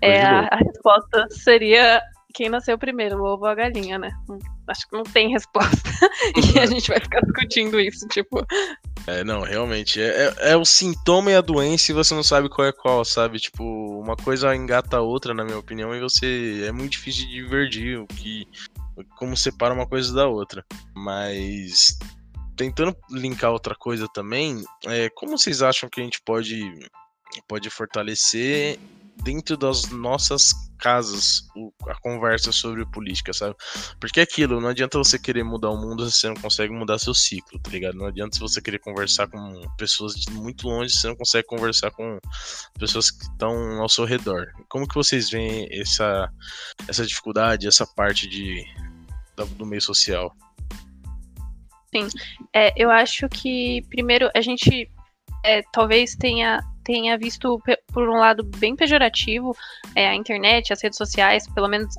É, 0.00 0.22
a, 0.22 0.48
a 0.50 0.56
resposta 0.56 1.26
seria 1.30 2.02
quem 2.34 2.48
nasceu 2.48 2.76
primeiro, 2.76 3.16
o 3.16 3.24
ovo 3.24 3.44
ou 3.44 3.48
a 3.48 3.54
galinha, 3.54 3.96
né? 3.96 4.10
Acho 4.66 4.88
que 4.88 4.96
não 4.96 5.04
tem 5.04 5.30
resposta. 5.30 5.88
e 6.54 6.58
a 6.58 6.66
gente 6.66 6.88
vai 6.88 6.98
ficar 6.98 7.20
discutindo 7.20 7.80
isso, 7.80 8.06
tipo. 8.08 8.44
É, 9.06 9.22
não, 9.22 9.42
realmente. 9.42 10.00
É, 10.00 10.26
é, 10.26 10.50
é, 10.50 10.56
o 10.56 10.64
sintoma 10.64 11.30
e 11.30 11.36
a 11.36 11.40
doença 11.40 11.92
e 11.92 11.94
você 11.94 12.12
não 12.12 12.24
sabe 12.24 12.48
qual 12.48 12.66
é 12.66 12.72
qual, 12.72 13.04
sabe? 13.04 13.38
Tipo, 13.38 13.62
uma 14.00 14.16
coisa 14.16 14.54
engata 14.54 14.96
a 14.96 15.00
outra, 15.00 15.32
na 15.32 15.44
minha 15.44 15.58
opinião, 15.58 15.94
e 15.94 16.00
você. 16.00 16.64
É 16.66 16.72
muito 16.72 16.92
difícil 16.92 17.26
de 17.26 17.34
divergir 17.34 18.00
o 18.00 18.06
que. 18.06 18.46
Como 19.16 19.36
separa 19.36 19.72
uma 19.72 19.86
coisa 19.86 20.12
da 20.12 20.26
outra. 20.26 20.64
Mas. 20.94 21.96
Tentando 22.56 22.96
linkar 23.10 23.50
outra 23.50 23.74
coisa 23.74 24.06
também, 24.12 24.62
é, 24.86 25.08
como 25.10 25.36
vocês 25.36 25.60
acham 25.60 25.88
que 25.88 26.00
a 26.00 26.04
gente 26.04 26.20
pode, 26.24 26.62
pode 27.48 27.68
fortalecer 27.68 28.78
dentro 29.22 29.56
das 29.56 29.90
nossas 29.90 30.52
casas 30.78 31.42
a 31.88 31.94
conversa 32.00 32.52
sobre 32.52 32.84
política, 32.86 33.32
sabe? 33.32 33.54
Porque 33.98 34.20
é 34.20 34.22
aquilo, 34.22 34.60
não 34.60 34.68
adianta 34.68 34.98
você 34.98 35.18
querer 35.18 35.42
mudar 35.42 35.70
o 35.70 35.76
mundo 35.76 36.10
se 36.10 36.18
você 36.18 36.28
não 36.28 36.36
consegue 36.36 36.72
mudar 36.72 36.98
seu 36.98 37.14
ciclo, 37.14 37.58
tá 37.58 37.70
ligado? 37.70 37.96
Não 37.96 38.06
adianta 38.06 38.38
você 38.38 38.60
querer 38.60 38.78
conversar 38.80 39.28
com 39.28 39.62
pessoas 39.78 40.14
de 40.14 40.30
muito 40.30 40.68
longe 40.68 40.92
se 40.92 41.00
você 41.00 41.08
não 41.08 41.16
consegue 41.16 41.46
conversar 41.46 41.90
com 41.92 42.18
pessoas 42.78 43.10
que 43.10 43.24
estão 43.24 43.80
ao 43.80 43.88
seu 43.88 44.04
redor. 44.04 44.46
Como 44.68 44.86
que 44.86 44.94
vocês 44.94 45.30
veem 45.30 45.68
essa, 45.70 46.30
essa 46.88 47.06
dificuldade, 47.06 47.66
essa 47.66 47.86
parte 47.86 48.28
de, 48.28 48.64
do 49.56 49.64
meio 49.64 49.80
social? 49.80 50.34
Sim, 51.94 52.08
é, 52.52 52.72
eu 52.76 52.90
acho 52.90 53.28
que 53.28 53.82
primeiro 53.88 54.28
a 54.34 54.40
gente 54.40 54.90
é, 55.44 55.62
talvez 55.72 56.16
tenha 56.16 56.60
tenha 56.84 57.18
visto 57.18 57.60
por 57.92 58.08
um 58.08 58.18
lado 58.18 58.44
bem 58.44 58.76
pejorativo 58.76 59.56
é, 59.94 60.08
a 60.08 60.14
internet, 60.14 60.72
as 60.72 60.82
redes 60.82 60.98
sociais, 60.98 61.48
pelo 61.54 61.68
menos 61.68 61.94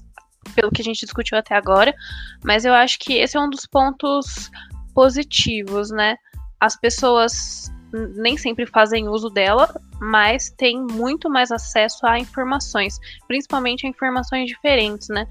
pelo 0.53 0.71
que 0.71 0.81
a 0.81 0.85
gente 0.85 0.99
discutiu 0.99 1.37
até 1.37 1.55
agora, 1.55 1.93
mas 2.43 2.65
eu 2.65 2.73
acho 2.73 2.99
que 2.99 3.13
esse 3.13 3.35
é 3.35 3.39
um 3.39 3.49
dos 3.49 3.65
pontos 3.65 4.49
positivos, 4.93 5.89
né? 5.89 6.15
As 6.59 6.79
pessoas 6.79 7.71
nem 8.15 8.37
sempre 8.37 8.65
fazem 8.65 9.07
uso 9.07 9.29
dela, 9.29 9.73
mas 9.99 10.49
tem 10.49 10.81
muito 10.81 11.29
mais 11.29 11.51
acesso 11.51 12.05
a 12.05 12.19
informações, 12.19 12.99
principalmente 13.27 13.85
a 13.85 13.89
informações 13.89 14.47
diferentes, 14.47 15.07
né? 15.09 15.25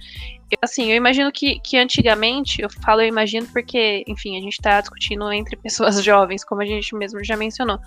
Assim, 0.62 0.90
eu 0.90 0.96
imagino 0.96 1.30
que, 1.32 1.58
que 1.60 1.76
antigamente, 1.76 2.62
eu 2.62 2.70
falo 2.70 3.00
eu 3.00 3.08
imagino 3.08 3.46
porque, 3.48 4.04
enfim, 4.06 4.36
a 4.36 4.40
gente 4.40 4.54
está 4.54 4.80
discutindo 4.80 5.30
entre 5.32 5.56
pessoas 5.56 6.00
jovens, 6.02 6.44
como 6.44 6.62
a 6.62 6.66
gente 6.66 6.94
mesmo 6.94 7.22
já 7.24 7.36
mencionou. 7.36 7.78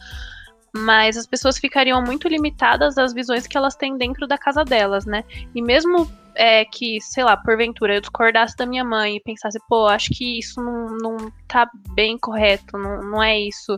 Mas 0.77 1.17
as 1.17 1.27
pessoas 1.27 1.57
ficariam 1.57 2.01
muito 2.01 2.27
limitadas 2.27 2.97
às 2.97 3.13
visões 3.13 3.47
que 3.47 3.57
elas 3.57 3.75
têm 3.75 3.97
dentro 3.97 4.27
da 4.27 4.37
casa 4.37 4.63
delas, 4.63 5.05
né? 5.05 5.23
E 5.55 5.61
mesmo 5.61 6.09
é, 6.35 6.63
que, 6.65 7.01
sei 7.01 7.23
lá, 7.23 7.35
porventura 7.35 7.95
eu 7.95 8.01
discordasse 8.01 8.55
da 8.55 8.65
minha 8.65 8.83
mãe 8.83 9.17
e 9.17 9.21
pensasse, 9.21 9.59
pô, 9.67 9.87
acho 9.87 10.09
que 10.11 10.39
isso 10.39 10.61
não, 10.61 10.97
não 10.97 11.31
tá 11.47 11.69
bem 11.93 12.17
correto, 12.17 12.77
não, 12.77 13.01
não 13.01 13.23
é 13.23 13.39
isso 13.39 13.75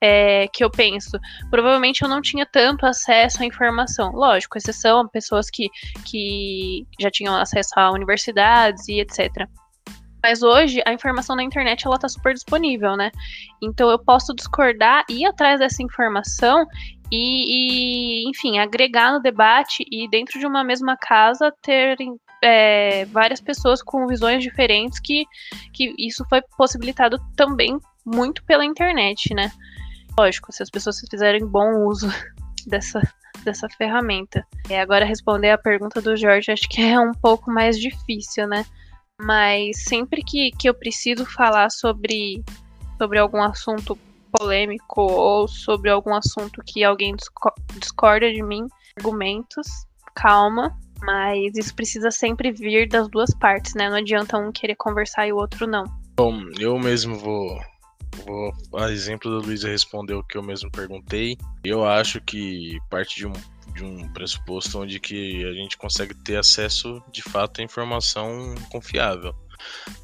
é, 0.00 0.48
que 0.48 0.64
eu 0.64 0.70
penso. 0.70 1.18
Provavelmente 1.50 2.02
eu 2.02 2.08
não 2.08 2.22
tinha 2.22 2.46
tanto 2.46 2.86
acesso 2.86 3.42
à 3.42 3.46
informação. 3.46 4.12
Lógico, 4.12 4.56
exceção 4.56 5.06
pessoas 5.08 5.50
que, 5.50 5.68
que 6.04 6.86
já 6.98 7.10
tinham 7.10 7.36
acesso 7.36 7.72
a 7.76 7.90
universidades 7.90 8.88
e 8.88 9.00
etc. 9.00 9.46
Mas 10.22 10.42
hoje 10.42 10.82
a 10.86 10.92
informação 10.92 11.34
na 11.34 11.42
internet 11.42 11.86
ela 11.86 11.98
tá 11.98 12.08
super 12.08 12.34
disponível, 12.34 12.96
né? 12.96 13.10
Então 13.62 13.90
eu 13.90 13.98
posso 13.98 14.34
discordar, 14.34 15.04
ir 15.08 15.24
atrás 15.26 15.60
dessa 15.60 15.82
informação 15.82 16.66
e, 17.10 18.24
e 18.24 18.30
enfim, 18.30 18.58
agregar 18.58 19.12
no 19.12 19.20
debate 19.20 19.84
e 19.90 20.08
dentro 20.08 20.38
de 20.38 20.46
uma 20.46 20.62
mesma 20.62 20.96
casa 20.96 21.52
ter 21.62 21.96
é, 22.42 23.04
várias 23.06 23.40
pessoas 23.40 23.82
com 23.82 24.06
visões 24.06 24.42
diferentes 24.42 25.00
que, 25.00 25.24
que 25.72 25.94
isso 25.98 26.24
foi 26.28 26.40
possibilitado 26.56 27.18
também 27.36 27.78
muito 28.04 28.44
pela 28.44 28.64
internet, 28.64 29.34
né? 29.34 29.50
Lógico, 30.18 30.52
se 30.52 30.62
as 30.62 30.70
pessoas 30.70 31.00
fizerem 31.10 31.46
bom 31.46 31.86
uso 31.86 32.08
dessa, 32.66 33.00
dessa 33.44 33.68
ferramenta. 33.70 34.46
É, 34.68 34.80
agora 34.80 35.04
responder 35.04 35.50
a 35.50 35.58
pergunta 35.58 36.00
do 36.00 36.16
Jorge 36.16 36.52
acho 36.52 36.68
que 36.68 36.82
é 36.82 36.98
um 36.98 37.12
pouco 37.12 37.50
mais 37.50 37.78
difícil, 37.78 38.46
né? 38.46 38.64
Mas 39.22 39.84
sempre 39.84 40.22
que, 40.22 40.50
que 40.52 40.68
eu 40.68 40.74
preciso 40.74 41.26
falar 41.26 41.70
sobre, 41.70 42.42
sobre 42.98 43.18
algum 43.18 43.42
assunto 43.42 43.98
polêmico 44.32 45.02
ou 45.02 45.48
sobre 45.48 45.90
algum 45.90 46.14
assunto 46.14 46.62
que 46.64 46.84
alguém 46.84 47.14
discorda 47.78 48.32
de 48.32 48.42
mim, 48.42 48.66
argumentos, 48.98 49.66
calma, 50.14 50.76
mas 51.02 51.56
isso 51.56 51.74
precisa 51.74 52.10
sempre 52.10 52.52
vir 52.52 52.88
das 52.88 53.08
duas 53.08 53.34
partes, 53.34 53.74
né? 53.74 53.88
Não 53.88 53.96
adianta 53.96 54.38
um 54.38 54.52
querer 54.52 54.76
conversar 54.76 55.26
e 55.26 55.32
o 55.32 55.36
outro 55.36 55.66
não. 55.66 55.84
Bom, 56.16 56.40
eu 56.58 56.78
mesmo 56.78 57.16
vou 57.16 57.58
Vou, 58.26 58.52
a 58.74 58.90
exemplo 58.90 59.30
da 59.30 59.46
Luísa 59.46 59.68
responder 59.68 60.14
o 60.14 60.22
que 60.22 60.36
eu 60.36 60.42
mesmo 60.42 60.70
perguntei. 60.70 61.36
Eu 61.64 61.84
acho 61.84 62.20
que 62.20 62.78
parte 62.90 63.16
de 63.16 63.26
um, 63.26 63.32
de 63.74 63.84
um 63.84 64.12
pressuposto 64.12 64.80
onde 64.80 64.98
que 64.98 65.44
a 65.44 65.52
gente 65.52 65.76
consegue 65.76 66.14
ter 66.14 66.36
acesso 66.36 67.02
de 67.12 67.22
fato 67.22 67.60
à 67.60 67.64
informação 67.64 68.54
confiável. 68.70 69.34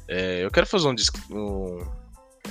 É, 0.07 0.43
eu 0.43 0.51
quero 0.51 0.67
fazer 0.67 0.87
um, 0.87 0.95
um, 1.31 1.85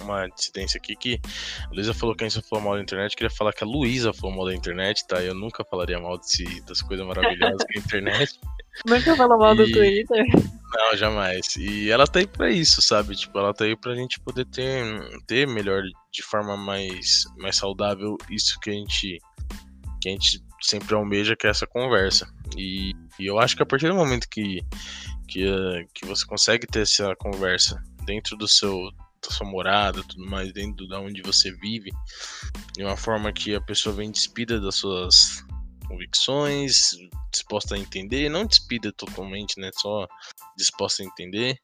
uma 0.02 0.26
dissidência 0.28 0.78
aqui 0.78 0.96
que 0.96 1.20
a 1.64 1.74
Luísa 1.74 1.94
falou 1.94 2.14
que 2.14 2.24
a 2.24 2.28
gente 2.28 2.46
falou 2.48 2.64
mal 2.64 2.74
da 2.74 2.82
internet, 2.82 3.12
eu 3.12 3.16
queria 3.16 3.30
falar 3.30 3.52
que 3.52 3.64
a 3.64 3.66
Luísa 3.66 4.12
falou 4.12 4.36
mal 4.36 4.46
da 4.46 4.54
internet, 4.54 5.06
tá? 5.06 5.22
Eu 5.22 5.34
nunca 5.34 5.64
falaria 5.64 5.98
mal 5.98 6.18
desse, 6.18 6.44
das 6.62 6.82
coisas 6.82 7.06
maravilhosas 7.06 7.64
que 7.64 7.78
é 7.78 7.80
a 7.80 7.84
internet. 7.84 8.40
Nunca 8.84 9.16
falou 9.16 9.38
mal 9.38 9.54
do 9.54 9.64
Twitter. 9.72 10.26
Não, 10.74 10.96
jamais. 10.98 11.56
E 11.56 11.90
ela 11.90 12.06
tá 12.06 12.18
aí 12.18 12.26
pra 12.26 12.50
isso, 12.50 12.82
sabe? 12.82 13.16
Tipo, 13.16 13.38
ela 13.38 13.54
tá 13.54 13.64
aí 13.64 13.74
pra 13.74 13.94
gente 13.94 14.20
poder 14.20 14.44
ter, 14.44 14.84
ter 15.26 15.48
melhor, 15.48 15.82
de 16.12 16.22
forma 16.22 16.58
mais, 16.58 17.24
mais 17.38 17.56
saudável, 17.56 18.18
isso 18.28 18.60
que 18.60 18.68
a 18.68 18.72
gente 18.74 19.18
que 20.02 20.10
a 20.10 20.12
gente 20.12 20.40
sempre 20.60 20.94
almeja, 20.94 21.36
que 21.36 21.46
é 21.46 21.50
essa 21.50 21.66
conversa. 21.66 22.26
E, 22.56 22.92
e 23.18 23.26
eu 23.26 23.38
acho 23.38 23.56
que 23.56 23.62
a 23.62 23.66
partir 23.66 23.88
do 23.88 23.94
momento 23.94 24.28
que, 24.28 24.60
que, 25.28 25.44
que 25.94 26.06
você 26.06 26.24
consegue 26.26 26.66
ter 26.66 26.82
essa 26.82 27.14
conversa 27.16 27.82
dentro 28.04 28.36
do 28.36 28.48
seu 28.48 28.90
da 29.26 29.34
sua 29.34 29.46
morada, 29.46 30.02
tudo 30.04 30.24
mais, 30.26 30.52
dentro 30.52 30.86
da 30.86 31.00
onde 31.00 31.22
você 31.22 31.50
vive, 31.56 31.90
de 32.76 32.84
uma 32.84 32.96
forma 32.96 33.32
que 33.32 33.54
a 33.54 33.60
pessoa 33.60 33.94
vem 33.94 34.10
despida 34.10 34.60
das 34.60 34.76
suas 34.76 35.44
convicções, 35.88 36.90
disposta 37.32 37.74
a 37.74 37.78
entender, 37.78 38.28
não 38.28 38.46
despida 38.46 38.92
totalmente, 38.92 39.58
né? 39.58 39.70
Só 39.74 40.06
disposta 40.56 41.02
a 41.02 41.06
entender. 41.06 41.58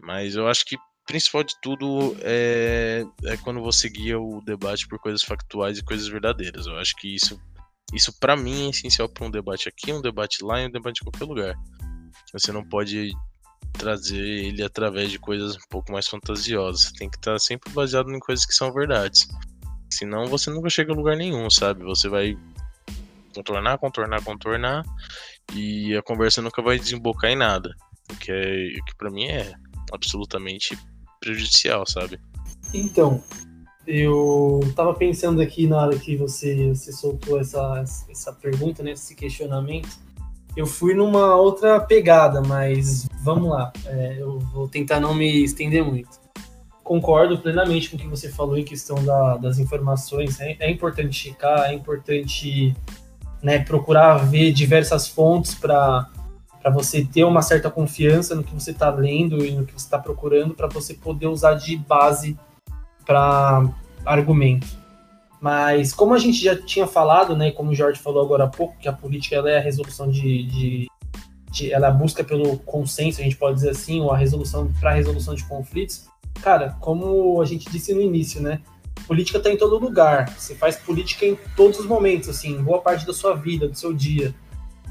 Mas 0.00 0.34
eu 0.34 0.48
acho 0.48 0.64
que 0.64 0.76
principal 1.06 1.42
de 1.42 1.54
tudo 1.60 2.16
é, 2.20 3.04
é 3.24 3.36
quando 3.38 3.62
você 3.62 3.88
guia 3.88 4.20
o 4.20 4.42
debate 4.44 4.86
por 4.86 4.98
coisas 4.98 5.22
factuais 5.22 5.78
e 5.78 5.84
coisas 5.84 6.06
verdadeiras. 6.06 6.66
Eu 6.66 6.78
acho 6.78 6.94
que 6.96 7.14
isso, 7.14 7.40
isso 7.92 8.12
para 8.18 8.36
mim 8.36 8.66
é 8.66 8.70
essencial 8.70 9.08
para 9.08 9.26
um 9.26 9.30
debate 9.30 9.68
aqui, 9.68 9.92
um 9.92 10.00
debate 10.00 10.44
lá 10.44 10.60
e 10.60 10.66
um 10.66 10.70
debate 10.70 11.00
em 11.00 11.04
qualquer 11.04 11.24
lugar. 11.24 11.56
Você 12.32 12.52
não 12.52 12.62
pode 12.62 13.12
trazer 13.72 14.18
ele 14.18 14.62
através 14.62 15.10
de 15.10 15.18
coisas 15.18 15.56
um 15.56 15.68
pouco 15.70 15.92
mais 15.92 16.06
fantasiosas. 16.06 16.92
Tem 16.92 17.08
que 17.08 17.16
estar 17.16 17.32
tá 17.32 17.38
sempre 17.38 17.72
baseado 17.72 18.10
em 18.10 18.18
coisas 18.18 18.44
que 18.44 18.52
são 18.52 18.72
verdades. 18.72 19.28
Senão 19.90 20.26
você 20.26 20.50
nunca 20.50 20.68
chega 20.68 20.92
a 20.92 20.96
lugar 20.96 21.16
nenhum, 21.16 21.48
sabe? 21.48 21.82
Você 21.84 22.08
vai 22.08 22.36
contornar, 23.34 23.78
contornar, 23.78 24.22
contornar 24.22 24.84
e 25.54 25.96
a 25.96 26.02
conversa 26.02 26.42
nunca 26.42 26.60
vai 26.60 26.78
desembocar 26.78 27.30
em 27.30 27.36
nada. 27.36 27.74
O 28.10 28.16
que, 28.16 28.30
é, 28.30 28.78
o 28.80 28.84
que 28.84 28.96
para 28.96 29.10
mim 29.10 29.28
é 29.28 29.52
absolutamente 29.92 30.78
prejudicial, 31.20 31.86
sabe? 31.86 32.20
Então, 32.74 33.22
eu 33.88 34.60
tava 34.76 34.92
pensando 34.92 35.40
aqui 35.40 35.66
na 35.66 35.78
hora 35.80 35.98
que 35.98 36.14
você, 36.14 36.68
você 36.74 36.92
soltou 36.92 37.40
essa, 37.40 37.82
essa 38.10 38.30
pergunta, 38.34 38.82
né, 38.82 38.92
esse 38.92 39.14
questionamento. 39.14 39.88
Eu 40.54 40.66
fui 40.66 40.92
numa 40.92 41.34
outra 41.36 41.80
pegada, 41.80 42.42
mas 42.42 43.08
vamos 43.22 43.48
lá. 43.48 43.72
É, 43.86 44.16
eu 44.18 44.38
vou 44.52 44.68
tentar 44.68 45.00
não 45.00 45.14
me 45.14 45.42
estender 45.42 45.82
muito. 45.82 46.20
Concordo 46.84 47.38
plenamente 47.38 47.88
com 47.88 47.96
o 47.96 47.98
que 47.98 48.06
você 48.06 48.28
falou 48.28 48.58
em 48.58 48.64
questão 48.64 49.02
da, 49.02 49.38
das 49.38 49.58
informações. 49.58 50.38
É, 50.38 50.56
é 50.60 50.70
importante 50.70 51.14
checar, 51.14 51.70
é 51.70 51.72
importante 51.72 52.76
né, 53.42 53.58
procurar 53.60 54.18
ver 54.18 54.52
diversas 54.52 55.08
fontes 55.08 55.54
para 55.54 56.10
você 56.74 57.02
ter 57.02 57.24
uma 57.24 57.40
certa 57.40 57.70
confiança 57.70 58.34
no 58.34 58.44
que 58.44 58.52
você 58.52 58.72
está 58.72 58.90
lendo 58.90 59.46
e 59.46 59.52
no 59.52 59.64
que 59.64 59.72
você 59.72 59.86
está 59.86 59.98
procurando, 59.98 60.54
para 60.54 60.66
você 60.66 60.92
poder 60.92 61.28
usar 61.28 61.54
de 61.54 61.74
base 61.74 62.36
para 63.08 63.66
argumento. 64.04 64.66
Mas 65.40 65.94
como 65.94 66.12
a 66.12 66.18
gente 66.18 66.44
já 66.44 66.54
tinha 66.54 66.86
falado, 66.86 67.34
né, 67.34 67.50
como 67.50 67.70
o 67.70 67.74
Jorge 67.74 67.98
falou 67.98 68.22
agora 68.22 68.44
há 68.44 68.48
pouco, 68.48 68.76
que 68.78 68.86
a 68.86 68.92
política 68.92 69.36
ela 69.36 69.50
é 69.50 69.56
a 69.56 69.62
resolução 69.62 70.10
de, 70.10 70.42
de, 70.42 70.86
de 71.50 71.72
ela 71.72 71.90
busca 71.90 72.22
pelo 72.22 72.58
consenso, 72.58 73.20
a 73.20 73.24
gente 73.24 73.36
pode 73.36 73.54
dizer 73.54 73.70
assim, 73.70 74.02
ou 74.02 74.12
a 74.12 74.16
resolução 74.16 74.70
para 74.78 74.92
resolução 74.92 75.34
de 75.34 75.44
conflitos. 75.44 76.06
Cara, 76.42 76.76
como 76.80 77.40
a 77.40 77.46
gente 77.46 77.70
disse 77.70 77.94
no 77.94 78.02
início, 78.02 78.42
né, 78.42 78.60
política 79.06 79.38
está 79.38 79.50
em 79.50 79.56
todo 79.56 79.78
lugar. 79.78 80.28
Você 80.36 80.54
faz 80.54 80.76
política 80.76 81.24
em 81.24 81.38
todos 81.56 81.78
os 81.78 81.86
momentos, 81.86 82.28
assim, 82.28 82.62
boa 82.62 82.80
parte 82.80 83.06
da 83.06 83.14
sua 83.14 83.34
vida, 83.34 83.66
do 83.66 83.74
seu 83.74 83.94
dia. 83.94 84.34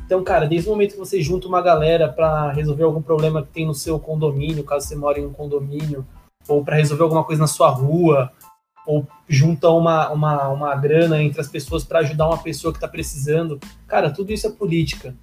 Então, 0.05 0.24
cara, 0.24 0.47
desde 0.47 0.68
o 0.68 0.72
momento 0.72 0.93
que 0.93 0.99
você 0.99 1.22
junta 1.22 1.47
uma 1.47 1.61
galera 1.61 2.07
para 2.07 2.51
resolver 2.51 2.84
algum 2.84 3.01
problema 3.01 3.43
que 3.43 3.49
tem 3.49 3.68
no 3.68 3.76
seu 3.76 3.99
condomínio, 3.99 4.63
caso 4.63 4.88
você 4.88 4.95
mora 4.95 5.20
em 5.20 5.26
um 5.26 5.34
condomínio, 5.34 6.07
ou 6.47 6.63
para 6.63 6.77
resolver 6.77 7.03
alguma 7.03 7.23
coisa 7.23 7.41
na 7.41 7.47
sua 7.47 7.69
rua, 7.69 8.31
ou 8.85 9.05
junta 9.27 9.69
uma, 9.69 10.09
uma, 10.09 10.47
uma 10.47 10.75
grana 10.75 11.21
entre 11.21 11.41
as 11.41 11.47
pessoas 11.47 11.83
para 11.83 11.99
ajudar 11.99 12.27
uma 12.27 12.37
pessoa 12.37 12.71
que 12.71 12.77
está 12.77 12.87
precisando. 12.87 13.59
Cara, 13.85 14.09
tudo 14.09 14.31
isso 14.31 14.47
é 14.47 14.51
política. 14.51 15.13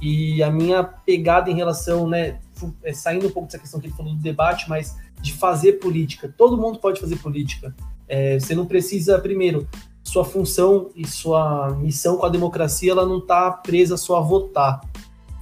E 0.00 0.42
a 0.42 0.50
minha 0.50 0.84
pegada 0.84 1.50
em 1.50 1.54
relação, 1.54 2.06
né, 2.06 2.38
é 2.82 2.92
saindo 2.92 3.26
um 3.26 3.30
pouco 3.30 3.46
dessa 3.48 3.58
questão 3.58 3.80
que 3.80 3.86
ele 3.86 3.94
falou 3.94 4.14
do 4.14 4.20
debate, 4.20 4.68
mas 4.68 4.96
de 5.20 5.32
fazer 5.32 5.74
política. 5.74 6.32
Todo 6.36 6.58
mundo 6.58 6.78
pode 6.78 7.00
fazer 7.00 7.16
política. 7.16 7.74
É, 8.06 8.38
você 8.38 8.54
não 8.54 8.66
precisa, 8.66 9.18
primeiro, 9.18 9.66
sua 10.02 10.24
função 10.24 10.90
e 10.94 11.06
sua 11.08 11.70
missão 11.70 12.18
com 12.18 12.26
a 12.26 12.28
democracia, 12.28 12.92
ela 12.92 13.06
não 13.06 13.18
está 13.18 13.50
presa 13.50 13.96
só 13.96 14.18
a 14.18 14.20
votar. 14.20 14.82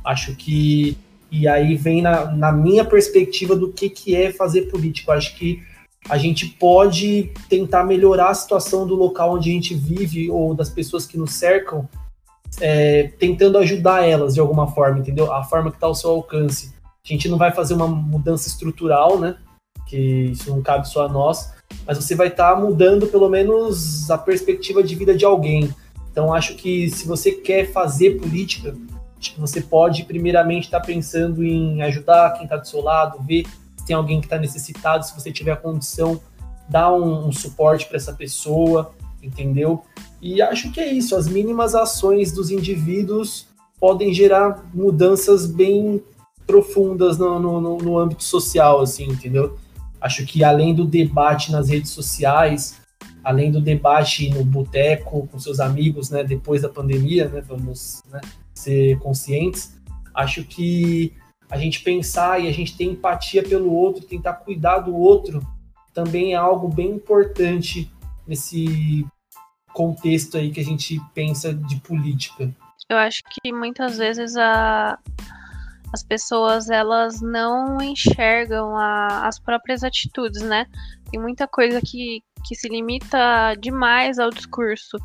Acho 0.04 0.34
que. 0.36 0.96
E 1.32 1.48
aí 1.48 1.74
vem 1.76 2.02
na, 2.02 2.30
na 2.30 2.52
minha 2.52 2.84
perspectiva 2.84 3.56
do 3.56 3.72
que, 3.72 3.88
que 3.88 4.14
é 4.14 4.30
fazer 4.30 4.70
política. 4.70 5.14
Acho 5.14 5.34
que 5.34 5.62
a 6.06 6.18
gente 6.18 6.46
pode 6.46 7.32
tentar 7.48 7.84
melhorar 7.84 8.28
a 8.28 8.34
situação 8.34 8.86
do 8.86 8.94
local 8.94 9.34
onde 9.34 9.48
a 9.48 9.52
gente 9.54 9.74
vive 9.74 10.30
ou 10.30 10.54
das 10.54 10.68
pessoas 10.68 11.06
que 11.06 11.16
nos 11.16 11.32
cercam, 11.32 11.88
é, 12.60 13.04
tentando 13.18 13.56
ajudar 13.56 14.06
elas 14.06 14.34
de 14.34 14.40
alguma 14.40 14.66
forma, 14.72 14.98
entendeu? 14.98 15.32
A 15.32 15.42
forma 15.42 15.70
que 15.70 15.78
está 15.78 15.86
ao 15.86 15.94
seu 15.94 16.10
alcance. 16.10 16.74
A 17.02 17.08
gente 17.08 17.30
não 17.30 17.38
vai 17.38 17.50
fazer 17.50 17.72
uma 17.72 17.88
mudança 17.88 18.46
estrutural, 18.46 19.18
né? 19.18 19.36
Que 19.88 19.96
isso 19.96 20.50
não 20.50 20.60
cabe 20.60 20.86
só 20.86 21.06
a 21.06 21.08
nós, 21.08 21.50
mas 21.86 21.96
você 21.96 22.14
vai 22.14 22.28
estar 22.28 22.54
tá 22.54 22.60
mudando 22.60 23.06
pelo 23.06 23.30
menos 23.30 24.10
a 24.10 24.18
perspectiva 24.18 24.82
de 24.82 24.94
vida 24.94 25.14
de 25.16 25.24
alguém. 25.24 25.74
Então 26.10 26.34
acho 26.34 26.56
que 26.56 26.90
se 26.90 27.08
você 27.08 27.32
quer 27.32 27.72
fazer 27.72 28.20
política, 28.20 28.76
você 29.38 29.60
pode, 29.60 30.04
primeiramente, 30.04 30.64
estar 30.64 30.80
tá 30.80 30.86
pensando 30.86 31.44
em 31.44 31.82
ajudar 31.82 32.32
quem 32.34 32.44
está 32.44 32.56
do 32.56 32.66
seu 32.66 32.80
lado, 32.80 33.22
ver 33.22 33.46
se 33.76 33.86
tem 33.86 33.96
alguém 33.96 34.20
que 34.20 34.26
está 34.26 34.38
necessitado, 34.38 35.04
se 35.04 35.14
você 35.14 35.32
tiver 35.32 35.52
a 35.52 35.56
condição, 35.56 36.20
dar 36.68 36.92
um, 36.92 37.28
um 37.28 37.32
suporte 37.32 37.86
para 37.86 37.96
essa 37.96 38.12
pessoa, 38.12 38.92
entendeu? 39.22 39.84
E 40.20 40.40
acho 40.40 40.70
que 40.72 40.80
é 40.80 40.92
isso, 40.92 41.16
as 41.16 41.28
mínimas 41.28 41.74
ações 41.74 42.32
dos 42.32 42.50
indivíduos 42.50 43.46
podem 43.78 44.14
gerar 44.14 44.64
mudanças 44.72 45.46
bem 45.46 46.02
profundas 46.46 47.18
no, 47.18 47.38
no, 47.38 47.78
no 47.78 47.98
âmbito 47.98 48.22
social, 48.22 48.80
assim, 48.80 49.04
entendeu? 49.04 49.58
Acho 50.00 50.24
que 50.24 50.42
além 50.44 50.74
do 50.74 50.84
debate 50.84 51.50
nas 51.50 51.68
redes 51.68 51.90
sociais, 51.90 52.80
além 53.22 53.50
do 53.50 53.60
debate 53.60 54.30
no 54.30 54.44
boteco 54.44 55.28
com 55.30 55.38
seus 55.38 55.60
amigos, 55.60 56.10
né, 56.10 56.24
depois 56.24 56.62
da 56.62 56.68
pandemia, 56.68 57.28
né, 57.28 57.40
vamos 57.40 58.02
né, 58.10 58.20
ser 58.62 58.98
conscientes, 58.98 59.78
acho 60.14 60.44
que 60.44 61.12
a 61.50 61.56
gente 61.56 61.80
pensar 61.80 62.40
e 62.40 62.48
a 62.48 62.52
gente 62.52 62.76
ter 62.76 62.84
empatia 62.84 63.42
pelo 63.42 63.72
outro, 63.72 64.06
tentar 64.06 64.34
cuidar 64.34 64.78
do 64.78 64.96
outro, 64.96 65.46
também 65.92 66.32
é 66.32 66.36
algo 66.36 66.68
bem 66.68 66.92
importante 66.92 67.90
nesse 68.26 69.06
contexto 69.72 70.36
aí 70.36 70.50
que 70.50 70.60
a 70.60 70.64
gente 70.64 71.00
pensa 71.14 71.52
de 71.52 71.76
política. 71.80 72.50
Eu 72.88 72.96
acho 72.96 73.22
que 73.30 73.52
muitas 73.52 73.98
vezes 73.98 74.36
a, 74.36 74.98
as 75.92 76.02
pessoas 76.02 76.70
elas 76.70 77.20
não 77.20 77.80
enxergam 77.82 78.76
a, 78.76 79.26
as 79.26 79.38
próprias 79.38 79.84
atitudes, 79.84 80.42
né? 80.42 80.66
Tem 81.10 81.20
muita 81.20 81.46
coisa 81.46 81.80
que, 81.80 82.22
que 82.46 82.54
se 82.54 82.68
limita 82.68 83.54
demais 83.60 84.18
ao 84.18 84.30
discurso. 84.30 84.96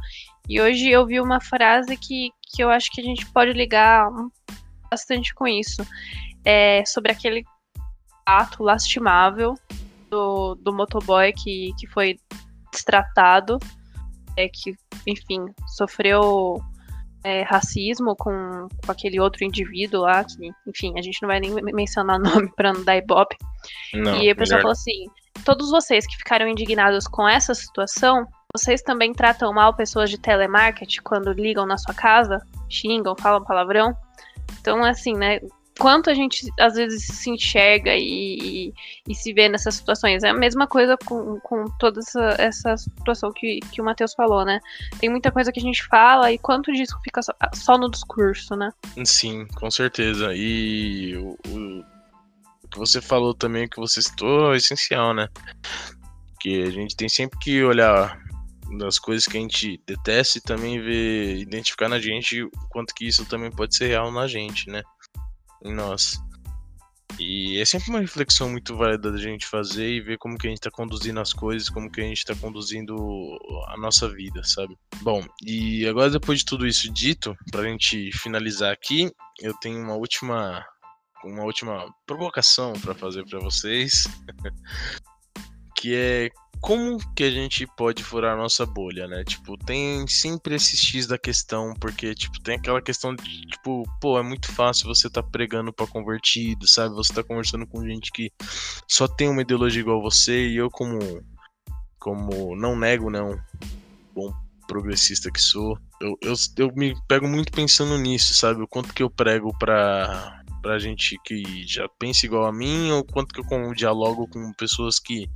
E 0.49 0.61
hoje 0.61 0.89
eu 0.89 1.05
vi 1.05 1.19
uma 1.19 1.41
frase 1.41 1.97
que, 1.97 2.29
que 2.41 2.63
eu 2.63 2.69
acho 2.69 2.89
que 2.91 3.01
a 3.01 3.03
gente 3.03 3.25
pode 3.27 3.51
ligar 3.53 4.09
bastante 4.89 5.33
com 5.33 5.47
isso. 5.47 5.85
É 6.45 6.85
sobre 6.85 7.11
aquele 7.11 7.43
ato 8.25 8.63
lastimável 8.63 9.55
do, 10.09 10.55
do 10.55 10.73
motoboy 10.73 11.33
que, 11.33 11.73
que 11.77 11.87
foi 11.87 12.17
destratado, 12.71 13.57
é, 14.37 14.47
que, 14.47 14.73
enfim, 15.05 15.45
sofreu 15.75 16.61
é, 17.23 17.41
racismo 17.41 18.15
com, 18.15 18.67
com 18.85 18.91
aquele 18.91 19.19
outro 19.19 19.43
indivíduo 19.43 20.01
lá, 20.01 20.23
que, 20.23 20.49
enfim, 20.67 20.93
a 20.97 21.01
gente 21.01 21.21
não 21.21 21.27
vai 21.27 21.39
nem 21.39 21.53
mencionar 21.73 22.17
o 22.17 22.23
nome 22.23 22.49
para 22.55 22.71
não 22.71 22.83
dar 22.83 22.97
ibope. 22.97 23.35
Não, 23.93 24.21
e 24.21 24.29
a 24.29 24.35
pessoa 24.35 24.61
falou 24.61 24.71
assim: 24.71 25.07
todos 25.43 25.69
vocês 25.69 26.05
que 26.05 26.15
ficaram 26.15 26.47
indignados 26.47 27.07
com 27.07 27.27
essa 27.27 27.53
situação, 27.53 28.25
vocês 28.57 28.81
também 28.81 29.13
tratam 29.13 29.53
mal 29.53 29.73
pessoas 29.73 30.09
de 30.09 30.17
telemarketing 30.17 31.01
quando 31.03 31.31
ligam 31.31 31.65
na 31.65 31.77
sua 31.77 31.93
casa, 31.93 32.41
xingam, 32.69 33.15
falam 33.17 33.43
palavrão? 33.43 33.95
Então, 34.59 34.83
assim, 34.83 35.13
né? 35.13 35.39
quanto 35.77 36.09
a 36.09 36.13
gente 36.13 36.51
às 36.59 36.75
vezes 36.75 37.05
se 37.05 37.29
enxerga 37.29 37.95
e, 37.95 38.37
e, 38.39 38.73
e, 39.07 39.15
se 39.15 39.31
vê 39.31 39.47
nessas 39.47 39.75
situações. 39.75 40.23
É 40.23 40.29
a 40.29 40.33
mesma 40.33 40.67
coisa 40.67 40.97
com, 41.05 41.39
com 41.41 41.65
toda 41.79 41.99
essa, 41.99 42.35
essa 42.37 42.77
situação 42.77 43.31
que, 43.31 43.59
que 43.71 43.81
o 43.81 43.85
Matheus 43.85 44.13
falou, 44.13 44.43
né? 44.43 44.59
Tem 44.99 45.09
muita 45.09 45.31
coisa 45.31 45.51
que 45.51 45.59
a 45.59 45.63
gente 45.63 45.85
fala 45.85 46.31
e 46.31 46.37
quanto 46.37 46.71
disso 46.71 46.97
fica 47.03 47.21
só, 47.21 47.33
só 47.53 47.77
no 47.77 47.89
discurso, 47.89 48.55
né? 48.55 48.71
Sim, 49.05 49.45
com 49.55 49.69
certeza. 49.69 50.33
E 50.35 51.15
o, 51.15 51.37
o, 51.47 51.79
o 52.63 52.67
que 52.69 52.79
você 52.79 53.01
falou 53.01 53.33
também, 53.33 53.65
o 53.65 53.69
que 53.69 53.79
você 53.79 54.01
citou, 54.01 54.53
é 54.53 54.57
essencial, 54.57 55.13
né? 55.13 55.29
Que 56.39 56.63
a 56.63 56.71
gente 56.71 56.95
tem 56.95 57.09
sempre 57.09 57.37
que 57.39 57.63
olhar 57.63 58.19
das 58.77 58.99
coisas 58.99 59.25
que 59.25 59.37
a 59.37 59.41
gente 59.41 59.81
detesta 59.85 60.37
e 60.37 60.41
também 60.41 60.81
ver, 60.81 61.37
identificar 61.37 61.87
na 61.87 61.99
gente 61.99 62.43
o 62.43 62.51
quanto 62.69 62.93
que 62.93 63.07
isso 63.07 63.25
também 63.25 63.51
pode 63.51 63.75
ser 63.75 63.87
real 63.87 64.11
na 64.11 64.27
gente, 64.27 64.69
né? 64.69 64.83
em 65.63 65.73
nós. 65.73 66.19
E 67.19 67.59
é 67.59 67.65
sempre 67.65 67.89
uma 67.89 67.99
reflexão 67.99 68.49
muito 68.49 68.75
válida 68.75 69.11
da 69.11 69.17
gente 69.17 69.47
fazer 69.47 69.89
e 69.89 70.01
ver 70.01 70.19
como 70.19 70.37
que 70.37 70.45
a 70.45 70.49
gente 70.49 70.59
está 70.59 70.69
conduzindo 70.69 71.19
as 71.19 71.33
coisas, 71.33 71.67
como 71.69 71.91
que 71.91 71.99
a 71.99 72.03
gente 72.03 72.19
está 72.19 72.35
conduzindo 72.35 72.95
a 73.69 73.77
nossa 73.77 74.07
vida, 74.07 74.43
sabe? 74.43 74.77
Bom, 75.01 75.25
e 75.43 75.87
agora 75.87 76.11
depois 76.11 76.39
de 76.39 76.45
tudo 76.45 76.67
isso 76.67 76.91
dito, 76.93 77.35
para 77.51 77.61
a 77.61 77.67
gente 77.67 78.11
finalizar 78.11 78.71
aqui, 78.71 79.11
eu 79.39 79.53
tenho 79.55 79.81
uma 79.81 79.95
última 79.95 80.63
uma 81.25 81.43
última 81.43 81.91
provocação 82.05 82.73
para 82.73 82.93
fazer 82.93 83.25
para 83.25 83.39
vocês, 83.39 84.03
que 85.77 85.95
é 85.95 86.29
como 86.59 86.97
que 87.13 87.23
a 87.23 87.29
gente 87.29 87.67
pode 87.77 88.03
furar 88.03 88.33
a 88.33 88.37
nossa 88.37 88.65
bolha, 88.65 89.07
né? 89.07 89.23
Tipo, 89.23 89.55
tem 89.57 90.07
sempre 90.07 90.55
esse 90.55 90.75
X 90.75 91.05
da 91.05 91.17
questão, 91.17 91.73
porque, 91.79 92.15
tipo, 92.15 92.41
tem 92.41 92.55
aquela 92.55 92.81
questão 92.81 93.15
de, 93.15 93.41
tipo, 93.41 93.83
pô, 94.01 94.17
é 94.17 94.23
muito 94.23 94.51
fácil 94.51 94.87
você 94.87 95.07
tá 95.07 95.21
pregando 95.21 95.71
para 95.71 95.85
convertido, 95.85 96.67
sabe? 96.67 96.95
Você 96.95 97.13
tá 97.13 97.23
conversando 97.23 97.67
com 97.67 97.85
gente 97.85 98.11
que 98.11 98.31
só 98.87 99.07
tem 99.07 99.29
uma 99.29 99.43
ideologia 99.43 99.81
igual 99.81 100.01
você, 100.01 100.47
e 100.47 100.57
eu, 100.57 100.69
como, 100.71 100.99
como 101.99 102.55
não 102.55 102.75
nego, 102.75 103.11
não, 103.11 103.39
bom 104.13 104.33
progressista 104.67 105.31
que 105.31 105.39
sou, 105.39 105.79
eu, 106.01 106.17
eu, 106.21 106.33
eu 106.57 106.71
me 106.75 106.93
pego 107.07 107.27
muito 107.27 107.51
pensando 107.51 107.97
nisso, 107.97 108.33
sabe? 108.33 108.61
O 108.61 108.67
quanto 108.67 108.93
que 108.93 109.01
eu 109.01 109.09
prego 109.09 109.57
pra, 109.57 110.43
pra 110.61 110.79
gente 110.79 111.17
que 111.23 111.65
já 111.65 111.87
pensa 111.99 112.25
igual 112.25 112.45
a 112.45 112.53
mim, 112.53 112.91
ou 112.91 113.03
quanto 113.03 113.33
que 113.33 113.53
eu 113.53 113.73
dialogo 113.73 114.27
com 114.27 114.53
pessoas 114.53 114.99
que 114.99 115.29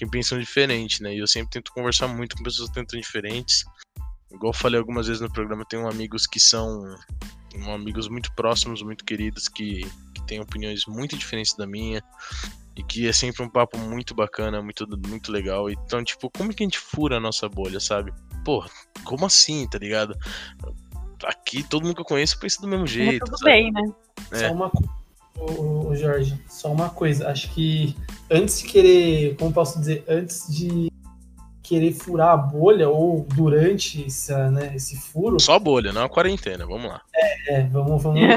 que 0.00 0.06
pensam 0.06 0.38
diferente, 0.38 1.02
né? 1.02 1.14
E 1.14 1.18
eu 1.18 1.26
sempre 1.26 1.50
tento 1.50 1.72
conversar 1.72 2.08
muito 2.08 2.34
com 2.34 2.42
pessoas 2.42 2.70
que 2.70 2.74
pensam 2.74 2.98
diferentes. 2.98 3.64
Igual 4.32 4.50
eu 4.50 4.56
falei 4.56 4.78
algumas 4.78 5.06
vezes 5.06 5.20
no 5.20 5.30
programa, 5.30 5.60
eu 5.60 5.66
tenho 5.66 5.86
amigos 5.86 6.26
que 6.26 6.40
são 6.40 6.82
amigos 7.74 8.08
muito 8.08 8.32
próximos, 8.34 8.80
muito 8.80 9.04
queridos, 9.04 9.46
que, 9.46 9.82
que 10.14 10.26
têm 10.26 10.40
opiniões 10.40 10.86
muito 10.86 11.18
diferentes 11.18 11.54
da 11.54 11.66
minha. 11.66 12.02
E 12.76 12.82
que 12.82 13.06
é 13.06 13.12
sempre 13.12 13.42
um 13.42 13.48
papo 13.50 13.76
muito 13.76 14.14
bacana, 14.14 14.62
muito, 14.62 14.86
muito 15.06 15.30
legal. 15.30 15.68
Então, 15.68 16.02
tipo, 16.02 16.30
como 16.30 16.54
que 16.54 16.62
a 16.62 16.66
gente 16.66 16.78
fura 16.78 17.18
a 17.18 17.20
nossa 17.20 17.46
bolha, 17.46 17.78
sabe? 17.78 18.10
Pô, 18.42 18.64
como 19.04 19.26
assim, 19.26 19.68
tá 19.68 19.76
ligado? 19.76 20.16
Aqui 21.24 21.62
todo 21.62 21.82
mundo 21.82 21.94
que 21.94 22.00
eu 22.00 22.06
conheço 22.06 22.38
pensa 22.38 22.60
do 22.60 22.68
mesmo 22.68 22.86
jeito. 22.86 23.24
Tudo 23.24 23.38
sabe? 23.38 23.50
bem, 23.50 23.72
né? 23.72 23.82
É. 24.32 24.48
Só 24.48 24.52
uma 24.52 24.70
o, 25.40 25.94
Jorge, 25.94 26.38
só 26.48 26.70
uma 26.70 26.90
coisa. 26.90 27.28
Acho 27.28 27.50
que 27.52 27.96
antes 28.30 28.60
de 28.60 28.68
querer, 28.68 29.36
como 29.36 29.52
posso 29.52 29.78
dizer, 29.78 30.04
antes 30.06 30.46
de 30.48 30.90
querer 31.62 31.92
furar 31.92 32.30
a 32.30 32.36
bolha 32.36 32.88
ou 32.88 33.26
durante 33.34 34.04
essa, 34.04 34.50
né, 34.50 34.72
esse 34.74 34.96
furo. 34.96 35.40
Só 35.40 35.54
a 35.54 35.58
bolha, 35.58 35.92
não 35.92 36.04
a 36.04 36.08
quarentena. 36.08 36.66
Vamos 36.66 36.90
lá. 36.90 37.00
É, 37.14 37.54
é 37.54 37.62
vamos, 37.68 38.02
vamos. 38.02 38.20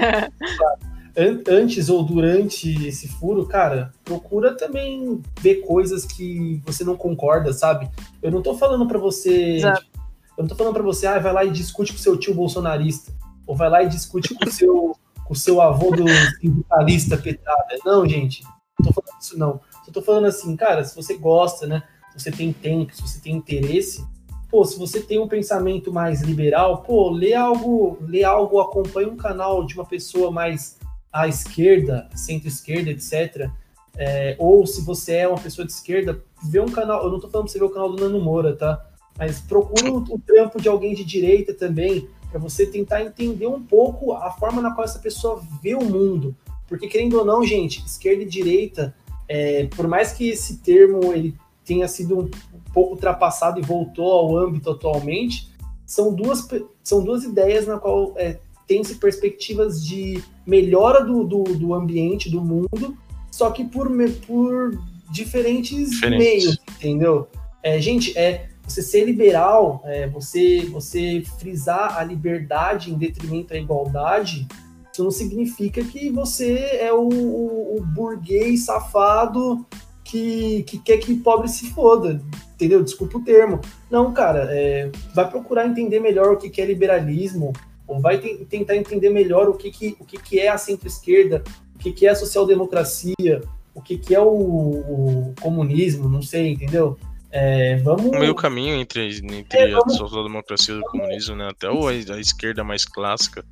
antes 1.47 1.89
ou 1.89 2.03
durante 2.03 2.87
esse 2.87 3.07
furo, 3.07 3.45
cara, 3.45 3.91
procura 4.03 4.55
também 4.55 5.21
ver 5.39 5.55
coisas 5.57 6.05
que 6.05 6.61
você 6.65 6.83
não 6.83 6.95
concorda, 6.95 7.53
sabe? 7.53 7.89
Eu 8.21 8.31
não 8.31 8.41
tô 8.41 8.55
falando 8.55 8.87
para 8.87 8.97
você. 8.97 9.57
Tipo, 9.57 9.92
eu 10.37 10.43
não 10.43 10.47
tô 10.47 10.55
falando 10.55 10.73
para 10.73 10.83
você, 10.83 11.05
ah, 11.05 11.19
vai 11.19 11.33
lá 11.33 11.45
e 11.45 11.51
discute 11.51 11.93
com 11.93 11.99
seu 11.99 12.17
tio 12.17 12.33
bolsonarista. 12.33 13.11
Ou 13.45 13.55
vai 13.55 13.69
lá 13.69 13.83
e 13.83 13.89
discute 13.89 14.33
com 14.33 14.49
seu 14.49 14.95
o 15.29 15.35
seu 15.35 15.61
avô 15.61 15.91
do 15.91 16.05
sindicalista 16.39 17.17
petrada. 17.17 17.77
Não, 17.85 18.07
gente, 18.07 18.43
não 18.79 18.85
tô 18.85 18.93
falando 18.93 19.21
isso 19.21 19.39
não. 19.39 19.61
Só 19.85 19.91
tô 19.91 20.01
falando 20.01 20.25
assim, 20.25 20.55
cara, 20.55 20.83
se 20.83 20.95
você 20.95 21.17
gosta, 21.17 21.65
né? 21.65 21.83
Se 22.11 22.23
você 22.23 22.31
tem 22.31 22.53
tempo, 22.53 22.95
se 22.95 23.01
você 23.01 23.19
tem 23.19 23.35
interesse, 23.35 24.05
pô, 24.49 24.63
se 24.63 24.77
você 24.77 25.01
tem 25.01 25.19
um 25.19 25.27
pensamento 25.27 25.91
mais 25.91 26.21
liberal, 26.21 26.83
pô, 26.83 27.09
lê 27.09 27.33
algo, 27.33 27.97
lê 28.01 28.23
algo, 28.23 28.59
acompanha 28.59 29.09
um 29.09 29.17
canal 29.17 29.65
de 29.65 29.73
uma 29.75 29.85
pessoa 29.85 30.29
mais 30.31 30.77
à 31.11 31.27
esquerda, 31.27 32.09
centro-esquerda, 32.15 32.91
etc. 32.91 33.49
É, 33.95 34.35
ou 34.39 34.65
se 34.65 34.81
você 34.81 35.17
é 35.17 35.27
uma 35.27 35.39
pessoa 35.39 35.65
de 35.65 35.71
esquerda, 35.71 36.23
vê 36.43 36.59
um 36.59 36.69
canal. 36.69 37.03
Eu 37.03 37.11
não 37.11 37.19
tô 37.19 37.29
falando 37.29 37.45
pra 37.45 37.53
você 37.53 37.59
ver 37.59 37.65
o 37.65 37.69
canal 37.69 37.91
do 37.91 38.01
Nano 38.01 38.19
Moura, 38.19 38.55
tá? 38.55 38.85
Mas 39.17 39.39
procura 39.39 39.91
o, 39.91 39.97
o 39.97 40.19
trampo 40.19 40.61
de 40.61 40.67
alguém 40.67 40.93
de 40.93 41.03
direita 41.03 41.53
também 41.53 42.07
para 42.29 42.39
você 42.39 42.65
tentar 42.65 43.03
entender 43.03 43.45
um 43.45 43.61
pouco 43.61 44.13
a 44.13 44.31
forma 44.31 44.61
na 44.61 44.73
qual 44.73 44.83
essa 44.83 44.97
pessoa 44.97 45.43
vê 45.61 45.75
o 45.75 45.83
mundo. 45.83 46.35
Porque, 46.67 46.87
querendo 46.87 47.19
ou 47.19 47.25
não, 47.25 47.45
gente, 47.45 47.85
esquerda 47.85 48.23
e 48.23 48.25
direita, 48.25 48.95
é, 49.27 49.65
por 49.67 49.87
mais 49.87 50.13
que 50.13 50.29
esse 50.29 50.57
termo 50.57 51.13
ele 51.13 51.35
tenha 51.63 51.87
sido 51.87 52.21
um 52.21 52.29
pouco 52.73 52.95
ultrapassado 52.95 53.59
e 53.59 53.63
voltou 53.63 54.11
ao 54.11 54.35
âmbito 54.35 54.71
atualmente, 54.71 55.53
são 55.85 56.13
duas, 56.13 56.47
são 56.83 57.03
duas 57.03 57.23
ideias 57.23 57.67
na 57.67 57.77
qual 57.77 58.13
é, 58.17 58.39
tem-se 58.67 58.95
perspectivas 58.95 59.85
de 59.85 60.23
melhora 60.45 61.05
do, 61.05 61.23
do, 61.23 61.43
do, 61.43 61.73
ambiente, 61.73 62.29
do 62.29 62.41
mundo, 62.41 62.97
só 63.31 63.51
que 63.51 63.63
por, 63.63 63.91
por 64.25 64.79
diferentes, 65.11 65.91
diferentes. 65.91 66.17
meios, 66.17 66.59
entendeu? 66.77 67.27
É, 67.61 67.79
gente, 67.79 68.17
é, 68.17 68.49
você 68.65 68.81
ser 68.81 69.05
liberal, 69.05 69.81
é, 69.85 70.07
você, 70.07 70.61
você 70.71 71.23
frisar 71.39 71.97
a 71.97 72.03
liberdade 72.03 72.91
em 72.91 72.97
detrimento 72.97 73.49
da 73.49 73.57
igualdade, 73.57 74.47
isso 74.91 75.03
não 75.03 75.11
significa 75.11 75.83
que 75.83 76.09
você 76.11 76.53
é 76.79 76.93
o, 76.93 77.07
o, 77.07 77.77
o 77.77 77.81
burguês 77.81 78.65
safado 78.65 79.65
que, 80.03 80.63
que 80.63 80.77
quer 80.77 80.97
que 80.97 81.15
pobre 81.15 81.47
se 81.47 81.71
foda, 81.71 82.21
entendeu? 82.53 82.83
Desculpa 82.83 83.17
o 83.17 83.23
termo. 83.23 83.59
Não, 83.89 84.13
cara, 84.13 84.47
é, 84.51 84.91
vai 85.13 85.27
procurar 85.29 85.65
entender 85.65 85.99
melhor 85.99 86.33
o 86.33 86.37
que, 86.37 86.49
que 86.49 86.61
é 86.61 86.65
liberalismo, 86.65 87.53
ou 87.87 87.99
vai 87.99 88.19
tentar 88.19 88.75
entender 88.75 89.09
melhor 89.09 89.49
o 89.49 89.55
que, 89.55 89.71
que, 89.71 89.97
o 89.99 90.05
que, 90.05 90.17
que 90.21 90.39
é 90.39 90.49
a 90.49 90.57
centro-esquerda, 90.57 91.43
o 91.75 91.79
que, 91.79 91.91
que 91.91 92.05
é 92.05 92.11
a 92.11 92.15
social-democracia, 92.15 93.41
o 93.73 93.81
que, 93.81 93.97
que 93.97 94.13
é 94.13 94.19
o, 94.19 94.27
o 94.27 95.33
comunismo, 95.41 96.07
não 96.07 96.21
sei, 96.21 96.51
entendeu? 96.51 96.97
É, 97.35 97.77
vamos... 97.77 98.05
O 98.05 98.11
meio 98.11 98.35
caminho 98.35 98.75
entre, 98.75 99.17
entre 99.17 99.57
é, 99.57 99.71
vamos... 99.71 99.95
a 99.95 99.97
social-democracia 99.97 100.75
e 100.75 100.77
o 100.77 100.83
comunismo, 100.83 101.35
né? 101.35 101.49
Até 101.49 101.67
ou 101.67 101.87
a, 101.87 101.93
esquerda 101.95 102.63
mais 102.63 102.85
clássica. 102.85 103.43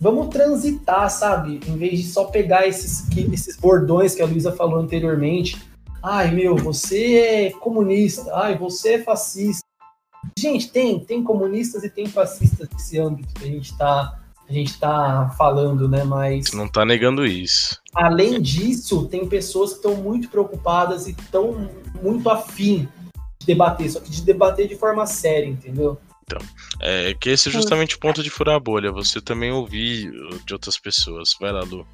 Vamos 0.00 0.30
transitar, 0.30 1.08
sabe? 1.08 1.60
Em 1.64 1.76
vez 1.76 2.00
de 2.00 2.06
só 2.06 2.24
pegar 2.24 2.66
esses, 2.66 3.08
esses 3.32 3.56
bordões 3.56 4.16
que 4.16 4.20
a 4.20 4.26
Luísa 4.26 4.50
falou 4.50 4.80
anteriormente. 4.80 5.64
Ai, 6.02 6.32
meu, 6.32 6.56
você 6.56 7.18
é 7.18 7.50
comunista. 7.50 8.34
Ai, 8.34 8.58
você 8.58 8.94
é 8.94 9.02
fascista. 9.04 9.64
Gente, 10.36 10.68
tem, 10.72 10.98
tem 10.98 11.22
comunistas 11.22 11.84
e 11.84 11.90
tem 11.90 12.06
fascistas 12.06 12.68
nesse 12.72 12.98
âmbito 12.98 13.32
que 13.34 13.44
a 13.44 13.48
gente 13.48 13.70
está 13.70 14.20
a 14.46 14.52
gente 14.52 14.78
tá 14.78 15.32
falando, 15.38 15.88
né? 15.88 16.02
Mas. 16.02 16.52
Não 16.52 16.66
está 16.66 16.84
negando 16.84 17.24
isso. 17.24 17.80
Além 17.94 18.42
disso, 18.42 19.06
tem 19.06 19.26
pessoas 19.26 19.70
que 19.70 19.76
estão 19.76 19.94
muito 19.94 20.28
preocupadas 20.28 21.06
e 21.06 21.12
estão 21.12 21.70
muito 22.02 22.28
afim 22.28 22.86
debater, 23.46 23.90
só 23.90 24.00
que 24.00 24.10
de 24.10 24.22
debater 24.22 24.68
de 24.68 24.76
forma 24.76 25.06
séria, 25.06 25.46
entendeu? 25.46 25.98
Então, 26.24 26.38
é 26.80 27.14
que 27.14 27.30
esse 27.30 27.48
é 27.48 27.52
justamente 27.52 27.96
o 27.96 27.98
ponto 27.98 28.22
de 28.22 28.30
furar 28.30 28.56
a 28.56 28.60
bolha. 28.60 28.90
Você 28.90 29.20
também 29.20 29.52
ouvir 29.52 30.10
de 30.46 30.54
outras 30.54 30.78
pessoas. 30.78 31.36
Vai 31.38 31.52
lá, 31.52 31.62
Lu. 31.62 31.86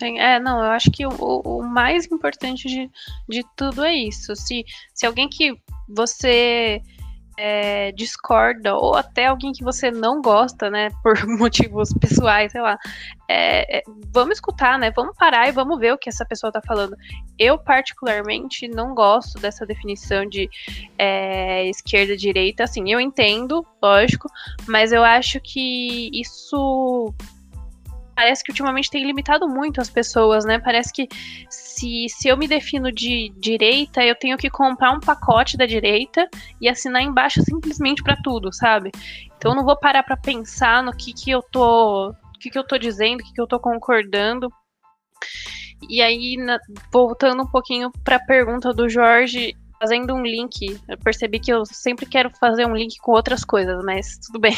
É, 0.00 0.40
não, 0.40 0.58
eu 0.58 0.70
acho 0.70 0.90
que 0.90 1.06
o, 1.06 1.10
o 1.10 1.62
mais 1.62 2.06
importante 2.06 2.66
de, 2.66 2.90
de 3.28 3.44
tudo 3.56 3.84
é 3.84 3.94
isso. 3.94 4.34
Se, 4.34 4.64
se 4.92 5.06
alguém 5.06 5.28
que 5.28 5.54
você 5.88 6.80
é, 7.36 7.92
discorda, 7.92 8.74
ou 8.74 8.94
até 8.94 9.26
alguém 9.26 9.52
que 9.52 9.64
você 9.64 9.90
não 9.90 10.20
gosta, 10.20 10.70
né, 10.70 10.88
por 11.02 11.26
motivos 11.26 11.92
pessoais, 11.94 12.52
sei 12.52 12.60
lá, 12.60 12.78
é, 13.28 13.78
é, 13.78 13.82
vamos 14.12 14.34
escutar, 14.34 14.78
né, 14.78 14.90
vamos 14.94 15.16
parar 15.16 15.48
e 15.48 15.52
vamos 15.52 15.78
ver 15.78 15.92
o 15.92 15.98
que 15.98 16.08
essa 16.08 16.24
pessoa 16.24 16.52
tá 16.52 16.60
falando. 16.66 16.96
Eu, 17.38 17.58
particularmente, 17.58 18.68
não 18.68 18.94
gosto 18.94 19.40
dessa 19.40 19.66
definição 19.66 20.26
de 20.26 20.48
é, 20.98 21.68
esquerda-direita, 21.68 22.64
assim, 22.64 22.90
eu 22.92 23.00
entendo, 23.00 23.66
lógico, 23.82 24.28
mas 24.66 24.92
eu 24.92 25.02
acho 25.02 25.40
que 25.40 26.10
isso 26.12 27.12
parece 28.14 28.42
que 28.42 28.50
ultimamente 28.50 28.90
tem 28.90 29.04
limitado 29.04 29.48
muito 29.48 29.80
as 29.80 29.90
pessoas, 29.90 30.44
né? 30.44 30.58
Parece 30.58 30.92
que 30.92 31.08
se, 31.48 32.06
se 32.08 32.28
eu 32.28 32.36
me 32.36 32.46
defino 32.46 32.92
de 32.92 33.32
direita, 33.36 34.04
eu 34.04 34.14
tenho 34.14 34.36
que 34.36 34.50
comprar 34.50 34.92
um 34.92 35.00
pacote 35.00 35.56
da 35.56 35.66
direita 35.66 36.28
e 36.60 36.68
assinar 36.68 37.02
embaixo 37.02 37.42
simplesmente 37.42 38.02
para 38.02 38.16
tudo, 38.22 38.52
sabe? 38.52 38.90
Então 39.36 39.52
eu 39.52 39.56
não 39.56 39.64
vou 39.64 39.76
parar 39.76 40.02
para 40.02 40.16
pensar 40.16 40.82
no 40.82 40.92
que 40.92 41.12
que 41.12 41.30
eu 41.30 41.42
tô, 41.42 42.14
que 42.40 42.50
que 42.50 42.58
eu 42.58 42.66
tô 42.66 42.78
dizendo, 42.78 43.20
o 43.20 43.24
que 43.24 43.32
que 43.32 43.40
eu 43.40 43.46
tô 43.46 43.58
concordando. 43.58 44.52
E 45.88 46.00
aí, 46.00 46.36
na, 46.36 46.58
voltando 46.92 47.42
um 47.42 47.46
pouquinho 47.46 47.90
para 48.04 48.16
a 48.16 48.24
pergunta 48.24 48.72
do 48.72 48.88
Jorge, 48.88 49.56
fazendo 49.82 50.14
um 50.14 50.22
link. 50.22 50.80
Eu 50.88 50.96
percebi 50.98 51.40
que 51.40 51.52
eu 51.52 51.66
sempre 51.66 52.06
quero 52.06 52.30
fazer 52.38 52.64
um 52.64 52.74
link 52.74 52.96
com 52.98 53.10
outras 53.10 53.44
coisas, 53.44 53.84
mas 53.84 54.16
tudo 54.24 54.38
bem. 54.38 54.54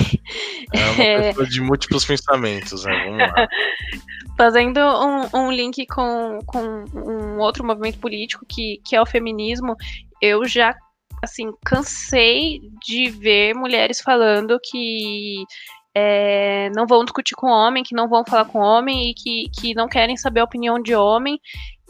É 0.71 0.85
uma 0.85 1.01
é... 1.03 1.29
pessoa 1.29 1.47
de 1.47 1.61
múltiplos 1.63 2.05
pensamentos, 2.05 2.85
né? 2.85 3.05
Vamos 3.07 3.19
lá. 3.19 3.49
fazendo 4.37 4.79
um, 4.81 5.47
um 5.47 5.51
link 5.51 5.87
com, 5.87 6.41
com 6.45 6.85
um 6.95 7.39
outro 7.39 7.65
movimento 7.65 7.99
político 7.99 8.45
que, 8.47 8.81
que 8.85 8.95
é 8.95 9.01
o 9.01 9.07
feminismo, 9.07 9.77
eu 10.21 10.45
já 10.45 10.77
assim 11.23 11.51
cansei 11.65 12.61
de 12.85 13.11
ver 13.11 13.55
mulheres 13.55 14.01
falando 14.01 14.59
que 14.63 15.45
é, 15.97 16.69
não 16.75 16.87
vão 16.87 17.05
discutir 17.05 17.35
com 17.35 17.47
homem, 17.47 17.85
que 17.85 17.95
não 17.95 18.09
vão 18.09 18.25
falar 18.27 18.45
com 18.45 18.59
homem 18.59 19.11
e 19.11 19.15
que, 19.15 19.45
que 19.59 19.75
não 19.75 19.89
querem 19.89 20.17
saber 20.17 20.41
a 20.41 20.45
opinião 20.45 20.83
de 20.83 20.95
homem 20.95 21.39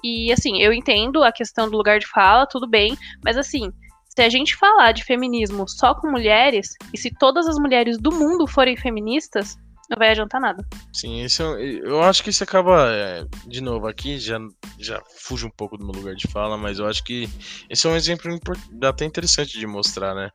e 0.04 0.30
assim, 0.30 0.60
eu 0.60 0.70
entendo 0.70 1.24
a 1.24 1.32
questão 1.32 1.70
do 1.70 1.76
lugar 1.78 1.98
de 1.98 2.06
fala, 2.06 2.46
tudo 2.46 2.68
bem, 2.68 2.94
mas 3.24 3.38
assim, 3.38 3.72
se 4.14 4.20
a 4.22 4.28
gente 4.28 4.54
falar 4.54 4.92
de 4.92 5.02
feminismo 5.02 5.66
só 5.66 5.94
com 5.94 6.10
mulheres, 6.10 6.68
e 6.92 6.98
se 6.98 7.10
todas 7.10 7.48
as 7.48 7.56
mulheres 7.56 7.96
do 7.96 8.12
mundo 8.12 8.46
forem 8.46 8.76
feministas, 8.76 9.56
não 9.88 9.96
vai 9.98 10.10
adiantar 10.10 10.40
nada. 10.40 10.62
Sim, 10.92 11.22
isso, 11.22 11.42
eu 11.42 12.02
acho 12.02 12.22
que 12.22 12.28
isso 12.28 12.44
acaba, 12.44 12.86
é, 12.90 13.24
de 13.46 13.62
novo, 13.62 13.86
aqui 13.86 14.18
já, 14.18 14.38
já 14.78 15.02
fuge 15.18 15.46
um 15.46 15.50
pouco 15.50 15.78
do 15.78 15.86
meu 15.86 15.94
lugar 15.94 16.14
de 16.14 16.28
fala, 16.28 16.58
mas 16.58 16.78
eu 16.78 16.86
acho 16.86 17.02
que 17.02 17.28
esse 17.70 17.86
é 17.86 17.90
um 17.90 17.96
exemplo 17.96 18.38
até 18.82 19.06
interessante 19.06 19.58
de 19.58 19.66
mostrar, 19.66 20.14
né? 20.14 20.30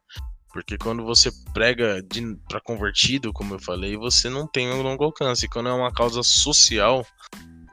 Porque 0.52 0.80
quando 0.80 1.06
você 1.06 1.30
prega 1.54 2.04
para 2.48 2.60
convertido, 2.60 3.32
como 3.32 3.54
eu 3.54 3.60
falei, 3.60 3.96
você 3.96 4.30
não 4.30 4.48
tem 4.48 4.72
um 4.72 4.82
longo 4.82 5.04
alcance. 5.04 5.48
Quando 5.48 5.70
é 5.70 5.74
uma 5.74 5.94
causa 5.94 6.24
social 6.24 7.06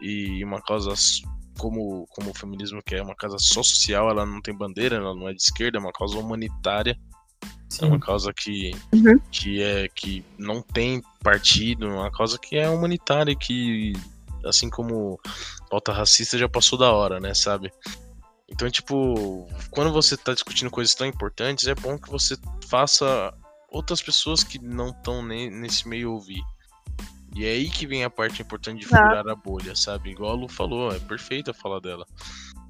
e 0.00 0.44
uma 0.44 0.60
causa 0.60 0.94
como, 1.56 2.06
como 2.10 2.30
o 2.30 2.34
feminismo 2.34 2.82
que 2.82 2.94
é 2.94 3.02
uma 3.02 3.14
causa 3.14 3.38
só 3.38 3.62
social, 3.62 4.10
ela 4.10 4.24
não 4.24 4.40
tem 4.40 4.56
bandeira, 4.56 4.96
ela 4.96 5.14
não 5.14 5.28
é 5.28 5.32
de 5.32 5.42
esquerda, 5.42 5.78
é 5.78 5.80
uma 5.80 5.92
causa 5.92 6.18
humanitária. 6.18 6.98
Sim. 7.68 7.84
É 7.84 7.88
uma 7.88 7.98
causa 7.98 8.32
que, 8.32 8.70
uhum. 8.92 9.18
que 9.30 9.62
é 9.62 9.88
que 9.88 10.24
não 10.38 10.62
tem 10.62 11.02
partido, 11.22 11.88
uma 11.88 12.10
causa 12.10 12.38
que 12.38 12.56
é 12.56 12.68
humanitária 12.68 13.34
que 13.34 13.92
assim 14.44 14.70
como 14.70 15.20
pauta 15.68 15.92
racista 15.92 16.38
já 16.38 16.48
passou 16.48 16.78
da 16.78 16.92
hora, 16.92 17.18
né, 17.18 17.34
sabe? 17.34 17.72
Então, 18.48 18.70
tipo, 18.70 19.48
quando 19.70 19.92
você 19.92 20.16
tá 20.16 20.32
discutindo 20.32 20.70
coisas 20.70 20.94
tão 20.94 21.06
importantes, 21.06 21.66
é 21.66 21.74
bom 21.74 21.98
que 21.98 22.08
você 22.08 22.36
faça 22.68 23.34
outras 23.68 24.00
pessoas 24.00 24.44
que 24.44 24.58
não 24.60 24.90
estão 24.90 25.22
nesse 25.22 25.88
meio 25.88 26.12
ouvir. 26.12 26.40
E 27.36 27.44
é 27.44 27.50
aí 27.50 27.68
que 27.68 27.86
vem 27.86 28.02
a 28.02 28.08
parte 28.08 28.40
importante 28.40 28.80
de 28.80 28.86
furar 28.86 29.28
a 29.28 29.34
bolha, 29.34 29.76
sabe? 29.76 30.10
Igual 30.10 30.32
a 30.32 30.34
Lu 30.34 30.48
falou, 30.48 30.90
é 30.90 30.98
perfeita 30.98 31.50
a 31.50 31.54
fala 31.54 31.78
dela. 31.78 32.06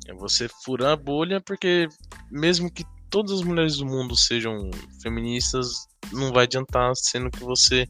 É 0.09 0.13
você 0.13 0.49
furar 0.65 0.91
a 0.91 0.97
bolha 0.97 1.41
porque 1.41 1.89
mesmo 2.33 2.69
que 2.69 2.85
todas 3.09 3.31
as 3.31 3.43
mulheres 3.43 3.77
do 3.77 3.87
mundo 3.87 4.17
sejam 4.17 4.69
feministas, 5.01 5.69
não 6.13 6.33
vai 6.33 6.45
adiantar, 6.45 6.91
sendo 6.97 7.31
que 7.31 7.45
você 7.45 7.87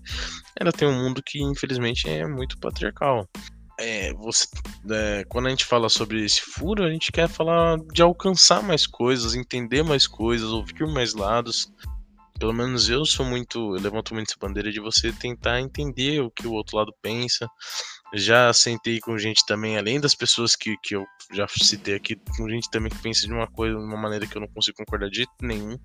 ela 0.54 0.70
tem 0.70 0.86
um 0.86 1.02
mundo 1.02 1.22
que 1.24 1.42
infelizmente 1.42 2.10
é 2.10 2.26
muito 2.26 2.58
patriarcal. 2.58 3.26
É, 3.80 4.12
você, 4.12 4.46
é, 4.90 5.24
quando 5.30 5.46
a 5.46 5.50
gente 5.50 5.64
fala 5.64 5.88
sobre 5.88 6.22
esse 6.26 6.42
furo, 6.42 6.84
a 6.84 6.90
gente 6.90 7.10
quer 7.10 7.26
falar 7.26 7.78
de 7.90 8.02
alcançar 8.02 8.62
mais 8.62 8.86
coisas, 8.86 9.34
entender 9.34 9.82
mais 9.82 10.06
coisas, 10.06 10.50
ouvir 10.50 10.86
mais 10.86 11.14
lados 11.14 11.72
pelo 12.38 12.52
menos 12.52 12.88
eu 12.88 13.04
sou 13.04 13.24
muito, 13.24 13.76
eu 13.76 13.82
levanto 13.82 14.14
muito 14.14 14.28
essa 14.30 14.38
bandeira 14.38 14.70
de 14.70 14.80
você 14.80 15.12
tentar 15.12 15.60
entender 15.60 16.20
o 16.20 16.30
que 16.30 16.46
o 16.46 16.52
outro 16.52 16.76
lado 16.76 16.92
pensa. 17.02 17.48
Já 18.14 18.52
sentei 18.52 19.00
com 19.00 19.18
gente 19.18 19.44
também, 19.46 19.76
além 19.76 20.00
das 20.00 20.14
pessoas 20.14 20.54
que, 20.54 20.76
que 20.82 20.94
eu 20.94 21.04
já 21.32 21.46
citei 21.48 21.94
aqui, 21.94 22.16
com 22.36 22.48
gente 22.48 22.70
também 22.70 22.90
que 22.90 23.02
pensa 23.02 23.26
de 23.26 23.32
uma 23.32 23.46
coisa, 23.46 23.76
de 23.76 23.82
uma 23.82 23.96
maneira 23.96 24.26
que 24.26 24.36
eu 24.36 24.40
não 24.40 24.48
consigo 24.48 24.76
concordar 24.76 25.08
de 25.08 25.16
jeito 25.16 25.32
nenhum. 25.42 25.76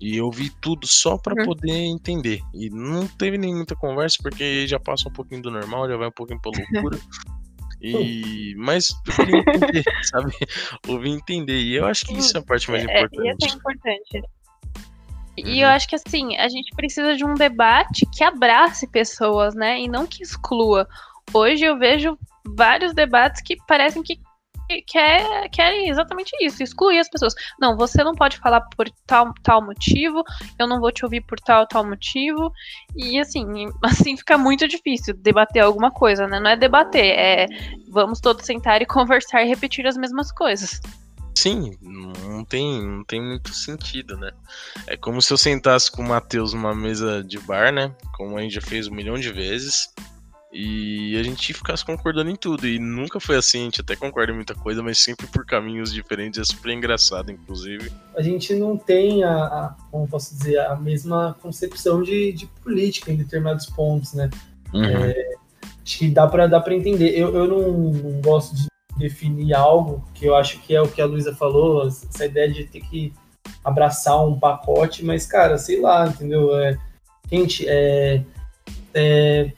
E 0.00 0.16
eu 0.16 0.30
vi 0.30 0.50
tudo 0.60 0.86
só 0.86 1.16
para 1.16 1.34
uhum. 1.38 1.46
poder 1.46 1.72
entender. 1.72 2.40
E 2.52 2.68
não 2.70 3.06
teve 3.06 3.38
nem 3.38 3.54
muita 3.54 3.74
conversa, 3.74 4.18
porque 4.22 4.66
já 4.66 4.78
passa 4.78 5.08
um 5.08 5.12
pouquinho 5.12 5.42
do 5.42 5.50
normal, 5.50 5.88
já 5.88 5.96
vai 5.96 6.08
um 6.08 6.12
pouquinho 6.12 6.40
pra 6.40 6.52
loucura. 6.52 6.98
E, 7.86 8.54
mas 8.56 8.88
eu 9.18 9.38
entender, 9.38 9.84
sabe? 10.04 10.32
Ouvir 10.88 11.10
entender. 11.10 11.60
E 11.60 11.74
eu 11.74 11.84
acho 11.84 12.06
que 12.06 12.14
isso 12.14 12.34
é 12.34 12.40
a 12.40 12.42
parte 12.42 12.70
mais 12.70 12.82
importante. 12.82 13.28
É, 13.28 13.34
isso 13.34 13.54
é 13.54 13.58
importante. 13.58 14.22
E 15.36 15.60
eu 15.60 15.68
uhum. 15.68 15.74
acho 15.74 15.88
que 15.88 15.96
assim, 15.96 16.36
a 16.36 16.48
gente 16.48 16.74
precisa 16.74 17.16
de 17.16 17.24
um 17.24 17.34
debate 17.34 18.06
que 18.06 18.22
abrace 18.22 18.86
pessoas, 18.86 19.54
né? 19.54 19.80
E 19.80 19.88
não 19.88 20.06
que 20.06 20.22
exclua. 20.22 20.86
Hoje 21.32 21.64
eu 21.64 21.78
vejo 21.78 22.18
vários 22.56 22.94
debates 22.94 23.42
que 23.42 23.56
parecem 23.66 24.02
que 24.02 24.18
quer, 24.86 25.48
querem 25.50 25.88
exatamente 25.88 26.30
isso, 26.40 26.62
excluir 26.62 26.98
as 26.98 27.08
pessoas. 27.08 27.34
Não, 27.60 27.76
você 27.76 28.02
não 28.02 28.14
pode 28.14 28.38
falar 28.38 28.60
por 28.76 28.88
tal, 29.06 29.32
tal 29.42 29.64
motivo, 29.64 30.22
eu 30.58 30.66
não 30.66 30.80
vou 30.80 30.90
te 30.90 31.04
ouvir 31.04 31.20
por 31.22 31.38
tal, 31.40 31.66
tal 31.66 31.84
motivo. 31.84 32.52
E 32.96 33.18
assim, 33.18 33.44
assim 33.82 34.16
fica 34.16 34.38
muito 34.38 34.66
difícil 34.66 35.14
debater 35.14 35.62
alguma 35.62 35.90
coisa, 35.90 36.26
né? 36.26 36.40
Não 36.40 36.50
é 36.50 36.56
debater, 36.56 37.18
é 37.18 37.46
vamos 37.90 38.20
todos 38.20 38.46
sentar 38.46 38.80
e 38.82 38.86
conversar 38.86 39.42
e 39.42 39.48
repetir 39.48 39.86
as 39.86 39.96
mesmas 39.96 40.32
coisas. 40.32 40.80
Sim, 41.34 41.72
não 41.82 42.44
tem, 42.44 42.82
não 42.82 43.04
tem 43.04 43.20
muito 43.20 43.52
sentido, 43.52 44.16
né? 44.16 44.30
É 44.86 44.96
como 44.96 45.20
se 45.20 45.32
eu 45.32 45.36
sentasse 45.36 45.90
com 45.90 46.02
o 46.02 46.08
Matheus 46.08 46.54
numa 46.54 46.74
mesa 46.74 47.24
de 47.24 47.38
bar, 47.40 47.72
né? 47.72 47.92
Como 48.16 48.38
a 48.38 48.42
gente 48.42 48.54
já 48.54 48.60
fez 48.60 48.86
um 48.86 48.94
milhão 48.94 49.18
de 49.18 49.32
vezes. 49.32 49.92
E 50.56 51.18
a 51.18 51.22
gente 51.24 51.52
ficasse 51.52 51.84
concordando 51.84 52.30
em 52.30 52.36
tudo. 52.36 52.68
E 52.68 52.78
nunca 52.78 53.18
foi 53.18 53.36
assim, 53.36 53.62
a 53.62 53.64
gente 53.64 53.80
até 53.80 53.96
concorda 53.96 54.30
em 54.30 54.36
muita 54.36 54.54
coisa, 54.54 54.80
mas 54.84 54.98
sempre 54.98 55.26
por 55.26 55.44
caminhos 55.44 55.92
diferentes. 55.92 56.38
É 56.38 56.44
super 56.44 56.70
engraçado, 56.70 57.32
inclusive. 57.32 57.90
A 58.16 58.22
gente 58.22 58.54
não 58.54 58.76
tem 58.76 59.24
a, 59.24 59.34
a 59.34 59.76
como 59.90 60.06
posso 60.06 60.32
dizer, 60.32 60.60
a 60.60 60.76
mesma 60.76 61.36
concepção 61.42 62.04
de, 62.04 62.32
de 62.32 62.46
política 62.62 63.10
em 63.10 63.16
determinados 63.16 63.66
pontos, 63.66 64.14
né? 64.14 64.30
Uhum. 64.72 64.84
É, 64.84 65.34
acho 65.84 65.98
que 65.98 66.08
dá 66.08 66.28
para 66.28 66.46
dá 66.46 66.60
pra 66.60 66.72
entender. 66.72 67.18
Eu, 67.18 67.34
eu 67.34 67.48
não, 67.48 67.72
não 67.92 68.20
gosto 68.20 68.54
de 68.54 68.68
definir 68.96 69.54
algo, 69.54 70.04
que 70.14 70.24
eu 70.24 70.34
acho 70.36 70.60
que 70.60 70.74
é 70.74 70.80
o 70.80 70.88
que 70.88 71.00
a 71.00 71.06
Luísa 71.06 71.34
falou, 71.34 71.86
essa 71.86 72.24
ideia 72.24 72.50
de 72.50 72.64
ter 72.64 72.80
que 72.80 73.12
abraçar 73.64 74.24
um 74.26 74.38
pacote, 74.38 75.04
mas, 75.04 75.26
cara, 75.26 75.58
sei 75.58 75.80
lá, 75.80 76.06
entendeu? 76.06 76.56
É, 76.56 76.78
gente, 77.30 77.66
é, 77.68 78.22
é, 78.92 79.52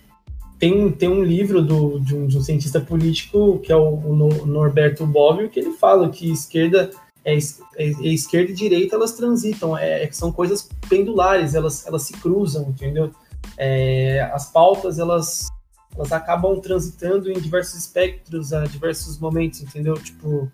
tem, 0.59 0.91
tem 0.93 1.09
um 1.09 1.22
livro 1.22 1.62
do, 1.62 2.01
de, 2.01 2.14
um, 2.14 2.26
de 2.26 2.39
um 2.39 2.41
cientista 2.41 2.80
político, 2.80 3.59
que 3.59 3.70
é 3.70 3.76
o, 3.76 3.95
o 3.95 4.47
Norberto 4.47 5.07
Bobbio, 5.07 5.51
que 5.51 5.61
ele 5.61 5.72
fala 5.72 6.09
que 6.09 6.30
esquerda 6.30 6.91
é, 7.26 7.34
é, 7.34 7.39
é, 7.76 7.89
esquerda 8.07 8.53
e 8.53 8.55
direita 8.55 8.95
elas 8.95 9.12
transitam, 9.12 9.76
é, 9.76 10.05
é 10.05 10.12
são 10.12 10.30
coisas 10.30 10.68
pendulares, 10.89 11.57
elas, 11.57 11.84
elas 11.84 12.03
se 12.03 12.12
cruzam, 12.14 12.68
entendeu? 12.68 13.11
É, 13.59 14.20
as 14.32 14.51
pautas 14.51 15.01
elas, 15.01 15.49
elas 15.97 16.12
acabam 16.12 16.61
transitando 16.61 17.30
em 17.30 17.40
diversos 17.40 17.74
espectros, 17.74 18.53
a 18.53 18.64
diversos 18.64 19.18
momentos, 19.18 19.62
entendeu? 19.62 19.94
Tipo, 19.94 20.51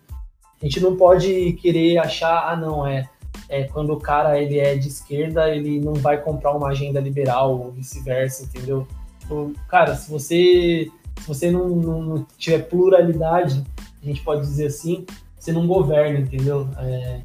a 0.61 0.65
gente 0.65 0.79
não 0.79 0.95
pode 0.95 1.53
querer 1.53 1.97
achar, 1.97 2.49
ah, 2.49 2.55
não, 2.55 2.87
é, 2.87 3.09
é 3.49 3.65
quando 3.65 3.91
o 3.91 3.99
cara 3.99 4.41
ele 4.41 4.57
é 4.57 4.75
de 4.75 4.87
esquerda, 4.87 5.53
ele 5.53 5.79
não 5.79 5.93
vai 5.93 6.21
comprar 6.21 6.53
uma 6.53 6.69
agenda 6.69 6.99
liberal 6.99 7.59
ou 7.59 7.71
vice-versa, 7.71 8.45
entendeu? 8.45 8.87
Tipo, 9.19 9.53
cara, 9.67 9.95
se 9.95 10.09
você 10.09 10.89
se 11.19 11.27
você 11.27 11.51
não, 11.51 11.69
não, 11.69 12.27
tiver 12.37 12.59
pluralidade, 12.63 13.63
a 14.01 14.05
gente 14.05 14.21
pode 14.23 14.41
dizer 14.41 14.67
assim, 14.67 15.05
você 15.39 15.51
não 15.51 15.67
governa, 15.67 16.19
entendeu? 16.19 16.69
É, 16.77 17.21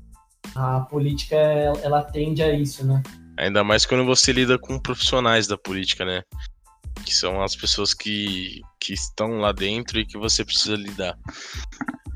a 0.54 0.80
política 0.80 1.36
ela 1.36 2.02
tende 2.02 2.42
a 2.42 2.52
isso, 2.52 2.86
né? 2.86 3.02
Ainda 3.36 3.62
mais 3.62 3.86
quando 3.86 4.04
você 4.04 4.32
lida 4.32 4.58
com 4.58 4.78
profissionais 4.78 5.46
da 5.46 5.56
política, 5.56 6.04
né? 6.04 6.22
Que 7.08 7.14
são 7.14 7.42
as 7.42 7.56
pessoas 7.56 7.94
que, 7.94 8.60
que 8.78 8.92
estão 8.92 9.38
lá 9.38 9.50
dentro 9.50 9.98
e 9.98 10.04
que 10.04 10.18
você 10.18 10.44
precisa 10.44 10.76
lidar. 10.76 11.18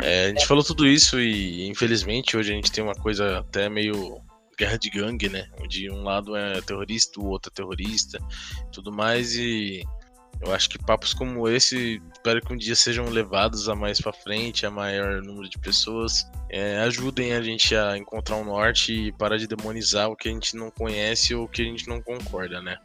É, 0.02 0.26
a 0.26 0.28
gente 0.28 0.46
falou 0.46 0.62
tudo 0.62 0.86
isso 0.86 1.18
e 1.18 1.66
infelizmente 1.66 2.36
hoje 2.36 2.52
a 2.52 2.54
gente 2.54 2.70
tem 2.70 2.84
uma 2.84 2.94
coisa 2.94 3.38
até 3.38 3.70
meio 3.70 4.20
guerra 4.58 4.76
de 4.76 4.90
gangue, 4.90 5.30
né? 5.30 5.48
Onde 5.62 5.90
um 5.90 6.02
lado 6.02 6.36
é 6.36 6.60
terrorista, 6.60 7.18
o 7.18 7.24
outro 7.24 7.50
é 7.50 7.56
terrorista, 7.56 8.18
tudo 8.70 8.92
mais 8.92 9.34
e 9.34 9.82
eu 10.42 10.52
acho 10.52 10.68
que 10.68 10.78
papos 10.78 11.14
como 11.14 11.48
esse, 11.48 12.02
espero 12.12 12.42
que 12.42 12.52
um 12.52 12.56
dia 12.58 12.76
sejam 12.76 13.08
levados 13.08 13.70
a 13.70 13.74
mais 13.74 13.98
para 13.98 14.12
frente, 14.12 14.66
a 14.66 14.70
maior 14.70 15.22
número 15.22 15.48
de 15.48 15.58
pessoas, 15.58 16.30
é, 16.50 16.80
ajudem 16.80 17.32
a 17.32 17.40
gente 17.40 17.74
a 17.74 17.96
encontrar 17.96 18.36
um 18.36 18.44
norte 18.44 18.92
e 18.92 19.12
parar 19.12 19.38
de 19.38 19.46
demonizar 19.46 20.10
o 20.10 20.16
que 20.16 20.28
a 20.28 20.32
gente 20.32 20.54
não 20.54 20.70
conhece 20.70 21.34
ou 21.34 21.44
o 21.44 21.48
que 21.48 21.62
a 21.62 21.64
gente 21.64 21.88
não 21.88 22.02
concorda, 22.02 22.60
né? 22.60 22.76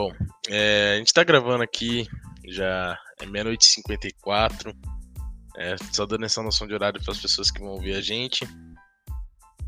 Bom, 0.00 0.14
é, 0.48 0.94
a 0.94 0.96
gente 0.96 1.12
tá 1.12 1.22
gravando 1.22 1.62
aqui, 1.62 2.08
já 2.48 2.98
é 3.20 3.26
meia-noite 3.26 3.66
e 3.66 3.68
54, 3.68 4.74
é, 5.58 5.76
só 5.92 6.06
dando 6.06 6.24
essa 6.24 6.42
noção 6.42 6.66
de 6.66 6.72
horário 6.72 6.98
para 7.02 7.12
as 7.12 7.20
pessoas 7.20 7.50
que 7.50 7.60
vão 7.60 7.72
ouvir 7.72 7.94
a 7.94 8.00
gente. 8.00 8.48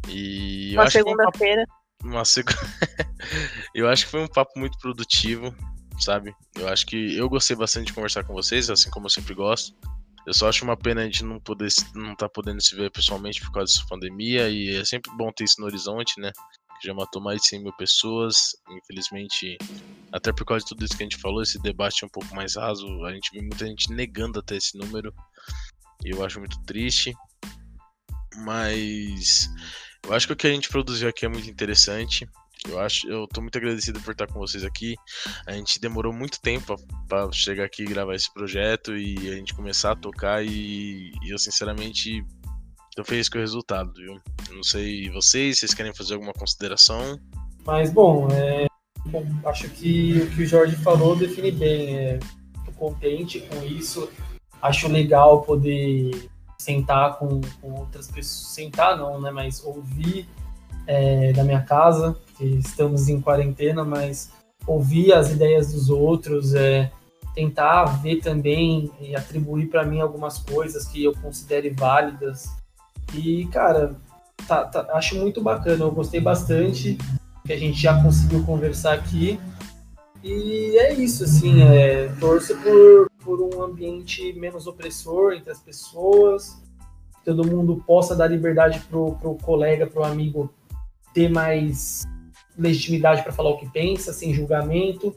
E 0.09 0.73
uma 0.75 0.89
segunda-feira. 0.89 1.67
Uma 2.03 2.25
seg... 2.25 2.47
eu 3.75 3.87
acho 3.91 4.07
que 4.07 4.11
foi 4.11 4.23
um 4.23 4.27
papo 4.27 4.59
muito 4.59 4.79
produtivo 4.79 5.55
sabe? 6.01 6.35
Eu 6.57 6.67
acho 6.67 6.87
que 6.87 7.15
eu 7.15 7.29
gostei 7.29 7.55
bastante 7.55 7.89
de 7.89 7.93
conversar 7.93 8.25
com 8.25 8.33
vocês, 8.33 8.71
assim 8.71 8.89
como 8.89 9.05
eu 9.05 9.11
sempre 9.11 9.35
gosto. 9.35 9.77
Eu 10.27 10.33
só 10.33 10.49
acho 10.49 10.65
uma 10.65 10.79
pena 10.79 11.03
a 11.03 11.05
gente 11.05 11.23
não 11.25 11.39
poder 11.39 11.69
não 11.95 12.17
tá 12.17 12.27
podendo 12.27 12.63
se 12.63 12.75
ver 12.75 12.91
pessoalmente 12.91 13.43
por 13.43 13.53
causa 13.53 13.71
dessa 13.71 13.87
pandemia 13.87 14.49
e 14.49 14.77
é 14.77 14.85
sempre 14.85 15.15
bom 15.15 15.31
ter 15.31 15.45
isso 15.45 15.61
no 15.61 15.67
horizonte, 15.67 16.19
né? 16.19 16.33
Já 16.85 16.93
matou 16.93 17.23
mais 17.23 17.41
de 17.41 17.49
100 17.49 17.63
mil 17.63 17.73
pessoas. 17.77 18.57
Infelizmente, 18.69 19.57
até 20.13 20.33
por 20.33 20.45
causa 20.45 20.65
de 20.65 20.69
tudo 20.71 20.85
isso 20.85 20.97
que 20.97 21.03
a 21.03 21.07
gente 21.07 21.17
falou, 21.17 21.43
esse 21.43 21.61
debate 21.61 22.03
é 22.03 22.07
um 22.07 22.11
pouco 22.11 22.35
mais 22.35 22.57
raso. 22.57 22.87
A 23.05 23.13
gente 23.13 23.31
vê 23.33 23.41
muita 23.41 23.67
gente 23.67 23.93
negando 23.93 24.41
até 24.41 24.57
esse 24.57 24.77
número. 24.77 25.15
E 26.05 26.11
eu 26.11 26.25
acho 26.25 26.39
muito 26.39 26.61
triste. 26.65 27.15
Mas 28.45 29.49
eu 30.05 30.13
acho 30.13 30.27
que 30.27 30.33
o 30.33 30.37
que 30.37 30.47
a 30.47 30.53
gente 30.53 30.69
produziu 30.69 31.09
aqui 31.09 31.25
é 31.25 31.29
muito 31.29 31.49
interessante. 31.49 32.27
Eu 32.69 32.79
acho, 32.81 33.09
eu 33.09 33.27
tô 33.27 33.41
muito 33.41 33.59
agradecido 33.59 34.01
por 34.01 34.13
estar 34.13 34.27
com 34.27 34.39
vocês 34.39 34.65
aqui. 34.65 34.95
A 35.47 35.53
gente 35.53 35.81
demorou 35.81 36.13
muito 36.13 36.41
tempo 36.41 36.77
para 37.09 37.31
chegar 37.33 37.65
aqui 37.65 37.83
e 37.83 37.87
gravar 37.87 38.15
esse 38.15 38.33
projeto 38.33 38.97
e 38.97 39.17
a 39.31 39.35
gente 39.35 39.55
começar 39.55 39.93
a 39.93 39.97
tocar 39.97 40.45
e, 40.45 41.13
e 41.23 41.31
eu 41.31 41.39
sinceramente 41.39 42.25
tô 42.95 43.05
feliz 43.05 43.29
com 43.29 43.39
o 43.39 43.41
resultado, 43.41 43.93
viu? 43.95 44.21
não 44.51 44.63
sei 44.63 45.11
vocês, 45.11 45.59
vocês 45.59 45.75
querem 45.75 45.95
fazer 45.95 46.15
alguma 46.15 46.33
consideração? 46.33 47.19
Mas 47.65 47.91
bom, 47.91 48.29
é, 48.31 48.67
bom, 49.07 49.25
acho 49.47 49.69
que 49.71 50.19
o 50.23 50.31
que 50.31 50.43
o 50.43 50.47
Jorge 50.47 50.77
falou 50.77 51.17
define 51.17 51.51
bem. 51.51 51.97
É, 51.97 52.19
tô 52.65 52.73
contente 52.73 53.41
com 53.41 53.65
isso. 53.65 54.11
Acho 54.61 54.89
legal 54.89 55.43
poder 55.43 56.29
sentar 56.59 57.19
com, 57.19 57.41
com 57.61 57.73
outras 57.73 58.09
pessoas, 58.09 58.55
sentar 58.55 58.97
não, 58.97 59.21
né? 59.21 59.31
Mas 59.31 59.65
ouvir 59.65 60.29
é, 60.87 61.33
da 61.33 61.45
minha 61.45 61.63
casa, 61.63 62.17
que 62.37 62.45
estamos 62.45 63.09
em 63.09 63.21
quarentena, 63.21 63.85
mas 63.85 64.31
ouvir 64.67 65.13
as 65.13 65.31
ideias 65.31 65.73
dos 65.73 65.91
outros, 65.91 66.55
é, 66.55 66.91
tentar 67.35 67.85
ver 68.03 68.21
também 68.21 68.91
e 69.01 69.17
atribuir 69.17 69.69
para 69.69 69.85
mim 69.85 70.01
algumas 70.01 70.39
coisas 70.39 70.87
que 70.87 71.03
eu 71.03 71.13
considere 71.15 71.71
válidas. 71.71 72.49
E, 73.15 73.47
cara, 73.47 73.95
tá, 74.47 74.65
tá, 74.65 74.89
acho 74.95 75.17
muito 75.17 75.43
bacana, 75.43 75.85
eu 75.85 75.91
gostei 75.91 76.21
bastante 76.21 76.99
que 77.45 77.53
a 77.53 77.59
gente 77.59 77.81
já 77.81 78.01
conseguiu 78.03 78.45
conversar 78.45 78.95
aqui. 78.95 79.39
E 80.23 80.77
é 80.79 80.95
isso, 80.95 81.25
assim, 81.25 81.63
é, 81.63 82.09
torço 82.21 82.57
por, 82.59 83.11
por 83.25 83.41
um 83.41 83.63
ambiente 83.63 84.33
menos 84.35 84.67
opressor 84.67 85.33
entre 85.33 85.51
as 85.51 85.61
pessoas, 85.61 86.63
todo 87.25 87.47
mundo 87.47 87.83
possa 87.87 88.15
dar 88.15 88.29
liberdade 88.29 88.81
pro, 88.89 89.15
pro 89.17 89.35
colega, 89.37 89.87
pro 89.87 90.05
amigo 90.05 90.53
ter 91.13 91.29
mais 91.29 92.03
legitimidade 92.57 93.23
para 93.23 93.33
falar 93.33 93.51
o 93.51 93.59
que 93.59 93.69
pensa, 93.71 94.13
sem 94.13 94.35
julgamento, 94.35 95.15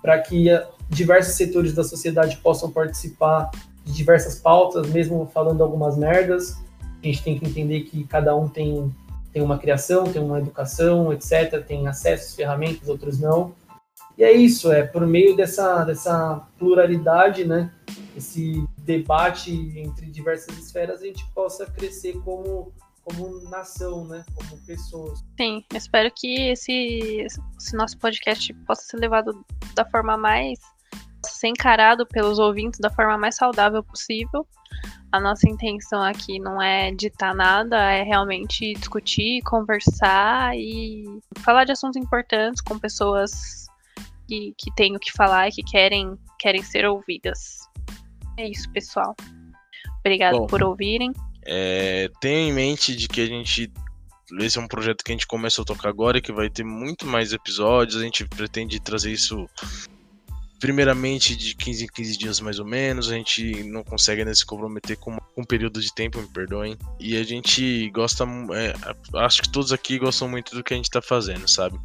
para 0.00 0.18
que 0.20 0.48
eh, 0.48 0.66
diversos 0.88 1.34
setores 1.34 1.74
da 1.74 1.84
sociedade 1.84 2.36
possam 2.38 2.70
participar 2.70 3.50
de 3.84 3.92
diversas 3.92 4.36
pautas, 4.36 4.88
mesmo 4.88 5.28
falando 5.32 5.62
algumas 5.62 5.96
merdas. 5.96 6.56
A 7.02 7.06
gente 7.06 7.22
tem 7.22 7.38
que 7.38 7.46
entender 7.46 7.80
que 7.82 8.04
cada 8.04 8.34
um 8.34 8.48
tem, 8.48 8.94
tem 9.32 9.42
uma 9.42 9.58
criação, 9.58 10.04
tem 10.04 10.22
uma 10.22 10.38
educação, 10.38 11.12
etc., 11.12 11.64
tem 11.66 11.86
acesso 11.86 12.28
às 12.28 12.34
ferramentas, 12.34 12.88
outros 12.88 13.18
não. 13.18 13.54
E 14.16 14.24
é 14.24 14.32
isso, 14.32 14.72
é 14.72 14.82
por 14.82 15.06
meio 15.06 15.36
dessa, 15.36 15.84
dessa 15.84 16.44
pluralidade, 16.58 17.44
né, 17.44 17.70
esse 18.16 18.64
debate 18.78 19.52
entre 19.78 20.06
diversas 20.06 20.58
esferas, 20.58 21.00
a 21.00 21.06
gente 21.06 21.24
possa 21.32 21.66
crescer 21.66 22.20
como 22.24 22.72
como 23.08 23.40
nação, 23.48 24.06
né? 24.06 24.22
Como 24.34 24.60
pessoas. 24.66 25.24
Sim, 25.40 25.64
espero 25.72 26.10
que 26.14 26.50
esse, 26.50 27.22
esse 27.22 27.74
nosso 27.74 27.96
podcast 27.98 28.52
possa 28.66 28.82
ser 28.82 28.98
levado 28.98 29.44
da 29.74 29.84
forma 29.86 30.16
mais 30.18 30.58
ser 31.24 31.48
encarado 31.48 32.06
pelos 32.06 32.38
ouvintes 32.38 32.78
da 32.78 32.90
forma 32.90 33.16
mais 33.16 33.36
saudável 33.36 33.82
possível. 33.82 34.46
A 35.10 35.18
nossa 35.18 35.48
intenção 35.48 36.02
aqui 36.02 36.38
não 36.38 36.60
é 36.60 36.92
ditar 36.92 37.34
nada, 37.34 37.76
é 37.90 38.02
realmente 38.02 38.74
discutir, 38.74 39.42
conversar 39.42 40.54
e 40.56 41.04
falar 41.38 41.64
de 41.64 41.72
assuntos 41.72 41.96
importantes 41.96 42.60
com 42.60 42.78
pessoas 42.78 43.66
que, 44.28 44.54
que 44.58 44.74
têm 44.74 44.94
o 44.94 44.98
que 44.98 45.10
falar 45.12 45.48
e 45.48 45.52
que 45.52 45.62
querem, 45.62 46.18
querem 46.38 46.62
ser 46.62 46.84
ouvidas. 46.84 47.60
É 48.36 48.48
isso, 48.48 48.70
pessoal. 48.70 49.16
Obrigado 50.00 50.40
Bom. 50.40 50.46
por 50.46 50.62
ouvirem. 50.62 51.12
É, 51.46 52.10
tenha 52.20 52.50
em 52.50 52.52
mente 52.52 52.94
de 52.94 53.08
que 53.08 53.22
a 53.22 53.26
gente. 53.26 53.72
Esse 54.40 54.58
é 54.58 54.60
um 54.60 54.68
projeto 54.68 55.02
que 55.02 55.10
a 55.10 55.14
gente 55.14 55.26
começou 55.26 55.62
a 55.62 55.66
tocar 55.66 55.88
agora 55.88 56.18
e 56.18 56.20
que 56.20 56.30
vai 56.30 56.50
ter 56.50 56.64
muito 56.64 57.06
mais 57.06 57.32
episódios. 57.32 57.98
A 57.98 58.04
gente 58.04 58.26
pretende 58.28 58.78
trazer 58.78 59.10
isso 59.10 59.48
primeiramente 60.58 61.36
de 61.36 61.54
15 61.54 61.84
em 61.84 61.88
15 61.88 62.18
dias 62.18 62.40
mais 62.40 62.58
ou 62.58 62.66
menos. 62.66 63.10
A 63.10 63.14
gente 63.14 63.62
não 63.64 63.84
consegue 63.84 64.22
ainda 64.22 64.34
se 64.34 64.44
comprometer 64.44 64.96
com 64.96 65.16
um 65.36 65.44
período 65.44 65.80
de 65.80 65.94
tempo, 65.94 66.20
me 66.20 66.26
perdoem. 66.28 66.76
E 66.98 67.16
a 67.16 67.22
gente 67.22 67.88
gosta. 67.90 68.24
É, 68.52 68.74
acho 69.18 69.42
que 69.42 69.50
todos 69.50 69.72
aqui 69.72 69.98
gostam 69.98 70.28
muito 70.28 70.54
do 70.54 70.62
que 70.62 70.74
a 70.74 70.76
gente 70.76 70.90
tá 70.90 71.00
fazendo, 71.00 71.48
sabe? 71.48 71.80